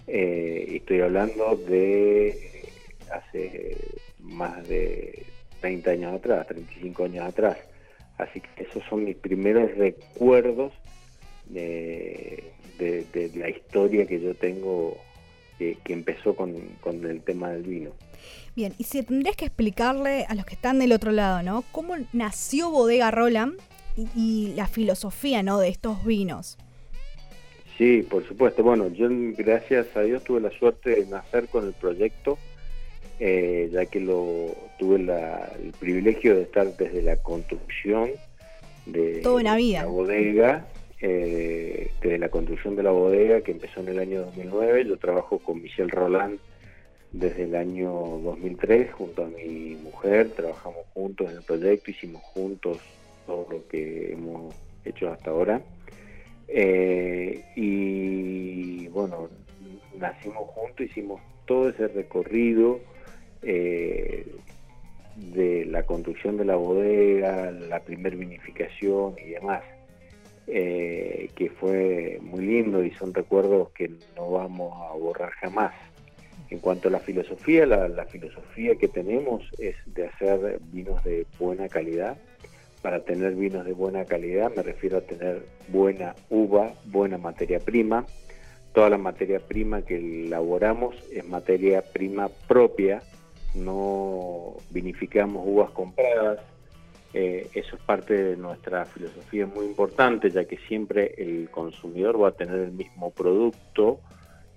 Eh, 0.07 0.77
estoy 0.77 1.01
hablando 1.01 1.57
de 1.57 2.69
hace 3.13 3.77
más 4.19 4.67
de 4.69 5.25
30 5.61 5.91
años 5.91 6.15
atrás, 6.15 6.47
35 6.47 7.05
años 7.05 7.25
atrás. 7.27 7.59
Así 8.19 8.41
que 8.41 8.65
esos 8.65 8.83
son 8.89 9.05
mis 9.05 9.17
primeros 9.17 9.71
recuerdos 9.77 10.73
de, 11.47 12.53
la 13.35 13.49
historia 13.49 14.07
que 14.07 14.21
yo 14.21 14.35
tengo 14.35 14.97
que, 15.59 15.77
empezó 15.89 16.35
con, 16.35 16.55
con, 16.81 17.05
el 17.05 17.23
tema 17.23 17.51
del 17.51 17.63
vino. 17.63 17.91
Bien, 18.57 18.75
y 18.79 18.85
si 18.85 19.03
tendrías 19.03 19.37
que 19.37 19.45
explicarle 19.47 20.25
a 20.29 20.35
los 20.35 20.47
que 20.47 20.55
están 20.55 20.79
del 20.79 20.93
otro 20.93 21.13
lado, 21.13 21.43
¿no? 21.43 21.65
¿Cómo 21.71 21.95
nació 22.13 22.71
Bodega 22.71 23.11
Roland 23.11 23.59
y, 24.15 24.53
la 24.55 24.67
filosofía 24.67 25.43
¿no? 25.43 25.59
de 25.59 25.69
estos 25.69 26.05
vinos. 26.05 26.59
Sí, 27.79 28.07
por 28.09 28.27
supuesto. 28.27 28.63
Bueno, 28.63 28.89
yo 28.89 29.09
gracias 29.37 29.87
a 29.97 30.03
Dios 30.03 30.23
tuve 30.25 30.41
la 30.41 30.51
suerte 30.51 30.91
de 30.91 31.07
nacer 31.07 31.49
con 31.49 31.67
el 31.67 31.73
proyecto, 31.73 32.39
eh, 33.19 33.71
ya 33.73 33.87
que 33.87 34.01
lo 34.01 34.55
tuve 34.79 34.97
el 34.97 35.73
privilegio 35.79 36.37
de 36.37 36.43
estar 36.43 36.77
desde 36.77 37.03
la 37.03 37.17
construcción 37.17 38.11
de 38.87 39.23
la 39.23 39.87
bodega, 39.87 40.67
eh, 41.01 41.91
desde 42.03 42.19
la 42.19 42.29
construcción 42.29 42.77
de 42.77 42.83
la 42.83 42.91
bodega 42.91 43.41
que 43.41 43.53
empezó 43.53 43.81
en 43.81 43.89
el 43.89 43.99
año 43.99 44.21
2009. 44.27 44.85
Yo 44.87 44.99
trabajo 44.99 45.39
con 45.39 45.63
Michelle 45.63 45.91
Roland 45.91 46.39
desde 47.13 47.45
el 47.45 47.57
año 47.57 47.91
2003 47.91 48.93
junto 48.93 49.25
a 49.25 49.29
mi 49.29 49.77
mujer, 49.83 50.31
trabajamos 50.31 50.87
juntos 50.95 51.31
en 51.31 51.39
el 51.39 51.43
proyecto, 51.43 51.91
hicimos 51.91 52.23
juntos 52.23 52.79
todo 53.31 53.47
lo 53.49 53.69
que 53.69 54.13
hemos 54.13 54.53
hecho 54.85 55.13
hasta 55.13 55.31
ahora. 55.31 55.63
Eh, 56.49 57.45
y 57.55 58.89
bueno, 58.89 59.29
nacimos 59.97 60.49
juntos, 60.49 60.81
hicimos 60.81 61.21
todo 61.47 61.69
ese 61.69 61.87
recorrido 61.87 62.81
eh, 63.43 64.27
de 65.15 65.65
la 65.67 65.85
construcción 65.85 66.39
de 66.39 66.45
la 66.45 66.57
bodega, 66.57 67.53
la 67.53 67.79
primer 67.81 68.17
vinificación 68.17 69.15
y 69.25 69.31
demás, 69.31 69.63
eh, 70.49 71.31
que 71.37 71.51
fue 71.51 72.19
muy 72.21 72.45
lindo 72.45 72.83
y 72.83 72.91
son 72.95 73.15
recuerdos 73.15 73.71
que 73.71 73.93
no 74.17 74.33
vamos 74.33 74.73
a 74.91 74.97
borrar 74.97 75.31
jamás. 75.41 75.73
En 76.51 76.59
cuanto 76.59 76.89
a 76.89 76.91
la 76.91 76.99
filosofía, 76.99 77.65
la 77.65 78.05
filosofía 78.07 78.75
que 78.75 78.89
tenemos 78.89 79.49
es 79.61 79.77
de 79.87 80.09
hacer 80.09 80.59
vinos 80.73 81.05
de 81.05 81.25
buena 81.39 81.69
calidad, 81.69 82.19
para 82.83 83.01
tener 83.01 83.35
vinos 83.35 83.65
de 83.65 83.73
buena 83.73 84.05
calidad 84.05 84.51
me 84.55 84.63
refiero 84.63 84.99
a 84.99 85.01
tener 85.03 85.43
buena 85.69 86.15
uva, 86.29 86.73
buena 86.87 87.19
materia 87.19 87.59
prima. 87.59 88.07
Toda 88.73 88.89
la 88.89 88.99
materia 88.99 89.41
prima 89.41 89.83
que 89.83 89.97
elaboramos 89.97 90.95
es 91.11 91.27
materia 91.27 91.83
prima 91.83 92.29
propia, 92.47 93.03
no 93.55 94.55
vinificamos 94.71 95.43
uvas 95.45 95.71
compradas. 95.71 96.39
Eh, 97.13 97.49
eso 97.55 97.75
es 97.75 97.83
parte 97.83 98.15
de 98.15 98.37
nuestra 98.37 98.87
filosofía 98.87 99.45
muy 99.45 99.67
importante, 99.67 100.31
ya 100.31 100.45
que 100.45 100.57
siempre 100.69 101.15
el 101.19 101.51
consumidor 101.51 102.23
va 102.23 102.29
a 102.29 102.33
tener 102.33 102.61
el 102.61 102.71
mismo 102.71 103.11
producto 103.11 103.99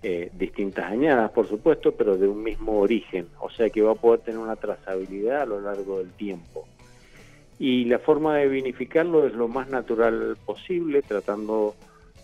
eh, 0.04 0.30
distintas 0.34 0.92
añadas, 0.92 1.32
por 1.32 1.48
supuesto, 1.48 1.94
pero 1.94 2.18
de 2.18 2.28
un 2.28 2.44
mismo 2.44 2.80
origen, 2.80 3.30
o 3.40 3.50
sea 3.50 3.70
que 3.70 3.82
va 3.82 3.94
a 3.94 3.96
poder 3.96 4.20
tener 4.20 4.38
una 4.40 4.58
trazabilidad 4.58 5.42
a 5.42 5.46
lo 5.46 5.62
largo 5.62 6.00
del 6.00 6.12
tiempo. 6.12 6.68
Y 7.60 7.86
la 7.86 8.00
forma 8.00 8.38
de 8.38 8.48
vinificarlo 8.48 9.26
es 9.28 9.34
lo 9.34 9.48
más 9.48 9.70
natural 9.70 10.38
posible, 10.46 11.02
tratando 11.02 11.76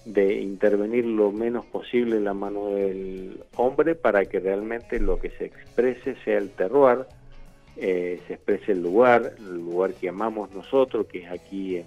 de 0.06 0.42
intervenir 0.42 1.06
lo 1.06 1.32
menos 1.32 1.66
posible 1.66 2.18
en 2.18 2.24
la 2.24 2.34
mano 2.34 2.70
del 2.70 3.44
hombre 3.56 3.96
para 3.96 4.26
que 4.26 4.40
realmente 4.40 5.00
lo 5.00 5.20
que 5.20 5.30
se 5.32 5.46
exprese 5.46 6.16
sea 6.24 6.38
el 6.38 6.50
terroir, 6.50 7.06
eh, 7.78 8.20
se 8.28 8.34
exprese 8.34 8.72
el 8.72 8.82
lugar, 8.82 9.36
el 9.38 9.58
lugar 9.58 9.94
que 9.94 10.10
amamos 10.10 10.52
nosotros, 10.52 11.06
que 11.08 11.20
es 11.20 11.32
aquí 11.32 11.78
en 11.78 11.86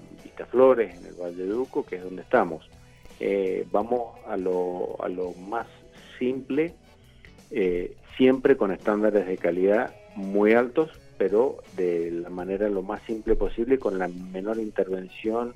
Flores, 0.51 0.97
en 0.97 1.07
el 1.07 1.15
Valle 1.15 1.37
de 1.37 1.47
Duco, 1.47 1.85
que 1.85 1.97
es 1.97 2.05
donde 2.05 2.23
estamos. 2.23 2.69
Eh, 3.21 3.67
vamos 3.71 4.19
a 4.27 4.37
lo, 4.37 4.97
a 5.03 5.09
lo 5.09 5.33
más 5.33 5.67
simple, 6.19 6.75
eh, 7.51 7.95
siempre 8.17 8.57
con 8.57 8.73
estándares 8.73 9.27
de 9.27 9.37
calidad 9.37 9.95
muy 10.17 10.53
altos, 10.53 10.91
pero 11.23 11.59
de 11.77 12.11
la 12.11 12.31
manera 12.31 12.69
lo 12.69 12.83
más 12.83 13.01
simple 13.03 13.37
posible, 13.37 13.79
con 13.79 13.97
la 13.97 14.09
menor 14.09 14.59
intervención 14.59 15.55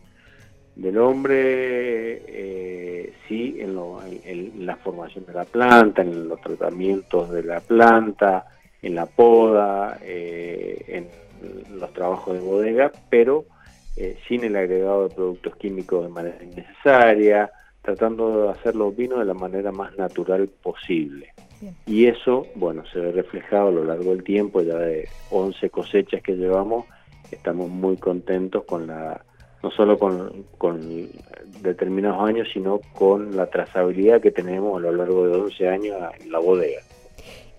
del 0.77 0.97
hombre, 0.97 2.23
eh, 2.29 3.13
sí, 3.27 3.57
en, 3.59 4.65
la 4.65 4.77
formación 4.77 5.27
de 5.27 5.33
la 5.33 5.45
planta, 5.45 6.03
en 6.03 6.29
los 6.29 6.41
tratamientos 6.41 7.33
de 7.33 7.43
la 7.43 7.59
planta, 7.59 8.47
en 8.81 8.95
la 8.95 9.07
poda, 9.07 9.99
eh, 10.03 10.85
en 10.87 11.09
los 11.81 11.93
trabajos 11.93 12.35
de 12.35 12.41
bodega, 12.45 12.93
pero 13.11 13.47
eh, 13.97 14.17
sin 14.29 14.45
el 14.45 14.55
agregado 14.55 15.09
de 15.09 15.15
productos 15.17 15.57
químicos 15.57 16.05
de 16.05 16.13
manera 16.13 16.45
innecesaria, 16.45 17.51
tratando 17.83 18.45
de 18.45 18.51
hacer 18.51 18.77
los 18.77 18.95
vinos 18.95 19.19
de 19.19 19.25
la 19.25 19.35
manera 19.35 19.73
más 19.73 19.99
natural 19.99 20.49
posible. 20.63 21.33
Y 21.87 22.07
eso, 22.07 22.47
bueno, 22.55 22.85
se 22.93 22.99
ve 22.99 23.13
reflejado 23.13 23.69
a 23.69 23.73
lo 23.73 23.85
largo 23.85 24.11
del 24.11 24.23
tiempo, 24.23 24.63
ya 24.63 24.77
de 24.77 25.09
11 25.31 25.71
cosechas 25.71 26.23
que 26.23 26.37
llevamos, 26.37 26.87
estamos 27.31 27.69
muy 27.69 27.97
contentos 27.97 28.65
con 28.65 28.87
la 28.87 29.23
no 29.63 29.71
solo 29.73 29.99
con, 29.99 30.45
determinados 31.61 32.29
años, 32.29 32.49
sino 32.53 32.81
con 32.95 33.35
la 33.35 33.47
trazabilidad 33.47 34.21
que 34.21 34.31
tenemos 34.31 34.77
a 34.77 34.81
lo 34.81 34.93
largo 34.93 35.27
de 35.27 35.35
11 35.35 35.69
años 35.69 35.97
en 36.21 36.31
la 36.31 36.39
bodega. 36.39 36.83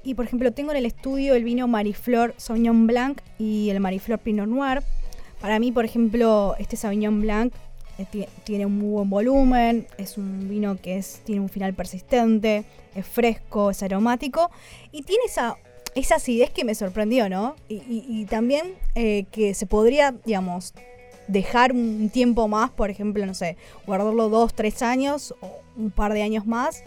Y 0.04 0.14
por 0.14 0.26
ejemplo, 0.26 0.54
tengo 0.54 0.72
en 0.72 0.78
el 0.78 0.86
estudio 0.86 1.34
el 1.34 1.44
vino 1.44 1.68
Mariflor 1.68 2.34
Sauvignon 2.38 2.88
Blanc 2.88 3.20
y 3.38 3.70
el 3.72 3.82
Mariflor 3.82 4.20
Pinot 4.20 4.48
Noir. 4.48 4.80
Para 5.42 5.60
mí, 5.60 5.72
por 5.74 5.84
ejemplo, 5.84 6.56
este 6.60 6.78
Sauvignon 6.78 7.20
Blanc 7.20 7.54
tiene 8.44 8.66
un 8.66 8.78
muy 8.78 8.90
buen 8.90 9.10
volumen, 9.10 9.88
es 9.98 10.18
un 10.18 10.48
vino 10.50 10.78
que 10.80 10.98
es, 10.98 11.22
tiene 11.24 11.42
un 11.42 11.50
final 11.50 11.74
persistente, 11.74 12.64
es 12.96 13.06
fresco, 13.06 13.72
es 13.72 13.82
aromático 13.82 14.52
y 14.92 15.02
tiene 15.04 15.24
esa, 15.26 15.58
esa 15.96 16.16
acidez 16.16 16.52
que 16.52 16.64
me 16.64 16.76
sorprendió, 16.76 17.30
¿no? 17.30 17.56
Y, 17.70 18.26
también 18.26 18.76
eh, 18.96 19.26
que 19.32 19.54
se 19.54 19.66
podría, 19.66 20.16
digamos, 20.26 20.74
dejar 21.28 21.72
un 21.72 22.10
tiempo 22.10 22.48
más, 22.48 22.70
por 22.70 22.90
ejemplo, 22.90 23.26
no 23.26 23.34
sé, 23.34 23.58
guardarlo 23.86 24.30
dos, 24.30 24.54
tres 24.54 24.82
años 24.82 25.34
o 25.42 25.60
un 25.76 25.92
par 25.92 26.14
de 26.14 26.22
años 26.22 26.46
más 26.46 26.84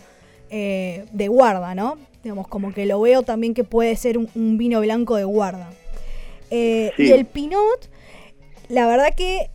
eh, 0.48 1.06
de 1.12 1.28
guarda, 1.28 1.74
¿no? 1.74 1.96
Digamos, 2.22 2.48
como 2.48 2.72
que 2.72 2.86
lo 2.86 3.00
veo 3.00 3.22
también 3.22 3.54
que 3.54 3.64
puede 3.64 3.96
ser 3.96 4.18
un, 4.18 4.58
vino 4.58 4.80
blanco 4.80 5.16
de 5.16 5.24
guarda. 5.24 5.70
Eh, 6.50 6.92
y 6.98 7.10
el 7.12 7.26
Pinot, 7.26 7.88
la 8.68 8.86
verdad 8.86 9.14
que 9.14 9.50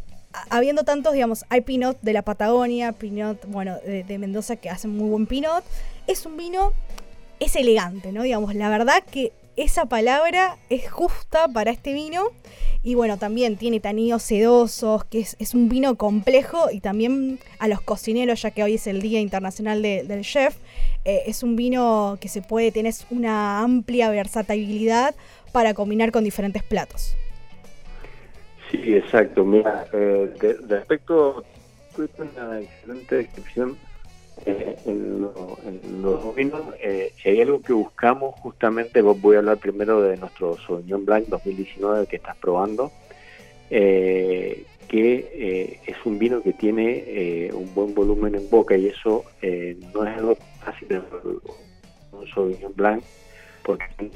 habiendo 0.49 0.83
tantos, 0.83 1.13
digamos, 1.13 1.45
hay 1.49 1.61
Pinot 1.61 1.99
de 2.01 2.13
la 2.13 2.21
Patagonia, 2.21 2.91
Pinot, 2.91 3.45
bueno, 3.47 3.77
de, 3.85 4.17
Mendoza 4.17 4.55
que 4.55 4.69
hacen 4.69 4.95
muy 4.95 5.09
buen 5.09 5.25
Pinot, 5.25 5.63
es 6.07 6.25
un 6.25 6.37
vino, 6.37 6.73
es 7.39 7.55
elegante, 7.55 8.11
¿no? 8.11 8.23
Digamos, 8.23 8.55
la 8.55 8.69
verdad 8.69 9.03
que 9.09 9.31
esa 9.57 9.85
palabra 9.85 10.57
es 10.69 10.91
justa 10.91 11.47
para 11.47 11.71
este 11.71 11.93
vino. 11.93 12.27
Y 12.83 12.93
bueno, 12.93 13.17
también 13.17 13.57
tiene 13.57 13.79
tanidos 13.79 14.21
sedosos, 14.21 15.05
que 15.05 15.25
es, 15.39 15.53
un 15.55 15.69
vino 15.69 15.95
complejo 15.95 16.69
y 16.71 16.81
también 16.81 17.39
a 17.57 17.67
los 17.67 17.81
cocineros, 17.81 18.43
ya 18.43 18.51
que 18.51 18.63
hoy 18.63 18.75
es 18.75 18.85
el 18.85 19.01
Día 19.01 19.19
Internacional 19.19 19.81
del 19.81 20.21
Chef, 20.21 20.57
eh, 21.03 21.23
es 21.25 21.41
un 21.41 21.55
vino 21.55 22.17
que 22.21 22.29
se 22.29 22.43
puede, 22.43 22.71
tener 22.71 22.93
una 23.09 23.61
amplia 23.61 24.09
versatilidad 24.09 25.15
para 25.51 25.73
combinar 25.73 26.11
con 26.11 26.23
diferentes 26.23 26.61
platos. 26.61 27.15
Sí, 28.83 28.95
exacto. 28.95 29.45
Mira, 29.45 29.85
eh, 29.93 30.33
respecto, 30.67 31.43
una 32.17 32.59
excelente 32.59 33.15
descripción 33.15 33.77
eh, 34.45 34.75
en, 34.85 35.21
los 36.01 36.35
vinos, 36.35 36.61
eh, 36.81 37.13
si 37.21 37.29
hay 37.29 37.41
algo 37.41 37.61
que 37.61 37.73
buscamos, 37.73 38.35
justamente 38.41 39.01
voy 39.01 39.35
a 39.35 39.39
hablar 39.39 39.57
primero 39.57 40.01
de 40.01 40.17
nuestro 40.17 40.57
Sauvignon 40.57 41.05
Blanc 41.05 41.27
2019 41.27 42.05
que 42.07 42.17
estás 42.17 42.35
probando, 42.37 42.91
eh, 43.69 44.65
que 44.89 45.79
es 45.87 45.97
un 46.05 46.19
vino 46.19 46.41
que 46.43 46.53
tiene 46.53 47.49
un 47.53 47.73
buen 47.73 47.95
volumen 47.95 48.35
en 48.35 48.49
boca 48.49 48.77
y 48.77 48.87
eso 48.87 49.25
no 49.93 50.05
es 50.05 50.17
algo 50.17 50.37
fácil 50.63 50.87
de 50.87 51.01
un 52.11 52.27
Sauvignon 52.33 52.73
Blanc, 52.75 53.03
porque 53.63 54.11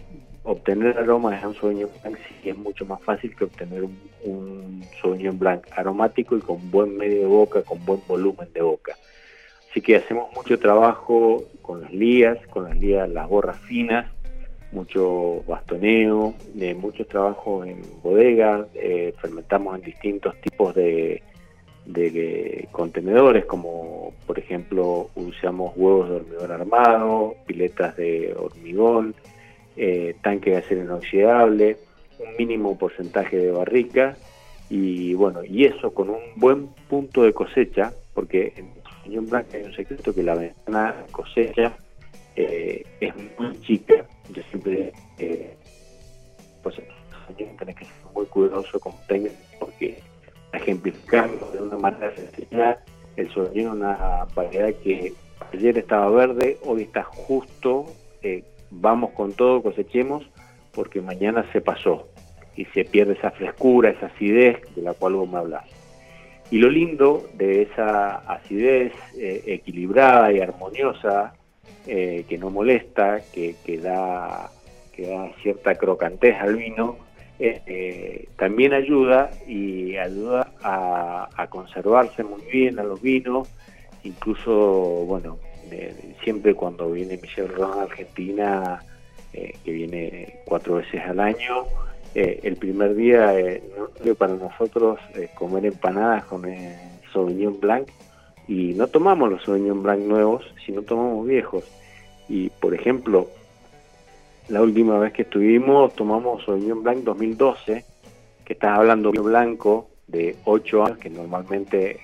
obtener 0.52 0.98
aromas 0.98 1.42
de 1.42 1.48
un 1.48 1.56
Sauvignon 1.56 1.90
Blanc 2.02 2.18
sí 2.18 2.50
es 2.50 2.58
mucho 2.58 2.86
más 2.86 3.02
fácil 3.04 3.36
que 3.36 3.44
obtener 3.44 3.84
un, 3.84 4.00
un 4.24 4.84
Sauvignon 5.02 5.38
Blanc 5.38 5.66
aromático 5.76 6.36
y 6.36 6.42
con 6.42 6.72
buen 6.72 6.98
medio 6.98 7.20
de 7.22 7.28
boca, 7.28 7.62
con 7.62 7.84
buen 7.86 8.02
volumen 8.08 8.52
de 8.54 8.62
boca. 8.62 8.96
Así 9.70 9.82
que 9.82 9.98
hacemos 9.98 10.34
mucho 10.36 10.58
trabajo 10.58 11.44
con 11.62 11.82
las 11.82 11.94
lías, 11.94 12.40
con 12.48 12.64
las 12.64 12.78
lías, 12.78 13.08
las 13.08 13.30
borras 13.30 13.60
finas, 13.60 14.12
mucho 14.72 15.44
bastoneo, 15.48 16.34
eh, 16.60 16.74
mucho 16.74 17.06
trabajo 17.06 17.64
en 17.64 17.82
bodegas, 18.02 18.68
eh, 18.74 19.14
fermentamos 19.22 19.76
en 19.78 19.86
distintos 19.86 20.36
tipos 20.42 20.74
de, 20.76 21.24
contenedores, 22.72 23.46
como 23.46 24.14
por 24.28 24.38
ejemplo 24.38 25.10
usamos 25.16 25.74
huevos 25.76 26.10
de 26.10 26.16
hormigón 26.16 26.52
armado, 26.52 27.36
piletas 27.48 27.98
de 27.98 28.34
hormigón, 28.38 29.16
eh, 29.82 30.16
tanque 30.22 30.52
de 30.52 30.58
acero 30.58 30.84
inoxidable, 30.84 31.78
un 32.20 32.36
mínimo 32.38 32.78
porcentaje 32.78 33.38
de 33.38 33.50
barrica 33.50 34.18
y 34.70 35.14
bueno, 35.14 35.42
y 35.44 35.64
eso 35.64 35.94
con 35.94 36.10
un 36.10 36.20
buen 36.36 36.68
punto 36.90 37.24
de 37.24 37.32
cosecha, 37.32 37.94
porque 38.14 38.52
en 38.58 38.70
Sauvignon 38.84 39.26
Blanc 39.28 39.48
hay 39.54 39.64
un 39.64 39.74
secreto 39.74 40.14
que 40.14 40.22
la 40.22 40.36
ventana 40.36 41.06
cosecha 41.14 41.78
eh, 42.36 42.86
es 43.00 43.14
muy 43.40 43.60
chica. 43.62 44.06
Yo 44.34 44.44
siempre, 44.50 44.92
eh, 45.18 45.56
pues, 46.62 46.76
tenés 47.38 47.76
que 47.78 47.86
ser 47.86 47.96
muy 48.14 48.26
cuidadoso 48.26 48.82
con 48.82 48.92
técnico 49.08 49.36
porque 49.62 50.00
ejemplificarlo 50.52 51.52
de 51.54 51.62
una 51.62 51.78
manera 51.78 52.14
sencilla, 52.16 52.78
el 53.16 53.34
Sauvignon 53.34 53.78
es 53.78 53.80
una 53.80 54.26
variedad 54.36 54.74
que 54.84 55.14
ayer 55.54 55.78
estaba 55.78 56.10
verde, 56.10 56.58
hoy 56.66 56.82
está 56.84 57.04
justo, 57.04 57.86
eh, 58.22 58.44
vamos 58.72 59.12
con 59.12 59.34
todo, 59.34 59.62
cosechemos, 59.62 60.30
porque 60.72 61.02
mañana 61.02 61.46
se 61.52 61.62
pasó 61.62 62.08
y 62.56 62.66
se 62.66 62.86
pierde 62.86 63.14
esa 63.14 63.32
frescura, 63.32 63.90
esa 63.90 64.08
acidez 64.08 64.58
de 64.76 64.82
la 64.82 64.94
cual 64.94 65.14
vos 65.14 65.30
me 65.30 65.38
hablas. 65.38 65.66
Y 66.52 66.58
lo 66.58 66.70
lindo 66.70 67.30
de 67.36 67.62
esa 67.64 68.18
acidez 68.18 68.92
eh, 69.18 69.44
equilibrada 69.46 70.32
y 70.34 70.40
armoniosa, 70.40 71.34
eh, 71.86 72.26
que 72.28 72.38
no 72.38 72.50
molesta, 72.50 73.22
que, 73.34 73.56
da, 73.82 74.50
cierta 75.42 75.76
crocantez 75.76 76.36
al 76.40 76.56
vino, 76.56 76.98
eh, 77.40 78.28
también 78.36 78.74
ayuda 78.74 79.30
y 79.48 79.96
ayuda 79.96 80.52
a, 80.62 81.48
conservarse 81.50 82.24
muy 82.24 82.42
bien 82.52 82.80
a 82.80 82.84
los 82.84 83.02
vinos, 83.02 83.48
incluso, 84.04 84.52
bueno, 85.06 85.38
siempre 86.24 86.54
cuando 86.56 86.92
viene 86.92 87.20
Michelle 87.22 87.48
Ron 87.48 87.80
a 87.80 87.84
Argentina, 87.84 88.84
que 89.32 89.72
viene 89.72 90.40
cuatro 90.46 90.76
veces 90.76 91.02
al 91.06 91.20
año, 91.20 91.66
eh, 92.16 92.40
el 92.42 92.56
primer 92.56 92.96
día 92.96 93.40
eh, 93.40 93.62
para 94.18 94.34
nosotros 94.34 95.00
eh, 95.14 95.30
comer 95.36 95.68
empanadas 95.68 96.26
con 96.26 96.44
Sauvignon 97.14 97.60
Blanc 97.60 97.88
y 98.48 98.74
no 98.74 98.88
tomamos 98.88 99.30
los 99.30 99.44
Sauvignon 99.44 99.84
Blanc 99.84 100.00
nuevos, 100.00 100.44
sino 100.66 100.82
tomamos 100.82 101.28
viejos. 101.28 101.66
Y 102.28 102.50
por 102.50 102.74
ejemplo, 102.74 103.28
la 104.48 104.64
última 104.64 104.98
vez 104.98 105.14
que 105.14 105.22
estuvimos 105.22 105.94
tomamos 105.94 106.44
Sauvignon 106.46 106.82
Blanc 106.82 107.04
2012, 107.04 107.86
que 108.44 108.54
estás 108.54 108.76
hablando 108.76 109.12
de 109.12 109.20
blanco 109.20 109.90
de 110.08 110.36
8 110.46 110.86
años, 110.86 110.98
que 110.98 111.12
normalmente 111.12 112.00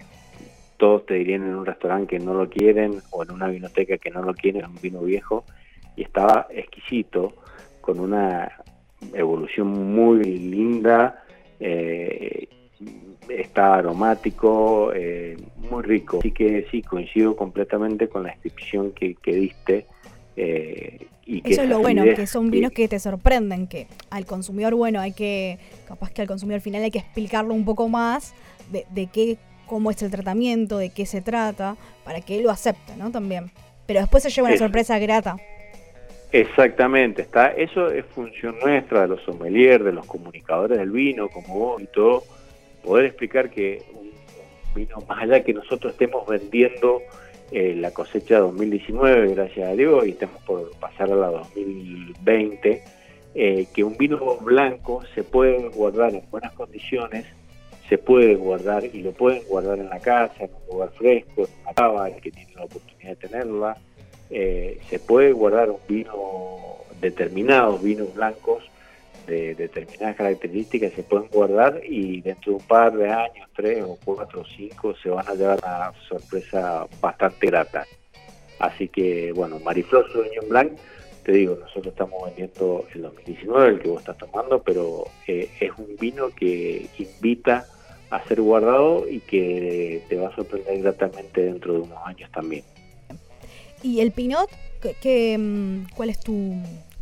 todos 0.77 1.05
te 1.05 1.15
dirían 1.15 1.43
en 1.43 1.55
un 1.55 1.65
restaurante 1.65 2.17
que 2.17 2.23
no 2.23 2.33
lo 2.33 2.49
quieren 2.49 3.01
o 3.11 3.23
en 3.23 3.31
una 3.31 3.47
vinoteca 3.47 3.97
que 3.97 4.11
no 4.11 4.21
lo 4.21 4.33
quieren, 4.33 4.63
es 4.63 4.67
un 4.67 4.81
vino 4.81 5.01
viejo, 5.01 5.45
y 5.95 6.03
estaba 6.03 6.47
exquisito, 6.49 7.33
con 7.81 7.99
una 7.99 8.51
evolución 9.13 9.67
muy 9.93 10.23
linda, 10.23 11.23
eh, 11.59 12.47
está 13.29 13.75
aromático, 13.75 14.91
eh, 14.93 15.37
muy 15.69 15.83
rico. 15.83 16.19
Así 16.19 16.31
que 16.31 16.65
sí, 16.71 16.81
coincido 16.81 17.35
completamente 17.35 18.07
con 18.07 18.23
la 18.23 18.29
descripción 18.29 18.91
que, 18.91 19.15
diste 19.25 19.85
Eh, 20.37 21.07
y 21.25 21.41
Eso 21.49 21.63
es 21.63 21.69
lo 21.69 21.79
bueno, 21.79 22.03
que 22.03 22.27
son 22.27 22.51
vinos 22.51 22.71
que 22.71 22.87
te 22.87 22.99
sorprenden, 22.99 23.67
que 23.67 23.87
al 24.09 24.25
consumidor, 24.25 24.75
bueno, 24.75 24.99
hay 24.99 25.13
que, 25.13 25.57
capaz 25.87 26.11
que 26.11 26.21
al 26.21 26.27
consumidor 26.27 26.61
final 26.61 26.83
hay 26.83 26.91
que 26.91 26.99
explicarlo 26.99 27.53
un 27.53 27.65
poco 27.65 27.87
más 27.87 28.35
de, 28.71 28.85
de 28.91 29.07
qué, 29.07 29.37
cómo 29.65 29.91
es 29.91 30.01
el 30.01 30.11
tratamiento, 30.11 30.77
de 30.77 30.89
qué 30.89 31.05
se 31.05 31.21
trata, 31.21 31.75
para 32.03 32.21
que 32.21 32.37
él 32.37 32.43
lo 32.43 32.51
acepte, 32.51 32.95
¿no? 32.97 33.11
También. 33.11 33.51
Pero 33.85 33.99
después 33.99 34.23
se 34.23 34.29
lleva 34.29 34.47
una 34.47 34.57
sorpresa 34.57 34.97
grata. 34.99 35.37
Exactamente, 36.31 37.21
está, 37.21 37.47
eso 37.47 37.89
es 37.89 38.05
función 38.07 38.59
nuestra 38.59 39.03
de 39.03 39.07
los 39.07 39.21
sommeliers, 39.21 39.83
de 39.83 39.93
los 39.93 40.05
comunicadores 40.05 40.77
del 40.77 40.91
vino, 40.91 41.29
como 41.29 41.59
vos 41.59 41.81
y 41.81 41.87
todo, 41.87 42.23
poder 42.83 43.05
explicar 43.05 43.49
que 43.49 43.83
un 43.93 44.11
vino, 44.73 44.97
más 45.07 45.23
allá 45.23 45.43
que 45.43 45.53
nosotros 45.53 45.93
estemos 45.93 46.27
vendiendo 46.27 47.01
eh, 47.51 47.75
la 47.77 47.91
cosecha 47.91 48.39
2019, 48.39 49.33
gracias 49.35 49.69
a 49.69 49.73
Dios, 49.75 50.05
y 50.07 50.09
estamos 50.09 50.41
por 50.43 50.71
pasar 50.77 51.11
a 51.11 51.15
la 51.15 51.27
2020, 51.27 52.83
eh, 53.35 53.67
que 53.73 53.83
un 53.83 53.95
vino 53.95 54.37
blanco 54.41 55.03
se 55.13 55.23
puede 55.23 55.69
guardar 55.69 56.15
en 56.15 56.23
buenas 56.29 56.51
condiciones, 56.53 57.25
se 57.89 57.97
puede 57.97 58.35
guardar 58.35 58.83
y 58.85 59.01
lo 59.01 59.11
pueden 59.11 59.43
guardar 59.47 59.79
en 59.79 59.89
la 59.89 59.99
casa, 59.99 60.45
en 60.45 60.51
un 60.53 60.73
lugar 60.73 60.91
fresco, 60.93 61.43
en 61.43 61.49
una 61.63 61.73
cava, 61.73 62.09
el 62.09 62.21
que 62.21 62.31
tiene 62.31 62.53
la 62.55 62.63
oportunidad 62.63 63.09
de 63.09 63.15
tenerla. 63.15 63.77
Eh, 64.29 64.79
se 64.89 64.99
puede 64.99 65.31
guardar 65.33 65.69
un 65.69 65.79
vino, 65.87 66.57
determinados 66.99 67.83
vinos 67.83 68.13
blancos 68.15 68.63
de 69.27 69.55
determinadas 69.55 70.15
características 70.15 70.93
se 70.93 71.03
pueden 71.03 71.27
guardar 71.29 71.81
y 71.83 72.21
dentro 72.21 72.51
de 72.51 72.57
un 72.57 72.67
par 72.67 72.95
de 72.95 73.09
años, 73.09 73.49
tres 73.55 73.83
o 73.83 73.97
cuatro 74.03 74.41
o 74.41 74.45
cinco, 74.45 74.95
se 75.01 75.09
van 75.09 75.27
a 75.27 75.33
llevar 75.33 75.59
una 75.63 75.91
sorpresa 76.07 76.87
bastante 77.01 77.47
grata. 77.47 77.85
Así 78.59 78.87
que, 78.87 79.31
bueno, 79.33 79.59
Mariflor 79.59 80.11
Sauvignon 80.11 80.49
Blanc, 80.49 80.71
te 81.23 81.31
digo, 81.31 81.55
nosotros 81.55 81.87
estamos 81.87 82.23
vendiendo 82.25 82.85
el 82.93 83.01
2019, 83.01 83.67
el 83.67 83.79
que 83.79 83.89
vos 83.89 83.99
estás 83.99 84.17
tomando, 84.17 84.61
pero 84.61 85.05
eh, 85.27 85.49
es 85.59 85.71
un 85.77 85.95
vino 85.97 86.29
que 86.29 86.87
invita 86.99 87.65
a 88.09 88.23
ser 88.27 88.41
guardado 88.41 89.07
y 89.09 89.19
que 89.19 90.03
te 90.09 90.15
va 90.17 90.29
a 90.29 90.35
sorprender 90.35 90.81
gratamente 90.81 91.41
dentro 91.41 91.73
de 91.73 91.79
unos 91.79 91.99
años 92.05 92.29
también. 92.31 92.63
¿Y 93.83 93.99
el 93.99 94.11
Pinot? 94.11 94.49
¿qué, 94.93 95.37
mm, 95.37 95.87
cuál 95.95 96.09
es 96.09 96.19
tu, 96.19 96.55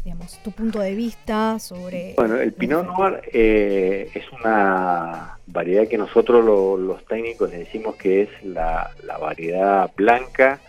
digamos, 0.03 0.37
tu 0.43 0.51
punto 0.51 0.79
de 0.79 0.95
vista 0.95 1.59
sobre... 1.59 2.13
Bueno, 2.15 2.37
el 2.37 2.53
Pinot 2.53 2.85
Noir 2.85 3.21
eh, 3.31 4.09
es 4.13 4.23
una 4.31 5.37
variedad 5.47 5.87
que 5.87 5.97
nosotros 5.97 6.43
los 6.79 7.05
técnicos 7.05 7.51
le 7.51 7.59
decimos 7.59 7.95
que 7.95 8.23
es 8.23 8.29
la, 8.43 8.91
variedad 9.19 9.91
blanca 9.95 10.59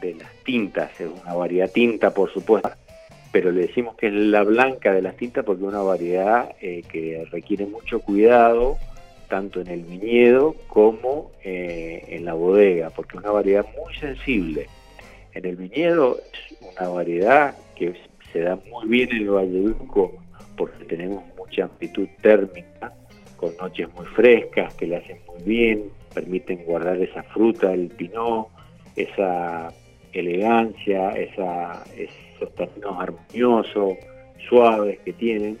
de 0.00 0.14
las 0.14 0.32
tintas, 0.44 0.90
es 1.00 1.08
una 1.22 1.34
variedad 1.34 1.70
tinta 1.70 2.12
por 2.12 2.32
supuesto, 2.32 2.70
pero 3.32 3.50
le 3.50 3.62
decimos 3.62 3.96
que 3.96 4.08
es 4.08 4.12
la 4.12 4.42
blanca 4.42 4.92
de 4.92 5.02
las 5.02 5.16
tintas 5.16 5.44
porque 5.44 5.62
es 5.62 5.68
una 5.68 5.82
variedad 5.82 6.54
eh, 6.60 6.82
que 6.88 7.26
requiere 7.30 7.66
mucho 7.66 8.00
cuidado, 8.00 8.78
tanto 9.30 9.62
en 9.62 9.68
el 9.68 9.84
viñedo 9.84 10.54
como 10.66 11.30
eh, 11.42 12.04
en 12.08 12.26
la 12.26 12.34
bodega, 12.34 12.90
porque 12.90 13.16
es 13.16 13.22
una 13.22 13.32
variedad 13.32 13.64
muy 13.78 13.94
sensible. 13.94 14.66
En 15.32 15.46
el 15.46 15.56
viñedo 15.56 16.18
es 16.18 16.58
una 16.60 16.88
variedad 16.88 17.56
que 17.76 17.94
se 18.32 18.40
da 18.40 18.58
muy 18.68 18.86
bien 18.86 19.10
en 19.12 19.22
el 19.22 19.30
Valle 19.30 19.74
porque 20.56 20.84
tenemos 20.84 21.24
mucha 21.38 21.64
amplitud 21.64 22.06
térmica, 22.20 22.92
con 23.38 23.56
noches 23.56 23.88
muy 23.94 24.04
frescas 24.06 24.74
que 24.74 24.86
le 24.86 24.96
hacen 24.96 25.18
muy 25.26 25.42
bien, 25.44 25.84
permiten 26.12 26.64
guardar 26.64 27.00
esa 27.00 27.22
fruta 27.22 27.68
del 27.68 27.88
pinot, 27.88 28.48
esa 28.96 29.72
elegancia, 30.12 31.10
esa, 31.12 31.82
esos 31.96 32.54
términos 32.56 32.96
armoniosos, 32.98 33.96
suaves 34.48 34.98
que 35.00 35.12
tienen. 35.14 35.58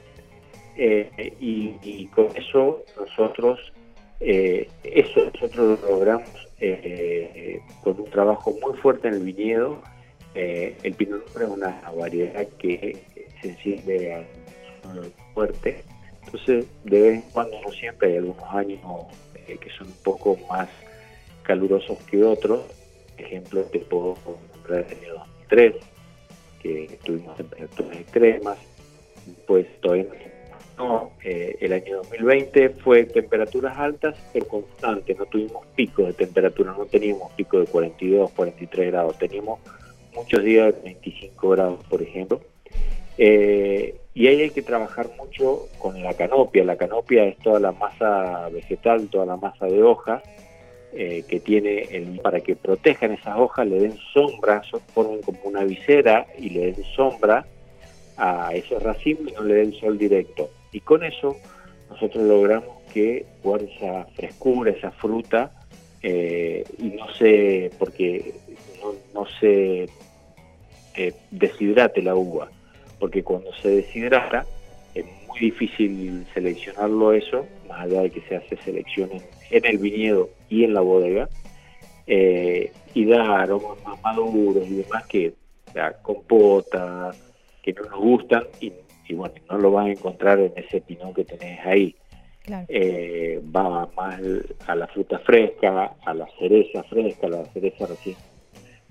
Eh, 0.76 1.34
y, 1.40 2.06
con 2.06 2.28
eso 2.36 2.84
nosotros, 2.98 3.72
eh, 4.20 4.68
eso 4.82 5.30
nosotros 5.32 5.80
lo 5.80 5.90
logramos 5.90 6.48
eh, 6.60 7.60
con 7.82 8.00
un 8.00 8.10
trabajo 8.10 8.56
muy 8.62 8.76
fuerte 8.78 9.08
en 9.08 9.14
el 9.14 9.22
viñedo. 9.22 9.82
El 10.34 10.94
Pinot 10.94 11.26
Noir 11.34 11.48
es 11.48 11.56
una 11.56 11.82
variedad 11.96 12.46
que 12.58 13.02
se 13.14 13.48
sensible 13.48 14.14
al 14.14 14.26
fuerte, 15.34 15.82
entonces 16.24 16.66
de 16.84 17.00
vez 17.00 17.14
en 17.14 17.30
cuando, 17.32 17.60
no 17.62 17.72
siempre, 17.72 18.12
hay 18.12 18.16
algunos 18.18 18.54
años 18.54 18.80
que 19.46 19.70
son 19.76 19.88
un 19.88 20.02
poco 20.04 20.38
más 20.48 20.68
calurosos 21.42 21.98
que 22.04 22.22
otros. 22.22 22.62
ejemplo, 23.18 23.62
te 23.64 23.80
puedo 23.80 24.16
nombrar 24.54 24.86
el 24.88 24.98
año 24.98 25.14
2003, 25.14 25.74
que 26.62 26.98
tuvimos 27.04 27.36
temperaturas 27.36 27.96
extremas, 27.96 28.58
pues 29.46 29.66
todavía 29.80 30.04
no, 30.04 30.29
eh, 31.22 31.56
el 31.60 31.72
año 31.72 31.98
2020 31.98 32.70
fue 32.70 33.04
temperaturas 33.04 33.78
altas 33.78 34.16
pero 34.32 34.46
constante, 34.48 35.14
no 35.14 35.26
tuvimos 35.26 35.66
picos 35.74 36.06
de 36.06 36.12
temperatura, 36.12 36.74
no 36.76 36.86
teníamos 36.86 37.32
pico 37.32 37.60
de 37.60 37.66
42, 37.66 38.30
43 38.30 38.86
grados, 38.90 39.18
teníamos 39.18 39.60
muchos 40.14 40.42
días 40.42 40.74
de 40.74 40.80
25 40.82 41.48
grados, 41.50 41.84
por 41.88 42.02
ejemplo. 42.02 42.40
Eh, 43.18 43.96
y 44.14 44.26
ahí 44.26 44.42
hay 44.42 44.50
que 44.50 44.62
trabajar 44.62 45.08
mucho 45.16 45.68
con 45.78 46.02
la 46.02 46.14
canopia. 46.14 46.64
La 46.64 46.76
canopia 46.76 47.24
es 47.24 47.36
toda 47.38 47.60
la 47.60 47.72
masa 47.72 48.48
vegetal, 48.48 49.08
toda 49.08 49.26
la 49.26 49.36
masa 49.36 49.66
de 49.66 49.82
hojas 49.82 50.22
eh, 50.92 51.22
que 51.28 51.38
tiene 51.38 51.82
el, 51.82 52.18
para 52.20 52.40
que 52.40 52.56
protejan 52.56 53.12
esas 53.12 53.38
hojas, 53.38 53.66
le 53.66 53.78
den 53.78 53.96
sombra, 54.12 54.62
formen 54.92 55.22
como 55.22 55.38
una 55.44 55.62
visera 55.62 56.26
y 56.36 56.50
le 56.50 56.72
den 56.72 56.84
sombra 56.96 57.46
a 58.16 58.52
esos 58.54 58.82
racimos 58.82 59.30
y 59.30 59.34
no 59.34 59.42
le 59.42 59.54
den 59.54 59.72
sol 59.74 59.96
directo. 59.96 60.50
Y 60.72 60.80
con 60.80 61.04
eso 61.04 61.36
nosotros 61.88 62.24
logramos 62.24 62.80
que 62.92 63.26
guarde 63.42 63.70
esa 63.76 64.04
frescura, 64.14 64.70
esa 64.70 64.90
fruta, 64.92 65.52
eh, 66.02 66.64
y 66.78 66.84
no 66.90 67.12
se, 67.14 67.70
porque 67.78 68.34
no, 68.82 68.94
no 69.20 69.26
se 69.38 69.88
eh, 70.96 71.14
deshidrate 71.30 72.02
la 72.02 72.14
uva, 72.14 72.50
porque 72.98 73.22
cuando 73.22 73.52
se 73.54 73.68
deshidrata 73.68 74.46
es 74.94 75.04
muy 75.28 75.40
difícil 75.40 76.26
seleccionarlo 76.32 77.12
eso, 77.12 77.46
más 77.68 77.80
allá 77.82 78.02
de 78.02 78.10
que 78.10 78.22
se 78.22 78.36
hace 78.36 78.56
selección 78.58 79.10
en, 79.50 79.64
el 79.64 79.78
viñedo 79.78 80.30
y 80.48 80.64
en 80.64 80.74
la 80.74 80.80
bodega, 80.80 81.28
eh, 82.06 82.72
y 82.94 83.04
da 83.04 83.42
aromas 83.42 83.82
más 83.84 84.02
maduros 84.02 84.66
y 84.66 84.76
demás 84.76 85.06
que 85.06 85.34
da 85.74 85.92
compota, 86.02 87.12
que 87.62 87.72
no 87.72 87.82
nos 87.82 88.00
gustan 88.00 88.44
y, 88.60 88.72
bueno, 89.14 89.34
no 89.50 89.58
lo 89.58 89.72
van 89.72 89.86
a 89.86 89.92
encontrar 89.92 90.38
en 90.38 90.52
ese 90.56 90.80
pinón 90.80 91.14
que 91.14 91.24
tenés 91.24 91.64
ahí. 91.64 91.96
Eh, 92.68 93.40
va 93.54 93.88
más 93.96 94.20
a 94.66 94.74
la 94.74 94.86
fruta 94.88 95.18
fresca, 95.20 95.94
a 96.04 96.14
la 96.14 96.26
cereza 96.38 96.82
fresca, 96.84 97.26
a 97.26 97.30
la 97.30 97.44
cereza 97.46 97.86
recién 97.86 98.16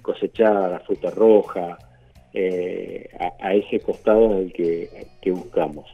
cosechada, 0.02 0.70
la 0.70 0.80
fruta 0.80 1.10
roja, 1.10 1.78
eh, 2.34 3.10
a, 3.40 3.54
ese 3.54 3.80
costado 3.80 4.36
del 4.36 4.54
que, 4.54 5.08
que, 5.22 5.32
buscamos. 5.32 5.86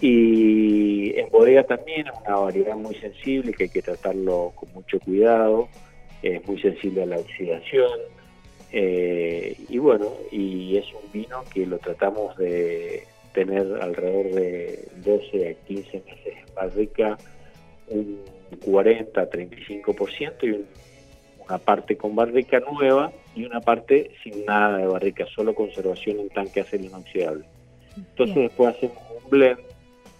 Y 0.00 1.18
en 1.18 1.28
bodega 1.30 1.64
también 1.64 2.06
es 2.06 2.12
una 2.26 2.36
variedad 2.36 2.76
muy 2.76 2.94
sensible 2.94 3.52
que 3.52 3.64
hay 3.64 3.70
que 3.70 3.82
tratarlo 3.82 4.52
con 4.54 4.72
mucho 4.72 4.98
cuidado, 5.00 5.68
es 6.22 6.46
muy 6.46 6.60
sensible 6.60 7.02
a 7.02 7.06
la 7.06 7.16
oxidación. 7.16 7.90
Eh, 8.72 9.56
y 9.68 9.78
bueno, 9.78 10.06
y 10.30 10.76
es 10.76 10.86
un 10.94 11.12
vino 11.12 11.42
que 11.52 11.66
lo 11.66 11.78
tratamos 11.78 12.36
de 12.36 13.04
tener 13.32 13.66
alrededor 13.80 14.34
de 14.34 14.88
12 15.04 15.48
a 15.48 15.66
15 15.66 16.02
meses 16.06 16.34
en 16.48 16.54
barrica, 16.54 17.18
un 17.88 18.20
40 18.64 19.20
a 19.20 19.30
35% 19.30 20.34
y 20.42 20.50
un 20.50 20.66
una 21.50 21.58
parte 21.58 21.96
con 21.96 22.14
barrica 22.14 22.60
nueva 22.60 23.12
y 23.34 23.44
una 23.44 23.60
parte 23.60 24.12
sin 24.22 24.44
nada 24.44 24.78
de 24.78 24.86
barrica, 24.86 25.26
solo 25.34 25.54
conservación 25.54 26.20
en 26.20 26.28
tanque 26.28 26.60
acero 26.60 26.84
inoxidable. 26.84 27.44
Entonces 27.96 28.36
después 28.36 28.76
hacemos 28.76 28.98
un 29.24 29.30
blend 29.30 29.58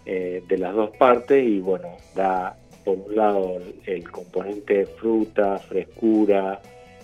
eh, 0.07 0.43
de 0.49 0.59
las 0.59 0.75
dos 0.75 0.91
partes 0.97 1.47
y 1.47 1.61
bueno, 1.61 1.89
da 2.17 2.57
por 2.85 2.99
un 2.99 3.15
lado 3.15 3.61
el, 3.87 4.11
componente 4.11 4.87
fruta, 4.87 5.59
frescura 5.59 6.61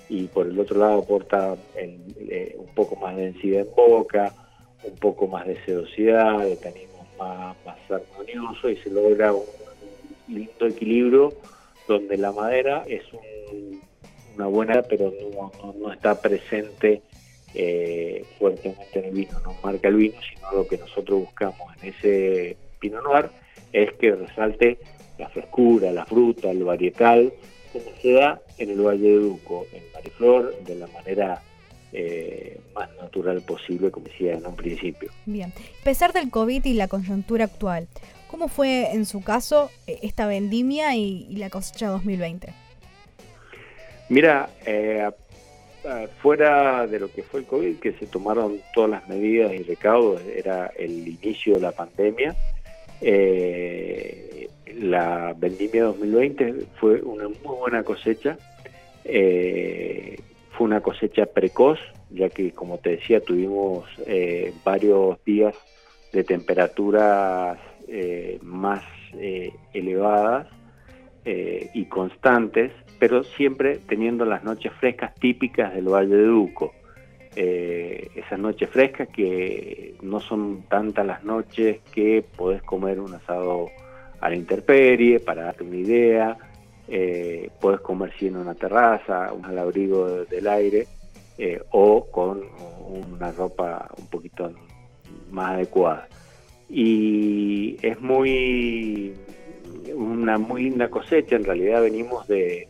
y 0.09 0.25
por 0.25 0.49
el 0.49 0.59
otro 0.59 0.81
lado 0.81 1.03
aporta 1.03 1.55
eh, 1.77 2.57
un 2.59 2.75
poco 2.75 2.97
más 2.97 3.15
de 3.15 3.27
densidad 3.27 3.61
en 3.61 3.75
boca, 3.77 4.33
un 4.85 4.97
poco 4.97 5.27
más 5.27 5.47
de 5.47 5.63
sedosidad, 5.65 6.39
de 6.41 6.57
tanino 6.57 6.93
más, 7.19 7.57
más 7.65 7.79
armonioso 7.91 8.69
y 8.71 8.77
se 8.77 8.91
logra 8.91 9.33
un 9.33 9.45
lindo 10.29 10.67
equilibrio 10.67 11.33
donde 11.89 12.17
la 12.17 12.33
madera 12.33 12.85
es 12.87 13.03
un 13.13 13.81
una 14.37 14.47
buena, 14.47 14.83
pero 14.83 15.13
no, 15.79 15.93
está 15.93 16.21
presente 16.21 17.03
eh, 17.55 18.25
fuertemente 18.39 18.99
en 18.99 19.05
el 19.07 19.11
vino, 19.13 19.33
no 19.45 19.55
marca 19.63 19.89
el 19.89 19.97
vino, 19.97 20.17
sino 20.21 20.53
lo 20.53 20.69
que 20.69 20.77
nosotros 20.79 21.21
buscamos 21.21 21.75
en 21.81 21.89
ese 21.89 22.57
Pinot 22.79 23.03
Noir 23.03 23.31
es 23.73 23.93
que 23.95 24.15
resalte 24.15 24.79
la 25.19 25.29
frescura, 25.31 25.91
la 25.93 26.05
fruta, 26.05 26.51
el 26.51 26.65
varietal, 26.65 27.33
como 27.73 27.85
se 28.01 28.13
da 28.13 28.41
en 28.59 28.71
el 28.71 28.81
Valle 28.81 29.09
de 29.09 29.17
Duco, 29.17 29.67
en 29.73 29.83
Mariflor, 29.95 30.55
de 30.65 30.75
la 30.75 30.87
manera 30.89 31.43
eh, 31.99 32.61
más 32.75 32.95
natural 32.97 33.41
posible, 33.41 33.91
como 33.91 34.07
decía 34.07 34.35
en 34.35 34.47
un 34.47 34.55
principio. 34.55 35.11
Bien, 35.25 35.51
a 35.81 35.85
pesar 35.85 36.13
del 36.13 36.31
COVID 36.31 36.63
y 36.67 36.75
la 36.75 36.89
coyuntura 36.89 37.47
actual, 37.47 37.89
¿cómo 38.31 38.49
fue 38.49 38.93
en 38.93 39.07
su 39.07 39.23
caso 39.25 39.71
eh, 39.87 40.01
esta 40.03 40.27
vendimia 40.27 40.95
y, 40.95 41.35
la 41.37 41.49
cosecha 41.49 41.89
2020? 41.89 42.53
Mira, 44.11 44.51
eh, 44.67 45.09
fuera 46.21 46.87
de 46.87 47.01
lo 47.01 47.11
que 47.11 47.23
fue 47.23 47.41
el 47.41 47.47
COVID, 47.47 47.79
que 47.79 47.93
se 47.95 48.07
tomaron 48.07 48.61
todas 48.75 48.91
las 48.91 49.09
medidas 49.09 49.55
y 49.55 49.63
recaudos, 49.63 50.21
era 50.23 50.67
el 50.77 51.09
inicio 51.09 51.55
de 51.55 51.61
la 51.61 51.73
pandemia, 51.73 52.37
la 54.75 55.35
vendimia 55.39 55.85
2020 55.85 56.67
fue 56.79 57.01
una 57.01 57.29
muy 57.29 57.57
buena 57.59 57.83
cosecha. 57.83 58.37
Eh, 59.05 60.19
fue 60.57 60.67
una 60.67 60.81
cosecha 60.81 61.27
precoz, 61.27 61.79
ya 62.11 62.29
que 62.29 62.53
como 62.53 62.79
te 62.79 62.91
decía 62.91 63.21
tuvimos 63.21 63.85
eh, 64.07 64.53
varios 64.65 65.23
días 65.25 65.55
de 66.13 66.25
temperaturas 66.25 67.59
eh, 67.89 68.39
más 68.43 68.83
eh, 69.15 69.53
elevadas 69.73 70.49
y 71.75 71.87
constantes, 71.87 72.71
pero 73.01 73.25
siempre 73.25 73.81
teniendo 73.89 74.25
las 74.25 74.45
noches 74.45 74.73
frescas 74.79 75.13
típicas 75.17 75.75
del 75.75 75.89
Valle 75.89 76.15
de 76.15 76.25
Duco. 76.25 76.73
esas 77.35 78.39
noches 78.39 78.71
frescas 78.71 79.09
que 79.09 79.97
no 80.03 80.21
son 80.21 80.63
tantas 80.69 81.05
las 81.05 81.25
noches 81.25 81.81
que 81.93 82.25
podés 82.37 82.63
comer 82.63 83.01
un 83.01 83.13
asado 83.13 83.71
a 84.21 84.31
la 84.31 84.37
intemperie, 84.37 85.19
para 85.19 85.47
darte 85.47 85.65
una 85.65 85.77
idea, 85.79 86.39
eh, 86.89 87.51
puedes 87.61 87.81
comer 87.81 88.13
si 88.19 88.29
en 88.29 88.37
una 88.37 88.55
terraza, 88.55 89.33
un 89.33 89.45
abrigo 89.59 90.25
del 90.25 90.47
aire 90.47 90.87
eh, 91.39 91.61
o 91.73 92.07
con 92.11 92.43
una 92.89 93.33
ropa 93.33 93.91
un 93.99 94.07
poquito 94.07 94.53
más 95.31 95.55
adecuada. 95.55 96.09
Y 96.69 97.77
es 97.83 98.01
muy 98.01 99.15
una 99.95 100.39
muy 100.39 100.65
linda 100.65 100.89
cosecha, 100.89 101.37
en 101.37 101.45
realidad 101.45 101.83
venimos 101.83 102.27
de 102.29 102.69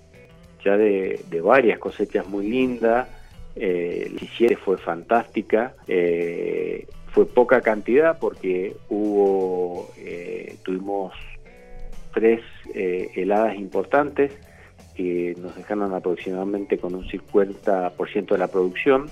ya 0.64 0.76
de, 0.76 1.20
varias 1.42 1.78
cosechas 1.78 2.26
muy 2.26 2.48
lindas, 2.48 3.08
eh, 3.54 4.04
el 4.06 4.16
17 4.16 4.56
fue 4.56 4.78
fantástica, 4.78 5.74
eh, 5.86 6.86
fue 7.12 7.26
poca 7.26 7.60
cantidad 7.60 8.18
porque 8.18 8.74
hubo, 8.88 9.90
tuvimos 10.64 11.12
tres 12.16 12.40
eh, 12.74 13.10
heladas 13.14 13.56
importantes 13.56 14.32
que 14.94 15.34
nos 15.38 15.54
dejaron 15.54 15.92
aproximadamente 15.92 16.78
con 16.78 16.94
un 16.94 17.06
50% 17.06 18.26
de 18.26 18.38
la 18.38 18.48
producción. 18.48 19.10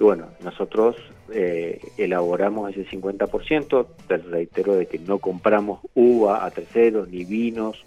Y 0.00 0.02
bueno, 0.02 0.26
nosotros 0.42 0.96
eh, 1.32 1.80
elaboramos 1.96 2.76
ese 2.76 2.84
50%, 2.90 3.86
te 4.08 4.16
reitero 4.16 4.74
de 4.74 4.86
que 4.86 4.98
no 4.98 5.20
compramos 5.20 5.78
uva 5.94 6.44
a 6.44 6.50
terceros 6.50 7.08
ni 7.08 7.24
vinos 7.24 7.84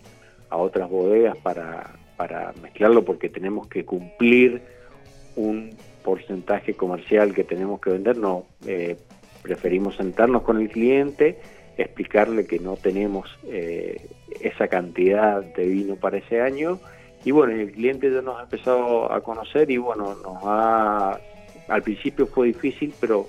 a 0.50 0.56
otras 0.56 0.90
bodegas 0.90 1.36
para, 1.40 1.92
para 2.16 2.54
mezclarlo 2.62 3.04
porque 3.04 3.28
tenemos 3.28 3.68
que 3.68 3.84
cumplir 3.84 4.62
un 5.36 5.76
porcentaje 6.02 6.76
comercial 6.76 7.34
que 7.34 7.44
tenemos 7.44 7.82
que 7.82 7.90
vender, 7.90 8.16
no, 8.16 8.46
eh, 8.66 8.96
preferimos 9.42 9.98
sentarnos 9.98 10.44
con 10.44 10.62
el 10.62 10.70
cliente 10.70 11.42
explicarle 11.78 12.46
que 12.46 12.60
no 12.60 12.78
tenemos 12.78 13.30
eh, 13.48 14.10
esa 14.42 14.68
cantidad 14.68 15.44
de 15.44 15.66
vino 15.66 15.96
para 15.96 16.18
ese 16.18 16.42
año 16.42 16.80
y 17.26 17.32
bueno, 17.32 17.54
el 17.54 17.72
cliente 17.72 18.12
ya 18.12 18.22
nos 18.22 18.40
ha 18.40 18.44
empezado 18.44 19.12
a 19.12 19.22
conocer 19.22 19.70
y 19.72 19.78
bueno, 19.78 20.16
nos 20.24 20.38
ha, 20.44 21.20
al 21.68 21.82
principio 21.82 22.28
fue 22.28 22.48
difícil, 22.48 22.94
pero 23.00 23.28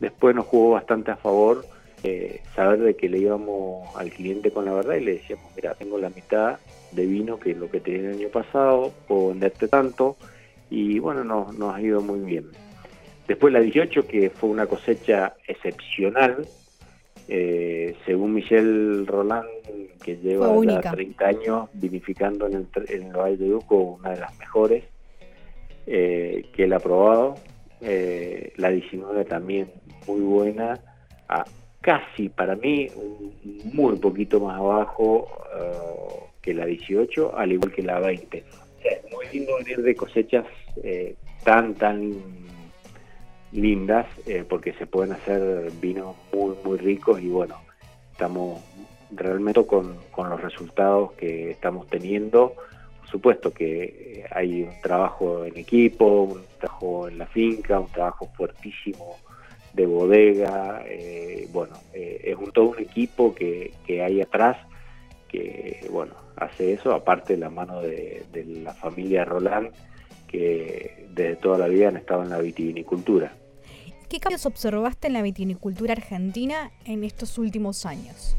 después 0.00 0.34
nos 0.34 0.46
jugó 0.46 0.70
bastante 0.70 1.10
a 1.10 1.16
favor 1.16 1.64
eh, 2.02 2.40
saber 2.54 2.80
de 2.80 2.96
que 2.96 3.08
le 3.08 3.18
íbamos 3.18 3.94
al 3.96 4.10
cliente 4.10 4.50
con 4.50 4.64
la 4.64 4.72
verdad 4.72 4.94
y 4.94 5.04
le 5.04 5.12
decíamos, 5.14 5.44
mira, 5.54 5.74
tengo 5.74 5.98
la 5.98 6.08
mitad 6.08 6.58
de 6.92 7.04
vino 7.04 7.38
que 7.38 7.54
lo 7.54 7.70
que 7.70 7.80
tenía 7.80 8.10
el 8.10 8.16
año 8.16 8.28
pasado, 8.28 8.92
puedo 9.06 9.28
venderte 9.28 9.68
tanto 9.68 10.16
y 10.70 10.98
bueno, 10.98 11.22
nos, 11.22 11.56
nos 11.58 11.74
ha 11.74 11.80
ido 11.82 12.00
muy 12.00 12.20
bien. 12.20 12.46
Después 13.28 13.52
la 13.52 13.60
18, 13.60 14.06
que 14.06 14.30
fue 14.30 14.50
una 14.50 14.66
cosecha 14.66 15.34
excepcional, 15.46 16.46
eh, 17.28 17.96
según 18.04 18.34
Michel 18.34 19.06
Roland, 19.06 19.48
que 20.02 20.16
lleva 20.16 20.48
30 20.82 21.26
años 21.26 21.68
vinificando 21.72 22.46
en 22.46 22.54
el, 22.54 22.66
en 22.88 23.12
Valle 23.12 23.38
de 23.38 23.48
Duco, 23.48 23.76
una 23.76 24.10
de 24.10 24.20
las 24.20 24.38
mejores 24.38 24.84
eh, 25.86 26.46
que 26.54 26.64
él 26.64 26.72
ha 26.72 26.80
probado. 26.80 27.36
Eh, 27.80 28.52
la 28.56 28.70
19 28.70 29.24
también 29.24 29.70
muy 30.06 30.20
buena, 30.20 30.80
casi 31.80 32.28
para 32.28 32.56
mí 32.56 32.88
un 32.94 33.32
muy 33.72 33.96
poquito 33.96 34.40
más 34.40 34.58
abajo 34.58 35.28
que 36.40 36.54
la 36.54 36.66
18, 36.66 37.36
al 37.36 37.52
igual 37.52 37.72
que 37.72 37.82
la 37.82 38.00
20. 38.00 38.38
es 38.84 39.12
muy 39.12 39.26
lindo 39.32 39.56
venir 39.58 39.82
de 39.82 39.94
cosechas 39.94 40.46
tan, 41.44 41.74
tan 41.74 42.43
lindas 43.54 44.06
eh, 44.26 44.44
porque 44.48 44.72
se 44.74 44.86
pueden 44.86 45.12
hacer 45.12 45.70
vinos 45.80 46.16
muy 46.32 46.56
muy 46.64 46.76
ricos 46.76 47.20
y 47.20 47.28
bueno 47.28 47.56
estamos 48.10 48.60
realmente 49.10 49.64
con, 49.64 49.96
con, 50.10 50.28
los 50.28 50.40
resultados 50.40 51.12
que 51.12 51.52
estamos 51.52 51.86
teniendo 51.86 52.54
por 53.00 53.08
supuesto 53.08 53.52
que 53.52 53.84
eh, 53.84 54.24
hay 54.30 54.62
un 54.62 54.80
trabajo 54.82 55.44
en 55.44 55.56
equipo 55.56 56.22
un 56.22 56.42
trabajo 56.58 57.08
en 57.08 57.18
la 57.18 57.26
finca 57.26 57.78
un 57.78 57.92
trabajo 57.92 58.28
fuertísimo 58.36 59.18
de 59.72 59.86
bodega 59.86 60.82
eh, 60.86 61.48
bueno 61.52 61.74
es 61.92 62.36
un, 62.36 62.50
todo 62.50 62.70
un 62.70 62.80
equipo 62.80 63.34
que, 63.34 63.72
que 63.86 64.02
hay 64.02 64.20
atrás 64.20 64.56
que 65.28 65.86
bueno 65.90 66.14
hace 66.36 66.72
eso 66.72 66.92
aparte 66.92 67.34
de 67.34 67.38
la 67.38 67.50
mano 67.50 67.80
de, 67.80 68.24
de 68.32 68.44
la 68.44 68.74
familia 68.74 69.24
Roland 69.24 69.70
que 70.26 71.06
desde 71.14 71.36
toda 71.36 71.58
la 71.58 71.68
vida 71.68 71.88
han 71.88 71.96
estado 71.96 72.24
en 72.24 72.30
la 72.30 72.40
vitivinicultura. 72.40 73.32
¿Qué 74.08 74.20
cambios 74.20 74.46
observaste 74.46 75.06
en 75.06 75.14
la 75.14 75.22
vitinicultura 75.22 75.92
argentina 75.92 76.70
en 76.84 77.04
estos 77.04 77.38
últimos 77.38 77.86
años? 77.86 78.36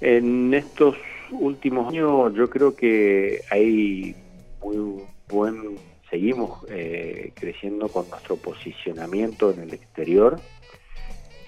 En 0.00 0.52
estos 0.54 0.96
últimos 1.30 1.88
años 1.88 2.34
yo 2.34 2.48
creo 2.48 2.74
que 2.74 3.40
hay 3.50 4.14
muy 4.62 5.02
buen, 5.28 5.78
seguimos 6.10 6.64
eh, 6.70 7.32
creciendo 7.34 7.88
con 7.88 8.08
nuestro 8.08 8.36
posicionamiento 8.36 9.52
en 9.52 9.60
el 9.60 9.74
exterior, 9.74 10.40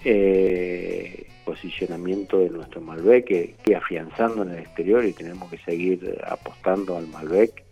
eh, 0.05 1.27
posicionamiento 1.43 2.39
de 2.39 2.49
nuestro 2.49 2.81
Malbec 2.81 3.25
que, 3.25 3.55
que 3.63 3.75
afianzando 3.75 4.43
en 4.43 4.51
el 4.51 4.59
exterior 4.59 5.05
y 5.05 5.13
tenemos 5.13 5.49
que 5.49 5.57
seguir 5.59 6.19
apostando 6.25 6.97
al 6.97 7.07
Malbec 7.07 7.66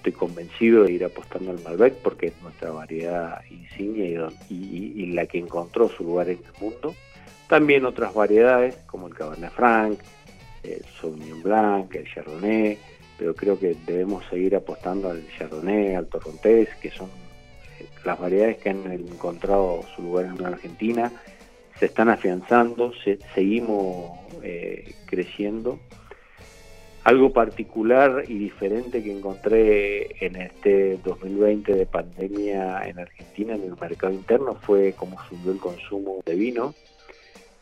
estoy 0.00 0.12
convencido 0.12 0.84
de 0.84 0.92
ir 0.92 1.04
apostando 1.04 1.50
al 1.50 1.60
Malbec 1.62 1.94
porque 1.96 2.28
es 2.28 2.42
nuestra 2.42 2.70
variedad 2.70 3.42
insignia 3.50 4.30
y, 4.48 5.12
la 5.12 5.26
que 5.26 5.38
encontró 5.38 5.90
su 5.90 6.04
lugar 6.04 6.30
en 6.30 6.38
el 6.38 6.62
mundo. 6.62 6.94
También 7.48 7.84
otras 7.84 8.14
variedades 8.14 8.76
como 8.86 9.08
el 9.08 9.14
Cabernet 9.14 9.52
Franc, 9.52 10.00
el 10.62 10.82
Sauvignon 10.98 11.42
Blanc, 11.42 11.94
el 11.94 12.06
Chardonnay, 12.06 12.78
pero 13.18 13.34
creo 13.34 13.58
que 13.58 13.76
debemos 13.86 14.24
seguir 14.30 14.56
apostando 14.56 15.10
al 15.10 15.22
Chardonnay, 15.36 15.94
al 15.94 16.06
Torrontés, 16.06 16.70
que 16.76 16.90
son 16.90 17.10
eh, 17.78 17.86
las 18.06 18.18
variedades 18.18 18.56
que 18.56 18.70
han 18.70 18.90
encontrado 18.90 19.84
su 19.94 20.02
lugar 20.02 20.26
en 20.26 20.46
Argentina, 20.46 21.12
se 21.78 21.86
están 21.86 22.08
afianzando, 22.08 22.92
seguimos 23.34 24.18
eh, 24.42 24.94
creciendo 25.04 25.78
algo 27.04 27.32
particular 27.32 28.24
y 28.28 28.34
diferente 28.38 29.02
que 29.02 29.12
encontré 29.12 30.24
en 30.24 30.36
este 30.36 30.98
2020 31.04 31.74
de 31.74 31.86
pandemia 31.86 32.82
en 32.86 32.98
Argentina, 32.98 33.54
en 33.54 33.62
el 33.62 33.76
mercado 33.80 34.12
interno, 34.12 34.54
fue 34.54 34.94
cómo 34.96 35.16
subió 35.28 35.52
el 35.52 35.58
consumo 35.58 36.20
de 36.26 36.34
vino 36.34 36.74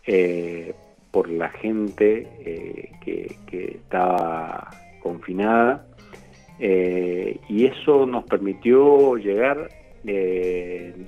eh, 0.07 0.75
por 1.11 1.29
la 1.29 1.51
gente 1.51 2.27
eh, 2.41 2.91
que, 3.01 3.37
estaba 3.51 4.71
confinada. 5.03 5.87
Eh, 6.59 7.39
y 7.49 7.67
eso 7.67 8.05
nos 8.07 8.25
permitió 8.25 9.17
llegar 9.17 9.71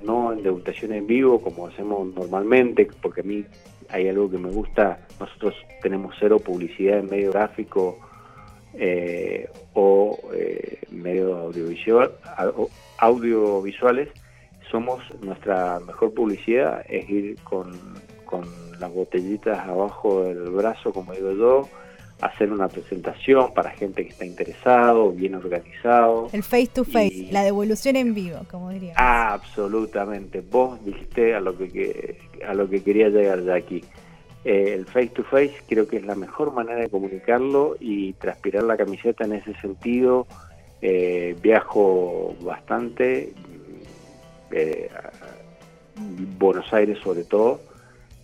no 0.05 0.33
en 0.33 0.43
degustación 0.43 0.93
en 0.93 1.07
vivo 1.07 1.41
como 1.41 1.67
hacemos 1.67 2.15
normalmente, 2.15 2.89
porque 3.01 3.23
a 3.23 3.25
mí 3.25 3.45
hay 3.89 4.09
algo 4.09 4.31
que 4.31 4.39
me 4.39 4.51
gusta, 4.51 5.01
nosotros 5.19 5.55
tenemos 5.83 6.15
cero 6.19 6.39
publicidad 6.39 6.99
en 6.99 7.07
medio 7.07 7.33
gráfico 7.33 7.99
eh, 8.75 9.49
o 9.75 10.19
eh, 10.35 10.81
medios 10.91 11.39
audiovisual, 11.39 12.13
audiovisuales, 12.99 14.09
somos 14.71 15.03
nuestra 15.23 15.81
mejor 15.81 16.15
publicidad, 16.15 16.85
es 16.89 17.09
ir 17.11 17.37
con, 17.43 17.73
con 18.25 18.45
las 18.79 18.93
botellitas 18.93 19.59
abajo 19.69 20.25
del 20.25 20.51
brazo, 20.51 20.93
como 20.93 21.13
digo 21.13 21.33
yo, 21.33 21.69
hacer 22.21 22.53
una 22.53 22.69
presentación 22.69 23.53
para 23.55 23.71
gente 23.71 24.05
que 24.05 24.11
está 24.11 24.25
interesado, 24.25 25.11
bien 25.13 25.35
organizado. 25.35 26.29
El 26.33 26.43
face 26.43 26.69
to 26.69 26.85
face, 26.85 27.29
la 27.31 27.43
devolución 27.43 27.97
en 27.97 28.15
vivo, 28.15 28.41
como 28.51 28.71
diría. 28.71 28.95
Absolutamente. 28.97 30.43
Vos 30.43 30.85
dijiste 30.85 31.35
a 31.35 31.41
lo 31.41 31.57
que, 31.57 32.19
a 32.47 32.55
lo 32.55 32.69
que 32.69 32.83
quería 32.83 33.09
llegar 33.09 33.43
ya 33.43 33.55
aquí. 33.55 33.83
Eh, 34.45 34.73
el 34.75 34.87
face 34.87 35.09
to 35.09 35.23
face 35.25 35.55
creo 35.69 35.87
que 35.87 35.99
es 35.99 36.05
la 36.05 36.15
mejor 36.15 36.53
manera 36.53 36.81
de 36.81 36.89
comunicarlo 36.89 37.77
y 37.79 38.15
transpirar 38.15 38.63
la 38.63 38.77
camiseta 38.77 39.25
en 39.25 39.35
ese 39.35 39.55
sentido. 39.61 40.27
Eh, 40.83 41.37
viajo 41.43 42.35
bastante, 42.41 43.35
eh, 44.51 44.91
Buenos 46.39 46.73
Aires 46.73 46.99
sobre 47.03 47.25
todo, 47.25 47.61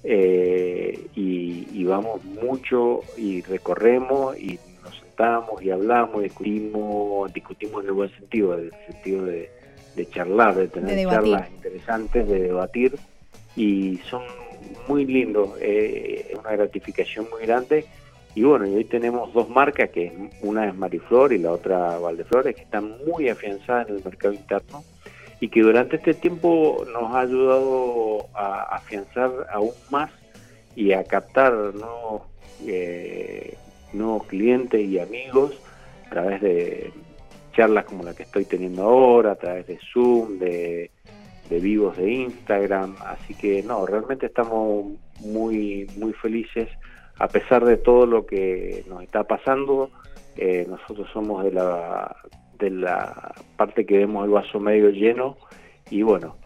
eh, 0.03 1.09
y, 1.15 1.85
vamos 1.85 2.25
mucho 2.25 3.01
y 3.17 3.43
recorremos 3.43 4.37
y 4.37 4.59
nos 4.83 4.99
sentamos 4.99 5.63
y 5.63 5.71
hablamos, 5.71 6.23
discutimos, 6.23 7.33
discutimos 7.33 7.83
en 7.83 7.89
el 7.89 7.93
buen 7.93 8.11
sentido, 8.11 8.59
en 8.59 8.65
el 8.65 8.73
sentido 8.93 9.25
de, 9.25 9.51
charlar, 10.11 10.57
de 10.57 10.69
tener 10.69 11.09
charlas 11.09 11.51
interesantes, 11.51 12.27
de 12.27 12.41
debatir 12.41 12.97
y 13.55 13.99
son 14.11 14.23
muy 14.89 15.05
lindos, 15.05 15.51
eh, 15.61 16.29
es 16.31 16.39
una 16.39 16.53
gratificación 16.53 17.27
muy 17.31 17.43
grande. 17.43 17.85
Y 18.35 18.43
bueno, 18.43 18.67
hoy 18.67 18.85
tenemos 18.85 19.33
dos 19.33 19.49
marcas, 19.49 19.91
que 19.91 20.13
una 20.43 20.69
es 20.69 20.75
Mariflor 20.75 21.33
y 21.33 21.39
la 21.39 21.53
otra 21.53 21.99
Valdeflores, 21.99 22.55
que 22.55 22.63
están 22.63 22.99
muy 23.07 23.29
afianzadas 23.29 23.89
en 23.89 23.97
el 23.97 24.05
mercado 24.05 24.35
interno 24.35 24.85
y 25.41 25.49
que 25.49 25.61
durante 25.61 25.97
este 25.97 26.15
tiempo 26.15 26.85
nos 26.93 27.15
ha 27.15 27.21
ayudado 27.21 28.27
a 28.35 28.77
afianzar 28.77 29.31
aún 29.51 29.73
más 29.91 30.11
y 30.75 30.93
a 30.93 31.05
captar 31.05 31.53
nuevos, 31.53 32.23
eh, 32.67 33.57
nuevos 33.93 34.27
clientes 34.27 34.87
y 34.87 34.99
amigos 34.99 35.59
a 36.07 36.11
través 36.11 36.41
de 36.43 36.93
charlas 37.55 37.85
como 37.87 38.05
la 38.05 38.15
que 38.15 38.25
estoy 38.25 38.45
teniendo 38.45 38.83
ahora, 38.83 39.33
a 39.33 39.37
través 39.37 39.67
de 39.67 39.79
Zoom, 39.93 40.39
de, 40.39 40.91
vivos 41.51 41.97
de 41.97 42.11
Instagram, 42.11 42.97
así 43.05 43.35
que 43.35 43.63
no, 43.63 43.87
realmente 43.87 44.27
estamos 44.27 44.93
muy, 45.21 45.89
muy 45.97 46.13
felices 46.15 46.69
a 47.19 47.29
pesar 47.29 47.65
de 47.65 47.77
todo 47.77 48.05
lo 48.07 48.27
que 48.27 48.85
nos 48.89 49.03
está 49.03 49.25
pasando. 49.25 49.91
Eh, 50.37 50.67
nosotros 50.69 51.09
somos 51.13 51.45
de 51.45 51.53
la 51.53 52.15
de 52.59 52.71
la 52.71 53.35
parte 53.57 53.85
que 53.85 53.99
vemos 53.99 54.25
el 54.25 54.31
vaso 54.31 54.59
medio 54.61 54.91
lleno 54.91 55.37
y 55.91 56.03
bueno, 56.03 56.37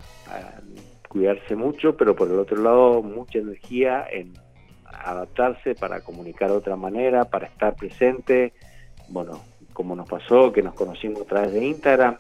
cuidarse 1.09 1.57
mucho, 1.57 1.97
pero 1.97 2.15
por 2.15 2.29
el 2.29 2.39
otro 2.39 2.57
lado 2.63 3.03
mucha 3.03 3.39
energía 3.39 4.07
en 4.11 4.33
adaptarse 4.85 5.75
para 5.75 6.01
comunicar 6.01 6.51
de 6.51 6.57
otra 6.57 6.77
manera, 6.77 7.25
para 7.25 7.47
estar 7.47 7.75
presente, 7.75 8.53
bueno, 9.09 9.41
como 9.73 9.97
nos 9.97 10.09
pasó, 10.09 10.53
que 10.53 10.63
nos 10.63 10.75
conocimos 10.75 11.23
a 11.23 11.25
través 11.25 11.53
de 11.53 11.65
Instagram, 11.65 12.17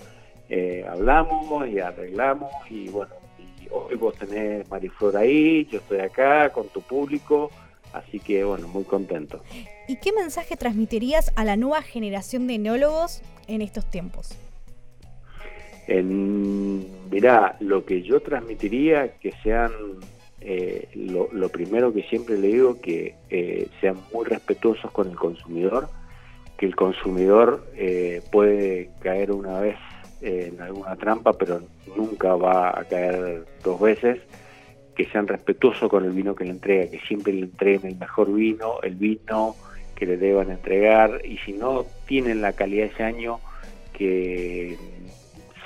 eh, 0.51 0.84
hablamos 0.88 1.68
y 1.68 1.78
arreglamos 1.78 2.51
y 2.68 2.88
bueno, 2.88 3.14
y 3.38 3.68
hoy 3.70 3.94
vos 3.94 4.16
tenés 4.16 4.68
Mariflor 4.68 5.16
ahí, 5.16 5.64
yo 5.70 5.78
estoy 5.78 6.01
acá 6.01 6.51
con 6.51 6.66
tu 6.68 6.80
público, 6.82 7.53
así 7.92 8.18
que 8.18 8.42
bueno, 8.42 8.66
muy 8.66 8.82
contento. 8.82 9.42
¿Y 9.86 9.96
qué 9.96 10.12
mensaje 10.12 10.57
transmitirías 10.57 11.32
a 11.36 11.44
la 11.44 11.57
nueva 11.57 11.82
generación 11.82 12.48
de 12.48 12.55
enólogos 12.55 13.22
en 13.46 13.62
estos 13.62 13.88
tiempos? 13.88 14.36
En, 15.86 17.09
mirá, 17.11 17.57
lo 17.61 17.84
que 17.84 18.03
yo 18.03 18.20
transmitiría 18.20 19.18
que 19.18 19.32
sean, 19.44 19.70
eh, 20.40 20.88
lo, 20.94 21.48
primero 21.48 21.92
que 21.92 22.03
siempre 22.05 22.38
le 22.38 22.48
digo, 22.48 22.80
que 22.80 23.14
eh, 23.28 23.68
sean 23.80 23.96
muy 24.12 24.24
respetuosos 24.24 24.90
con 24.90 25.09
el 25.11 25.16
consumidor, 25.16 25.88
que 26.57 26.66
el 26.66 26.74
consumidor 26.76 27.64
eh, 27.76 28.20
puede 28.32 28.90
caer 29.01 29.32
una 29.32 29.61
vez 29.61 29.76
en 30.21 30.61
alguna 30.61 30.97
trampa, 30.97 31.33
pero 31.33 31.61
nunca 31.97 32.35
va 32.35 32.79
a 32.79 32.85
caer 32.85 33.45
dos 33.64 33.81
veces, 33.81 34.21
que 34.95 35.07
sean 35.07 35.27
respetuosos 35.27 35.89
con 35.89 36.05
el 36.05 36.12
vino 36.12 36.35
que 36.35 36.45
le 36.45 36.51
entrega, 36.51 36.91
que 36.91 37.01
siempre 37.01 37.33
le 37.33 37.43
entreguen 37.43 37.93
el 37.93 37.99
mejor 37.99 38.33
vino, 38.33 38.81
el 38.83 38.97
vino 38.97 39.57
que 39.95 40.07
le 40.07 40.16
deban 40.16 40.51
entregar, 40.51 41.23
y 41.25 41.39
si 41.39 41.53
no 41.53 41.85
tienen 42.07 42.43
la 42.43 42.53
calidad 42.53 42.87
ese 42.87 43.03
año, 43.03 43.41
que 43.93 44.77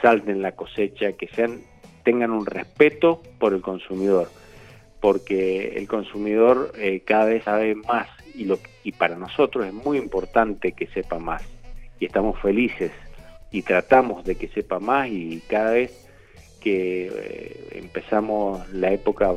salten 0.03 0.43
la 0.43 0.53
cosecha, 0.53 1.13
que 1.13 1.29
sean, 1.29 1.61
tengan 2.05 2.31
un 2.31 2.47
respeto 2.47 3.23
por 3.39 3.55
el 3.55 3.63
consumidor, 3.63 4.29
porque 5.01 5.75
el 5.77 5.89
consumidor 5.89 6.73
eh, 6.77 7.03
cada 7.05 7.27
vez 7.27 7.45
sabe 7.45 7.75
más 7.75 8.09
y, 8.35 8.45
lo, 8.45 8.59
y 8.83 8.93
para 8.93 9.17
nosotros 9.17 9.67
es 9.67 9.73
muy 9.73 9.99
importante 9.99 10.73
que 10.73 10.87
sepa 10.89 11.19
más 11.19 11.43
y 12.01 12.07
estamos 12.07 12.41
felices 12.41 12.91
y 13.55 13.63
tratamos 13.63 14.25
de 14.25 14.35
que 14.35 14.49
sepa 14.49 14.81
más 14.81 15.09
y 15.09 15.41
cada 15.47 15.71
vez 15.71 15.93
que 16.61 17.07
eh, 17.07 17.69
empezamos 17.75 18.69
la 18.73 18.91
época 18.91 19.33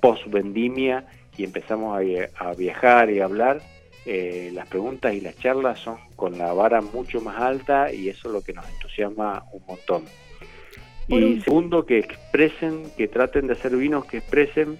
post 0.00 0.26
vendimia 0.26 1.06
y 1.36 1.44
empezamos 1.44 1.96
a 2.36 2.54
viajar 2.54 3.08
y 3.08 3.20
a 3.20 3.24
hablar, 3.24 3.62
eh, 4.04 4.50
las 4.52 4.66
preguntas 4.66 5.14
y 5.14 5.20
las 5.20 5.38
charlas 5.38 5.78
son 5.78 5.96
con 6.16 6.38
la 6.38 6.52
vara 6.52 6.80
mucho 6.80 7.20
más 7.20 7.40
alta 7.40 7.92
y 7.92 8.08
eso 8.08 8.26
es 8.26 8.34
lo 8.34 8.40
que 8.40 8.52
nos 8.52 8.68
entusiasma 8.68 9.44
un 9.52 9.62
montón. 9.64 10.06
y 11.06 11.40
segundo, 11.42 11.86
que 11.86 12.00
expresen, 12.00 12.90
que 12.96 13.06
traten 13.06 13.46
de 13.46 13.52
hacer 13.52 13.76
vinos 13.76 14.06
que 14.06 14.18
expresen 14.18 14.76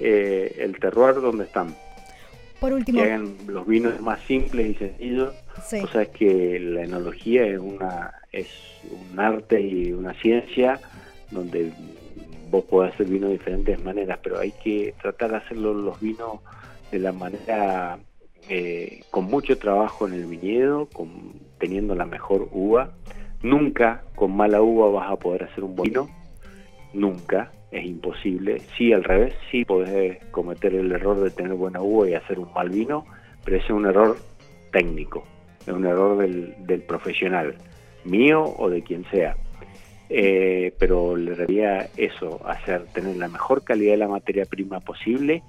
eh, 0.00 0.56
el 0.58 0.80
terroir 0.80 1.16
donde 1.16 1.44
están. 1.44 1.76
Por 2.60 2.72
último. 2.72 3.02
Que 3.02 3.12
hagan 3.12 3.36
los 3.46 3.66
vinos 3.66 4.00
más 4.00 4.20
simples 4.22 4.70
y 4.70 4.74
sencillos. 4.74 5.34
O 5.56 5.86
sea, 5.88 6.02
es 6.02 6.08
que 6.08 6.58
la 6.58 6.84
enología 6.84 7.46
es, 7.46 7.58
una, 7.58 8.14
es 8.32 8.48
un 8.90 9.18
arte 9.18 9.60
y 9.60 9.92
una 9.92 10.14
ciencia 10.14 10.80
donde 11.30 11.72
vos 12.50 12.64
podés 12.64 12.94
hacer 12.94 13.06
vino 13.06 13.26
de 13.26 13.34
diferentes 13.34 13.82
maneras, 13.82 14.18
pero 14.22 14.38
hay 14.38 14.52
que 14.52 14.94
tratar 15.00 15.30
de 15.30 15.36
hacerlo 15.38 15.74
los 15.74 16.00
vinos 16.00 16.40
de 16.90 16.98
la 16.98 17.12
manera 17.12 17.98
eh, 18.48 19.02
con 19.10 19.24
mucho 19.24 19.58
trabajo 19.58 20.06
en 20.06 20.14
el 20.14 20.26
viñedo, 20.26 20.86
con, 20.86 21.32
teniendo 21.58 21.94
la 21.94 22.06
mejor 22.06 22.48
uva. 22.52 22.92
Nunca 23.42 24.02
con 24.14 24.36
mala 24.36 24.62
uva 24.62 24.90
vas 24.90 25.10
a 25.10 25.16
poder 25.16 25.44
hacer 25.44 25.64
un 25.64 25.74
buen 25.76 25.90
vino, 25.90 26.08
nunca, 26.92 27.52
es 27.70 27.84
imposible. 27.84 28.60
Sí, 28.76 28.92
al 28.92 29.04
revés, 29.04 29.34
sí 29.50 29.64
podés 29.64 30.24
cometer 30.26 30.74
el 30.74 30.92
error 30.92 31.20
de 31.20 31.30
tener 31.30 31.54
buena 31.54 31.80
uva 31.82 32.08
y 32.08 32.14
hacer 32.14 32.38
un 32.38 32.52
mal 32.54 32.70
vino, 32.70 33.04
pero 33.44 33.56
ese 33.56 33.66
es 33.66 33.72
un 33.72 33.86
error 33.86 34.16
técnico, 34.72 35.24
es 35.66 35.72
un 35.72 35.86
error 35.86 36.18
del, 36.18 36.82
profesional, 36.82 37.54
mío 38.04 38.44
o 38.58 38.70
de 38.70 38.82
quien 38.82 39.04
sea. 39.10 39.36
Eh, 40.08 40.72
pero 40.78 41.16
le 41.16 41.34
diría 41.34 41.88
eso, 41.96 42.40
hacer 42.46 42.84
tener 42.92 43.16
la 43.16 43.28
mejor 43.28 43.64
calidad 43.64 43.92
de 43.92 43.98
la 43.98 44.08
materia 44.08 44.44
prima 44.44 44.78
posible 44.78 45.42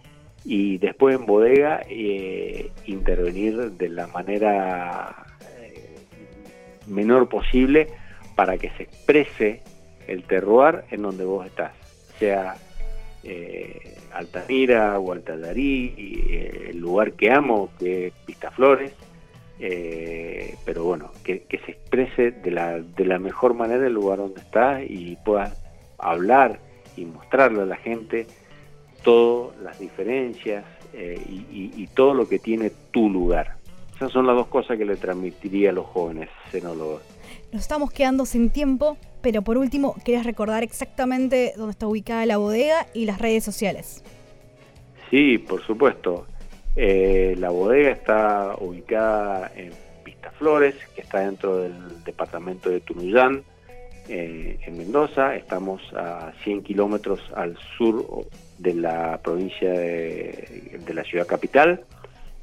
y 0.43 0.79
después 0.79 1.15
en 1.15 1.27
bodega 1.27 1.81
eh, 1.87 2.71
intervenir 2.87 3.73
de 3.73 3.89
la 3.89 4.07
manera 4.07 5.25
eh, 5.59 5.95
menor 6.87 7.29
posible 7.29 7.87
para 8.35 8.57
que 8.57 8.71
se 8.71 8.83
exprese 8.83 9.61
el 10.07 10.23
terroir 10.23 10.85
en 10.89 11.03
donde 11.03 11.25
vos 11.25 11.45
estás, 11.45 11.73
sea 12.19 12.55
eh, 13.23 13.97
Altamira 14.13 14.99
o 14.99 15.11
Altadarí, 15.11 15.93
eh, 15.97 16.67
el 16.71 16.79
lugar 16.79 17.13
que 17.13 17.31
amo, 17.31 17.69
que 17.79 18.07
es 18.07 18.13
Vistaflores, 18.25 18.93
pero 20.65 20.83
bueno, 20.83 21.11
que, 21.23 21.45
se 21.49 21.71
exprese 21.71 22.31
de 22.31 22.51
la, 22.51 22.79
de 22.79 23.05
la 23.05 23.17
mejor 23.17 23.55
manera 23.55 23.87
el 23.87 23.93
lugar 23.93 24.19
donde 24.19 24.41
estás 24.41 24.83
y 24.87 25.17
puedas 25.25 25.57
hablar 25.97 26.59
y 26.95 27.05
mostrarle 27.05 27.61
a 27.61 27.65
la 27.65 27.77
gente 27.77 28.27
todas 29.03 29.57
las 29.61 29.79
diferencias 29.79 30.65
eh, 30.93 31.21
y, 31.27 31.87
todo 31.93 32.13
lo 32.13 32.27
que 32.27 32.39
tiene 32.39 32.71
tu 32.91 33.09
lugar. 33.09 33.55
Esas 33.95 34.11
son 34.11 34.27
las 34.27 34.35
dos 34.35 34.47
cosas 34.47 34.77
que 34.77 34.85
le 34.85 34.95
transmitiría 34.95 35.71
a 35.71 35.73
los 35.73 35.85
jóvenes 35.85 36.29
cenólogos. 36.51 37.01
Nos 37.51 37.61
estamos 37.61 37.91
quedando 37.91 38.25
sin 38.25 38.49
tiempo, 38.51 38.97
pero 39.27 39.41
por 39.41 39.57
último, 39.57 39.93
¿querías 40.05 40.25
recordar 40.25 40.63
exactamente 40.63 41.51
dónde 41.57 41.71
está 41.71 41.85
ubicada 41.85 42.25
la 42.25 42.37
bodega 42.37 42.87
y 42.93 43.03
las 43.03 43.19
redes 43.19 43.43
sociales? 43.43 44.01
Sí, 45.11 45.37
por 45.37 45.61
supuesto. 45.65 46.25
Eh, 46.77 47.35
la 47.37 47.49
bodega 47.49 47.89
está 47.89 48.55
ubicada 48.57 49.51
en 49.53 49.73
Flores, 50.39 50.75
que 50.95 51.01
está 51.01 51.19
dentro 51.19 51.57
del 51.57 52.05
departamento 52.05 52.69
de 52.69 52.79
Tunuyán, 52.79 53.43
eh, 54.07 54.59
en 54.65 54.77
Mendoza. 54.77 55.35
Estamos 55.35 55.81
a 55.93 56.31
100 56.45 56.63
kilómetros 56.63 57.19
al 57.35 57.57
sur 57.77 58.27
de 58.57 58.75
la 58.75 59.19
provincia 59.21 59.71
de, 59.71 60.81
la 60.93 61.03
ciudad 61.03 61.27
capital. 61.27 61.81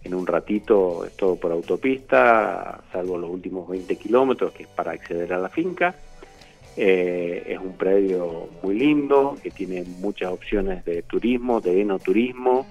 En 0.03 0.13
un 0.13 0.27
ratito 0.27 1.07
es 1.07 1.17
todo 1.17 1.37
por 1.37 1.51
autopista, 1.51 2.83
salvo 2.93 3.17
los 3.17 3.31
últimos 3.31 3.67
20 3.71 3.97
kilómetros, 3.97 4.53
que 4.53 4.65
es 4.65 4.69
para 4.69 4.93
acceder 4.93 5.33
a 5.33 5.39
la 5.39 5.49
finca. 5.49 5.95
Eh, 6.77 7.45
es 7.47 7.59
un 7.59 7.77
predio 7.77 8.49
muy 8.63 8.79
lindo, 8.79 9.37
que 9.43 9.51
tiene 9.51 9.85
muchas 10.01 10.33
opciones 10.33 10.85
de 10.85 11.03
turismo, 11.03 11.61
de 11.61 11.81
enoturismo, 11.81 12.67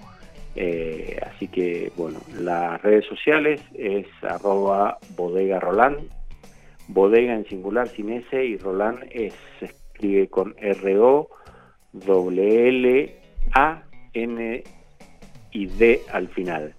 Eh, 0.56 1.18
así 1.26 1.48
que, 1.48 1.92
bueno, 1.98 2.20
las 2.40 2.80
redes 2.84 3.06
sociales 3.06 3.60
es 3.74 4.06
arroba 4.22 5.00
bodega 5.16 5.60
Roland, 5.60 5.98
bodega 6.88 7.34
en 7.34 7.46
singular 7.48 7.88
sin 7.88 8.12
S 8.12 8.46
y 8.46 8.58
Roland 8.58 9.00
es, 9.10 9.34
se 9.60 9.66
escribe 9.66 10.28
con 10.28 10.54
R-O, 10.60 11.28
W-L, 11.94 13.16
A, 13.56 13.82
N 14.14 14.64
y 15.52 15.66
D 15.66 16.02
al 16.12 16.28
final. 16.28 16.76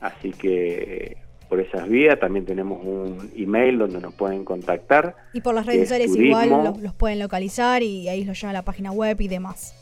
Así 0.00 0.32
que 0.32 1.16
por 1.48 1.60
esas 1.60 1.88
vías 1.88 2.18
también 2.20 2.44
tenemos 2.44 2.84
un 2.84 3.30
email 3.36 3.78
donde 3.78 4.00
nos 4.00 4.14
pueden 4.14 4.44
contactar. 4.44 5.16
Y 5.32 5.40
por 5.40 5.54
las 5.54 5.66
redes 5.66 5.88
sociales 5.88 6.14
igual 6.16 6.50
los, 6.50 6.80
los, 6.80 6.94
pueden 6.94 7.18
localizar 7.18 7.82
y 7.82 8.08
ahí 8.08 8.24
los 8.24 8.40
llevan 8.40 8.56
a 8.56 8.58
la 8.60 8.64
página 8.64 8.92
web 8.92 9.20
y 9.20 9.28
demás. 9.28 9.74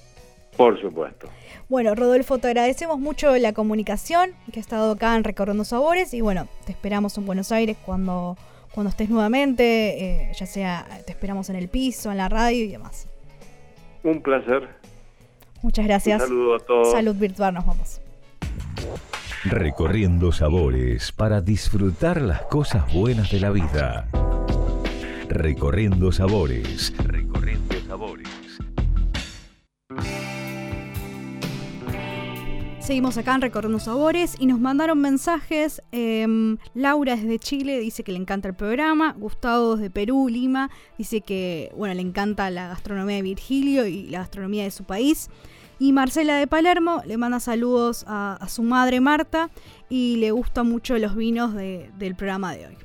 Por 0.57 0.81
supuesto. 0.81 1.29
Bueno, 1.69 1.95
Rodolfo, 1.95 2.39
te 2.39 2.49
agradecemos 2.49 2.99
mucho 2.99 3.37
la 3.37 3.53
comunicación, 3.53 4.31
que 4.53 4.61
has 4.61 4.67
estado 4.67 4.93
acá 4.93 5.17
en 5.17 5.25
Recorriendo 5.25 5.65
Sabores 5.65 6.15
y 6.15 6.21
bueno, 6.21 6.49
te 6.65 6.73
esperamos 6.73 7.19
en 7.19 7.27
Buenos 7.27 7.53
Aires 7.53 7.77
cuando, 7.85 8.37
cuando 8.73 8.91
estés 8.91 9.11
nuevamente, 9.11 10.29
eh, 10.31 10.33
ya 10.35 10.47
sea 10.47 10.87
te 11.05 11.13
esperamos 11.13 11.51
en 11.51 11.57
el 11.57 11.69
piso, 11.69 12.11
en 12.11 12.19
la 12.19 12.29
radio 12.29 12.65
y 12.65 12.69
demás. 12.69 13.09
Un 14.03 14.23
placer. 14.23 14.69
Muchas 15.63 15.85
gracias. 15.87 16.23
Un 16.23 16.29
saludo 16.29 16.55
a 16.55 16.61
todos. 16.61 16.93
Salud 16.93 17.17
virtual, 17.17 17.55
nos 17.55 17.67
vamos. 17.67 18.01
Recorriendo 19.45 20.33
sabores 20.33 21.13
para 21.13 21.41
disfrutar 21.41 22.21
las 22.21 22.43
cosas 22.43 22.93
buenas 22.93 23.31
de 23.31 23.41
la 23.41 23.51
vida. 23.51 24.09
Recorriendo 25.29 26.11
sabores. 26.11 26.93
Recorriendo 26.99 27.75
sabores. 27.87 28.29
Seguimos 32.81 33.19
acá 33.19 33.35
en 33.35 33.41
Recorriendo 33.41 33.81
Sabores 33.81 34.37
y 34.39 34.47
nos 34.47 34.61
mandaron 34.61 35.01
mensajes. 35.01 35.83
Eh, 35.91 36.57
Laura 36.75 37.17
desde 37.17 37.39
Chile 37.39 37.81
dice 37.81 38.05
que 38.05 38.13
le 38.13 38.19
encanta 38.19 38.49
el 38.49 38.55
programa. 38.55 39.13
Gustavo 39.19 39.77
desde 39.77 39.91
Perú, 39.91 40.29
Lima, 40.29 40.71
dice 40.97 41.21
que 41.21 41.73
bueno, 41.77 41.95
le 41.95 42.03
encanta 42.03 42.49
la 42.51 42.69
gastronomía 42.69 43.17
de 43.17 43.23
Virgilio 43.23 43.87
y 43.87 44.05
la 44.05 44.21
gastronomía 44.21 44.65
de 44.65 44.71
su 44.71 44.85
país. 44.85 45.31
Y 45.79 45.93
Marcela 45.93 46.37
de 46.37 46.47
Palermo 46.47 47.03
le 47.07 47.17
manda 47.17 47.41
saludos 47.41 48.05
a, 48.09 48.39
su 48.49 48.63
madre 48.63 49.01
Marta 49.01 49.51
y 49.89 50.17
le 50.17 50.31
gustan 50.31 50.69
mucho 50.69 50.97
los 50.99 51.15
vinos 51.15 51.55
de, 51.55 51.91
del 51.99 52.15
programa 52.15 52.55
de 52.55 52.67
hoy. 52.69 52.79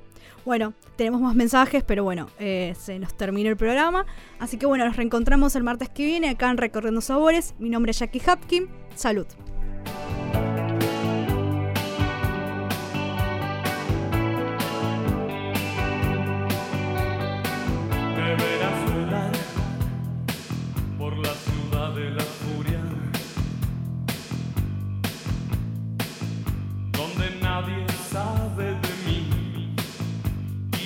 Bueno, 0.43 0.73
tenemos 0.95 1.21
más 1.21 1.35
mensajes, 1.35 1.83
pero 1.83 2.03
bueno, 2.03 2.27
eh, 2.39 2.75
se 2.79 2.97
nos 2.99 3.15
terminó 3.15 3.49
el 3.49 3.57
programa. 3.57 4.05
Así 4.39 4.57
que 4.57 4.65
bueno, 4.65 4.85
nos 4.85 4.97
reencontramos 4.97 5.55
el 5.55 5.63
martes 5.63 5.89
que 5.89 6.05
viene 6.05 6.29
acá 6.29 6.49
en 6.49 6.57
Recorriendo 6.57 7.01
Sabores. 7.01 7.53
Mi 7.59 7.69
nombre 7.69 7.91
es 7.91 7.99
Jackie 7.99 8.21
Hapkin. 8.25 8.67
Salud. 8.95 9.27